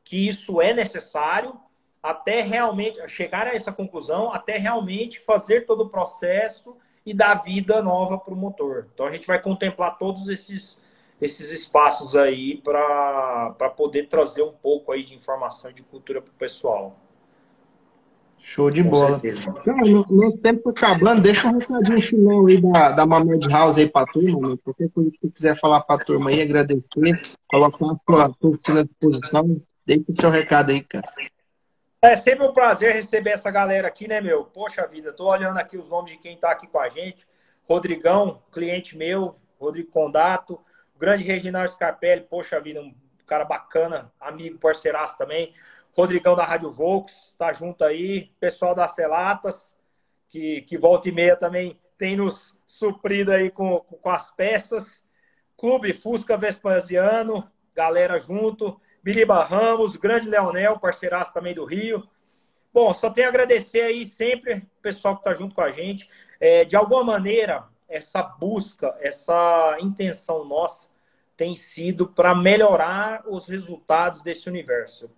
que 0.04 0.28
isso 0.28 0.62
é 0.62 0.74
necessário, 0.74 1.58
até 2.02 2.42
realmente 2.42 3.00
chegar 3.08 3.48
a 3.48 3.56
essa 3.56 3.72
conclusão, 3.72 4.34
até 4.34 4.58
realmente 4.58 5.20
fazer 5.20 5.66
todo 5.66 5.86
o 5.86 5.90
processo 5.90 6.76
e 7.06 7.14
dar 7.14 7.36
vida 7.36 7.82
nova 7.82 8.18
para 8.18 8.34
o 8.34 8.38
motor. 8.38 8.90
Então 8.94 9.06
a 9.06 9.12
gente 9.12 9.26
vai 9.26 9.42
contemplar 9.42 9.98
todos 9.98 10.28
esses, 10.28 10.82
esses 11.22 11.52
espaços 11.52 12.16
aí 12.16 12.58
para 12.58 13.70
poder 13.78 14.10
trazer 14.10 14.42
um 14.42 14.52
pouco 14.52 14.92
aí 14.92 15.04
de 15.04 15.16
informação 15.16 15.72
e 15.72 15.74
de 15.74 15.84
cultura 15.84 16.22
para 16.22 16.32
o 16.32 16.36
pessoal. 16.36 17.00
Show 18.44 18.70
de 18.70 18.84
Com 18.84 18.90
bola. 18.90 19.22
Cara, 19.22 19.86
nosso 20.10 20.38
tempo 20.40 20.74
tá 20.74 20.92
acabando. 20.92 21.22
Deixa 21.22 21.48
um 21.48 21.58
recadinho 21.58 22.02
final 22.02 22.46
aí 22.46 22.62
da, 22.62 22.92
da 22.92 23.06
Mamed 23.06 23.48
House 23.48 23.78
aí 23.78 23.90
pra 23.90 24.06
turma, 24.06 24.40
mano. 24.40 24.58
Qualquer 24.58 24.90
coisa 24.90 25.10
que 25.10 25.18
você 25.18 25.30
quiser 25.30 25.58
falar 25.58 25.80
pra 25.82 25.98
turma 25.98 26.30
aí, 26.30 26.42
agradecer, 26.42 27.22
colocar 27.48 27.86
a 28.26 28.30
tua 28.30 28.50
oficina 28.52 28.82
à 28.82 28.84
disposição. 28.84 29.62
Deixa 29.86 30.04
o 30.10 30.16
seu 30.22 30.30
recado 30.30 30.72
aí, 30.72 30.84
cara. 30.84 31.08
É 32.02 32.18
sempre 32.18 32.46
um 32.46 32.52
prazer 32.52 32.94
receber 32.94 33.30
essa 33.30 33.50
galera 33.50 33.88
aqui, 33.88 34.10
né, 34.10 34.20
meu? 34.20 34.44
Poxa 34.44 34.86
vida, 34.86 35.14
tô 35.14 35.26
olhando 35.32 35.58
aqui 35.58 35.78
os 35.78 35.88
nomes 35.88 36.12
de 36.12 36.18
quem 36.18 36.36
tá 36.36 36.52
aqui 36.52 36.68
com 36.68 36.80
a 36.80 36.90
gente. 36.90 37.26
Rodrigão, 37.66 38.44
cliente 38.52 38.98
meu, 38.98 39.38
Rodrigo 39.58 39.90
Condato, 39.90 40.60
o 40.94 41.00
grande 41.00 41.24
Reginaldo 41.24 41.72
Scarpelli, 41.72 42.28
poxa 42.30 42.60
vida, 42.60 42.82
um 42.82 42.94
cara 43.26 43.46
bacana, 43.46 44.12
amigo, 44.20 44.60
parceiraço 44.60 45.18
também. 45.18 45.54
Rodrigão 45.96 46.36
da 46.36 46.44
Rádio 46.44 46.72
Volks 46.72 47.28
está 47.28 47.54
junto 47.54 47.84
aí, 47.84 48.32
pessoal 48.40 48.74
das 48.74 48.96
Celatas, 48.96 49.78
que, 50.28 50.62
que 50.64 50.76
volta 50.76 51.08
e 51.08 51.12
meia 51.12 51.36
também 51.36 51.80
tem 52.00 52.16
nos 52.16 52.58
suprido 52.66 53.32
aí 53.32 53.52
com, 53.52 53.80
com 53.80 54.10
as 54.10 54.32
peças. 54.32 55.04
Clube 55.56 55.94
Fusca 55.94 56.36
Vespasiano, 56.36 57.48
galera 57.76 58.20
junto. 58.20 58.82
Biriba 59.04 59.44
Ramos, 59.44 59.96
grande 59.96 60.28
Leonel, 60.28 60.80
parceiraço 60.80 61.32
também 61.32 61.54
do 61.54 61.64
Rio. 61.64 62.08
Bom, 62.74 62.92
só 62.92 63.12
tenho 63.12 63.28
a 63.28 63.30
agradecer 63.30 63.82
aí 63.82 64.04
sempre 64.04 64.56
o 64.56 64.82
pessoal 64.82 65.16
que 65.16 65.22
está 65.22 65.34
junto 65.36 65.54
com 65.54 65.62
a 65.62 65.70
gente. 65.70 66.10
É, 66.40 66.66
de 66.66 66.76
alguma 66.76 67.04
maneira, 67.04 67.66
essa 67.88 68.24
busca, 68.24 68.98
essa 69.00 69.78
intenção 69.80 70.44
nossa 70.44 70.90
tem 71.38 71.56
sido 71.56 72.08
para 72.08 72.34
melhorar 72.34 73.24
os 73.28 73.48
resultados 73.48 74.24
desse 74.24 74.50
universo 74.50 75.12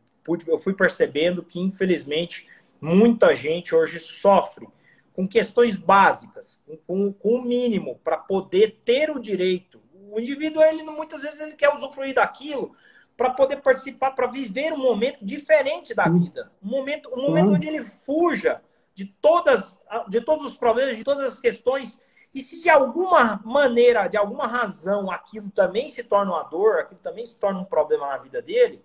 eu 0.48 0.60
fui 0.60 0.74
percebendo 0.74 1.44
que, 1.44 1.60
infelizmente, 1.60 2.48
muita 2.82 3.36
gente 3.36 3.74
hoje 3.76 4.00
sofre 4.00 4.68
com 5.14 5.28
questões 5.28 5.78
básicas, 5.78 6.62
com, 6.86 7.14
com 7.14 7.36
o 7.36 7.42
mínimo, 7.42 8.00
para 8.04 8.18
poder 8.18 8.82
ter 8.84 9.10
o 9.10 9.20
direito. 9.20 9.82
O 10.12 10.20
indivíduo, 10.20 10.62
ele 10.62 10.84
muitas 10.84 11.22
vezes, 11.22 11.40
ele 11.40 11.54
quer 11.54 11.74
usufruir 11.74 12.16
daquilo 12.16 12.76
para 13.16 13.30
poder 13.30 13.58
participar, 13.58 14.12
para 14.12 14.28
viver 14.28 14.74
um 14.74 14.78
momento 14.78 15.24
diferente 15.26 15.94
da 15.94 16.10
vida. 16.10 16.52
Um 16.62 16.68
momento, 16.68 17.10
um 17.14 17.22
momento 17.22 17.54
onde 17.54 17.68
ele 17.68 17.86
fuja 17.86 18.62
de, 18.94 19.06
todas, 19.06 19.82
de 20.10 20.22
todos 20.22 20.46
os 20.46 20.58
problemas, 20.58 20.98
de 20.98 21.04
todas 21.04 21.34
as 21.34 21.40
questões. 21.40 22.00
E 22.34 22.42
se 22.42 22.62
de 22.62 22.70
alguma 22.70 23.42
maneira, 23.46 24.08
de 24.08 24.18
alguma 24.18 24.48
razão, 24.48 25.10
aquilo 25.10 25.50
também 25.52 25.90
se 25.90 26.04
torna 26.04 26.34
uma 26.34 26.44
dor, 26.44 26.80
aquilo 26.80 27.00
também 27.02 27.26
se 27.26 27.38
torna 27.38 27.60
um 27.60 27.66
problema 27.66 28.08
na 28.08 28.18
vida 28.18 28.42
dele, 28.42 28.84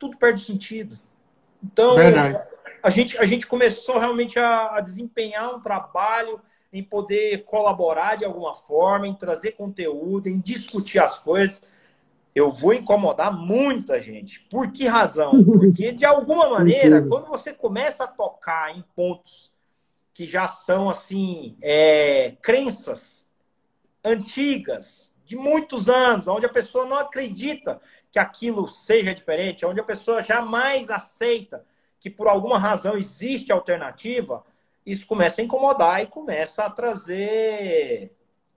tudo 0.00 0.16
perde 0.16 0.40
sentido. 0.40 0.98
Então, 1.62 1.94
Verdade. 1.94 2.42
a 2.82 2.88
gente, 2.88 3.18
a 3.18 3.26
gente 3.26 3.46
começou 3.46 3.98
realmente 3.98 4.38
a, 4.38 4.76
a 4.76 4.80
desempenhar 4.80 5.54
um 5.54 5.60
trabalho 5.60 6.40
em 6.72 6.82
poder 6.82 7.44
colaborar 7.44 8.16
de 8.16 8.24
alguma 8.24 8.54
forma, 8.54 9.06
em 9.06 9.14
trazer 9.14 9.52
conteúdo, 9.52 10.28
em 10.28 10.40
discutir 10.40 10.98
as 10.98 11.18
coisas. 11.18 11.62
eu 12.34 12.50
vou 12.50 12.72
incomodar 12.72 13.30
muita 13.30 14.00
gente. 14.00 14.40
Por 14.48 14.72
que 14.72 14.86
razão? 14.86 15.32
Porque, 15.44 15.92
de 15.92 16.06
alguma 16.06 16.48
maneira, 16.48 17.02
quando 17.02 17.26
você 17.26 17.52
começa 17.52 18.04
a 18.04 18.08
tocar 18.08 18.74
em 18.74 18.82
pontos 18.96 19.52
que 20.14 20.26
já 20.26 20.46
são, 20.46 20.88
assim, 20.88 21.56
é, 21.60 22.36
crenças 22.40 23.28
antigas, 24.02 25.10
de 25.30 25.36
muitos 25.36 25.88
anos, 25.88 26.26
onde 26.26 26.44
a 26.44 26.48
pessoa 26.48 26.84
não 26.84 26.98
acredita 26.98 27.80
que 28.10 28.18
aquilo 28.18 28.68
seja 28.68 29.14
diferente, 29.14 29.64
onde 29.64 29.80
a 29.80 29.84
pessoa 29.84 30.22
jamais 30.22 30.90
aceita 30.90 31.64
que, 32.00 32.10
por 32.10 32.26
alguma 32.26 32.58
razão, 32.58 32.96
existe 32.96 33.52
alternativa, 33.52 34.44
isso 34.84 35.06
começa 35.06 35.40
a 35.40 35.44
incomodar 35.44 36.02
e 36.02 36.06
começa 36.06 36.64
a 36.64 36.70
trazer, 36.70 38.12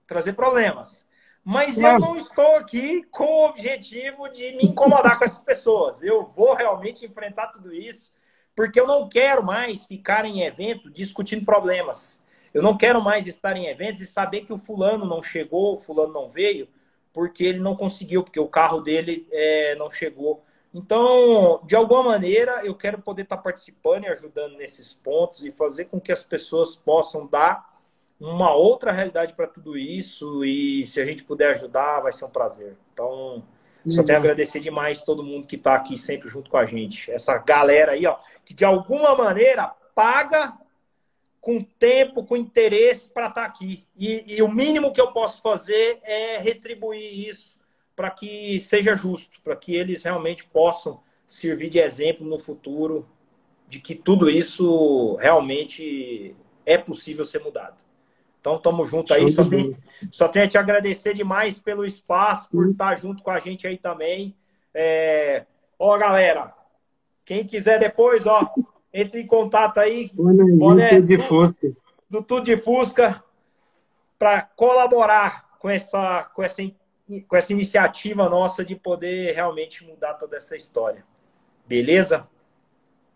trazer 0.06 0.32
problemas. 0.32 1.06
Mas 1.44 1.78
eu 1.78 1.98
não 1.98 2.16
estou 2.16 2.56
aqui 2.56 3.02
com 3.10 3.24
o 3.24 3.48
objetivo 3.50 4.28
de 4.30 4.52
me 4.52 4.64
incomodar 4.64 5.18
com 5.18 5.24
essas 5.26 5.44
pessoas. 5.44 6.02
Eu 6.02 6.24
vou 6.34 6.54
realmente 6.54 7.04
enfrentar 7.04 7.48
tudo 7.48 7.72
isso, 7.72 8.14
porque 8.56 8.80
eu 8.80 8.86
não 8.86 9.08
quero 9.08 9.44
mais 9.44 9.84
ficar 9.84 10.24
em 10.24 10.40
evento 10.42 10.90
discutindo 10.90 11.44
problemas. 11.44 12.24
Eu 12.54 12.62
não 12.62 12.78
quero 12.78 13.02
mais 13.02 13.26
estar 13.26 13.56
em 13.56 13.66
eventos 13.66 14.00
e 14.00 14.06
saber 14.06 14.46
que 14.46 14.52
o 14.54 14.58
fulano 14.58 15.04
não 15.04 15.22
chegou, 15.22 15.74
o 15.74 15.80
fulano 15.80 16.14
não 16.14 16.30
veio, 16.30 16.66
porque 17.14 17.44
ele 17.44 17.60
não 17.60 17.76
conseguiu, 17.76 18.24
porque 18.24 18.40
o 18.40 18.48
carro 18.48 18.80
dele 18.80 19.26
é, 19.30 19.76
não 19.76 19.88
chegou. 19.88 20.44
Então, 20.74 21.60
de 21.64 21.76
alguma 21.76 22.02
maneira, 22.02 22.66
eu 22.66 22.74
quero 22.74 23.00
poder 23.00 23.22
estar 23.22 23.36
participando 23.36 24.04
e 24.04 24.08
ajudando 24.08 24.56
nesses 24.56 24.92
pontos 24.92 25.44
e 25.44 25.52
fazer 25.52 25.84
com 25.84 26.00
que 26.00 26.10
as 26.10 26.24
pessoas 26.24 26.74
possam 26.74 27.26
dar 27.28 27.72
uma 28.20 28.52
outra 28.52 28.90
realidade 28.90 29.34
para 29.34 29.46
tudo 29.46 29.78
isso 29.78 30.44
e 30.44 30.84
se 30.84 31.00
a 31.00 31.04
gente 31.04 31.22
puder 31.22 31.52
ajudar, 31.52 32.00
vai 32.00 32.12
ser 32.12 32.24
um 32.24 32.30
prazer. 32.30 32.76
Então, 32.92 33.44
só 33.88 34.02
tenho 34.02 34.18
a 34.18 34.20
agradecer 34.20 34.58
demais 34.58 35.02
todo 35.02 35.22
mundo 35.22 35.46
que 35.46 35.56
está 35.56 35.74
aqui 35.74 35.96
sempre 35.96 36.28
junto 36.28 36.50
com 36.50 36.56
a 36.56 36.66
gente. 36.66 37.10
Essa 37.12 37.38
galera 37.38 37.92
aí, 37.92 38.06
ó, 38.06 38.16
que 38.44 38.54
de 38.54 38.64
alguma 38.64 39.14
maneira 39.14 39.72
paga 39.94 40.54
com 41.44 41.62
tempo, 41.62 42.24
com 42.24 42.38
interesse 42.38 43.12
para 43.12 43.28
estar 43.28 43.42
tá 43.42 43.46
aqui. 43.46 43.84
E, 43.94 44.36
e, 44.36 44.42
o 44.42 44.48
mínimo 44.48 44.94
que 44.94 45.00
eu 45.00 45.12
posso 45.12 45.42
fazer 45.42 46.00
é 46.02 46.38
retribuir 46.38 47.28
isso 47.28 47.60
para 47.94 48.10
que 48.10 48.58
seja 48.60 48.96
justo, 48.96 49.42
para 49.42 49.54
que 49.54 49.76
eles 49.76 50.02
realmente 50.02 50.42
possam 50.46 51.02
servir 51.26 51.68
de 51.68 51.78
exemplo 51.78 52.26
no 52.26 52.38
futuro 52.38 53.06
de 53.68 53.78
que 53.78 53.94
tudo 53.94 54.30
isso 54.30 55.16
realmente 55.16 56.34
é 56.64 56.78
possível 56.78 57.26
ser 57.26 57.40
mudado. 57.40 57.76
Então, 58.40 58.56
estamos 58.56 58.88
juntos 58.88 59.12
aí. 59.14 59.28
Só 59.30 59.44
tem, 59.44 59.76
só 60.10 60.28
tenho 60.28 60.46
a 60.46 60.48
te 60.48 60.56
agradecer 60.56 61.12
demais 61.12 61.58
pelo 61.58 61.84
espaço, 61.84 62.48
por 62.48 62.70
estar 62.70 62.96
junto 62.96 63.22
com 63.22 63.30
a 63.30 63.38
gente 63.38 63.66
aí 63.66 63.76
também. 63.76 64.34
É... 64.72 65.44
Ó, 65.78 65.96
galera, 65.98 66.54
quem 67.22 67.44
quiser 67.44 67.78
depois, 67.78 68.26
ó, 68.26 68.50
entre 68.94 69.20
em 69.20 69.26
contato 69.26 69.78
aí. 69.78 70.08
Boné, 70.14 71.00
de 71.00 71.18
Fusca. 71.18 71.68
Do, 72.08 72.20
do 72.20 72.22
Tudo 72.22 72.44
de 72.44 72.56
Fusca 72.56 73.22
para 74.16 74.40
colaborar 74.42 75.58
com 75.58 75.68
essa, 75.68 76.30
com, 76.32 76.42
essa, 76.44 76.62
com 77.26 77.36
essa 77.36 77.52
iniciativa 77.52 78.28
nossa 78.28 78.64
de 78.64 78.76
poder 78.76 79.34
realmente 79.34 79.84
mudar 79.84 80.14
toda 80.14 80.36
essa 80.36 80.56
história. 80.56 81.04
Beleza? 81.66 82.28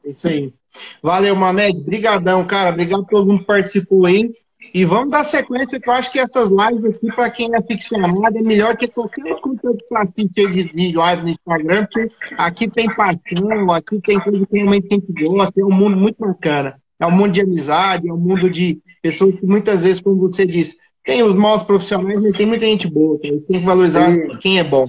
Isso 0.04 0.26
aí. 0.26 0.52
Valeu, 1.00 1.36
Mamed. 1.36 1.78
Obrigadão, 1.78 2.44
cara. 2.46 2.70
Obrigado 2.70 3.02
a 3.02 3.06
todo 3.06 3.26
mundo 3.26 3.40
que 3.40 3.46
participou 3.46 4.04
aí. 4.06 4.34
E 4.72 4.84
vamos 4.84 5.10
dar 5.10 5.24
sequência, 5.24 5.80
que 5.80 5.88
eu 5.88 5.92
acho 5.92 6.12
que 6.12 6.18
essas 6.18 6.50
lives 6.50 6.94
aqui, 6.94 7.06
para 7.14 7.30
quem 7.30 7.54
é 7.54 7.62
ficcionado, 7.62 8.36
é 8.36 8.42
melhor 8.42 8.76
que 8.76 8.88
qualquer 8.88 9.40
conteúdo 9.40 9.78
que 9.86 9.96
assiste 9.96 10.46
de, 10.46 10.64
de 10.64 10.96
live 10.96 11.22
no 11.22 11.28
Instagram, 11.30 11.86
porque 11.86 12.10
aqui 12.36 12.68
tem 12.68 12.94
paixão, 12.94 13.72
aqui 13.72 14.00
tem 14.00 14.20
coisa 14.20 14.46
que 14.46 14.56
realmente 14.56 14.88
a 14.90 14.94
gente 14.94 15.12
gosta, 15.12 15.60
é 15.60 15.64
um 15.64 15.70
mundo 15.70 15.96
muito 15.96 16.18
bacana. 16.18 16.80
É 17.00 17.06
um 17.06 17.12
mundo 17.12 17.32
de 17.32 17.40
amizade, 17.40 18.08
é 18.08 18.12
um 18.12 18.18
mundo 18.18 18.50
de 18.50 18.80
pessoas 19.00 19.38
que 19.38 19.46
muitas 19.46 19.84
vezes, 19.84 20.00
como 20.00 20.16
você 20.16 20.44
disse, 20.44 20.76
tem 21.04 21.22
os 21.22 21.34
maus 21.34 21.62
profissionais, 21.62 22.20
mas 22.20 22.36
tem 22.36 22.46
muita 22.46 22.66
gente 22.66 22.88
boa, 22.88 23.18
tem 23.20 23.38
que 23.40 23.58
valorizar 23.60 24.10
Sim. 24.10 24.36
quem 24.40 24.58
é 24.58 24.64
bom. 24.64 24.86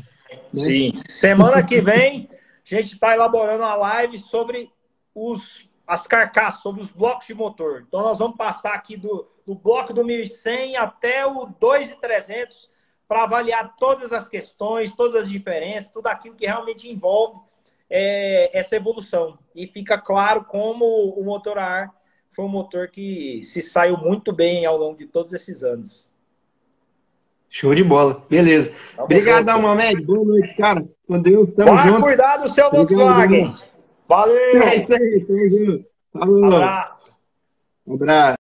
Né? 0.54 0.64
Sim. 0.64 0.94
Semana 1.08 1.64
que 1.64 1.80
vem, 1.80 2.28
a 2.66 2.76
gente 2.76 2.94
está 2.94 3.14
elaborando 3.14 3.64
uma 3.64 3.76
live 3.76 4.18
sobre 4.18 4.70
os, 5.14 5.70
as 5.88 6.08
carcaças, 6.08 6.62
sobre 6.62 6.82
os 6.82 6.92
blocos 6.92 7.28
de 7.28 7.34
motor. 7.34 7.86
Então, 7.88 8.02
nós 8.02 8.18
vamos 8.20 8.36
passar 8.36 8.74
aqui 8.74 8.98
do 8.98 9.26
do 9.50 9.56
bloco 9.56 9.92
do 9.92 10.06
1100 10.06 10.78
até 10.78 11.26
o 11.26 11.48
2300 11.60 12.70
para 13.08 13.24
avaliar 13.24 13.76
todas 13.78 14.14
as 14.14 14.30
questões, 14.30 14.96
todas 14.96 15.16
as 15.16 15.28
diferenças, 15.28 15.90
tudo 15.90 16.06
aquilo 16.06 16.36
que 16.36 16.46
realmente 16.46 16.88
envolve 16.88 17.40
é, 17.90 18.56
essa 18.56 18.76
evolução. 18.76 19.40
E 19.56 19.66
fica 19.66 19.98
claro 19.98 20.46
como 20.46 20.86
o 20.86 21.26
motor 21.26 21.58
a 21.58 21.66
ar 21.66 21.96
foi 22.30 22.46
um 22.46 22.50
motor 22.50 22.90
que 22.90 23.42
se 23.42 23.64
saiu 23.64 23.98
muito 23.98 24.32
bem 24.32 24.68
ao 24.68 24.78
longo 24.78 25.00
de 25.00 25.08
todos 25.08 25.34
esses 25.34 25.64
anos. 25.64 26.08
Show 27.50 27.74
de 27.74 27.84
bola. 27.84 28.24
Beleza. 28.30 28.72
Tá 28.96 29.04
Obrigadão, 29.04 29.64
Mamed. 29.64 30.06
Boa 30.06 30.24
noite, 30.24 30.56
cara. 30.58 30.88
Com 31.08 31.20
Deus, 31.20 31.52
tamo 31.56 31.74
Vai 31.74 31.88
junto. 31.88 32.02
cuidar 32.04 32.38
do 32.38 32.48
seu 32.48 32.70
Volkswagen. 32.70 33.56
Valeu. 34.08 34.62
É 34.62 34.76
isso 34.76 34.94
aí, 34.94 35.26
tamo 35.26 35.50
junto. 35.50 35.86
Falou. 36.14 36.40
Um 36.40 36.46
abraço. 36.46 37.12
Um 37.88 37.96
abraço. 37.96 38.39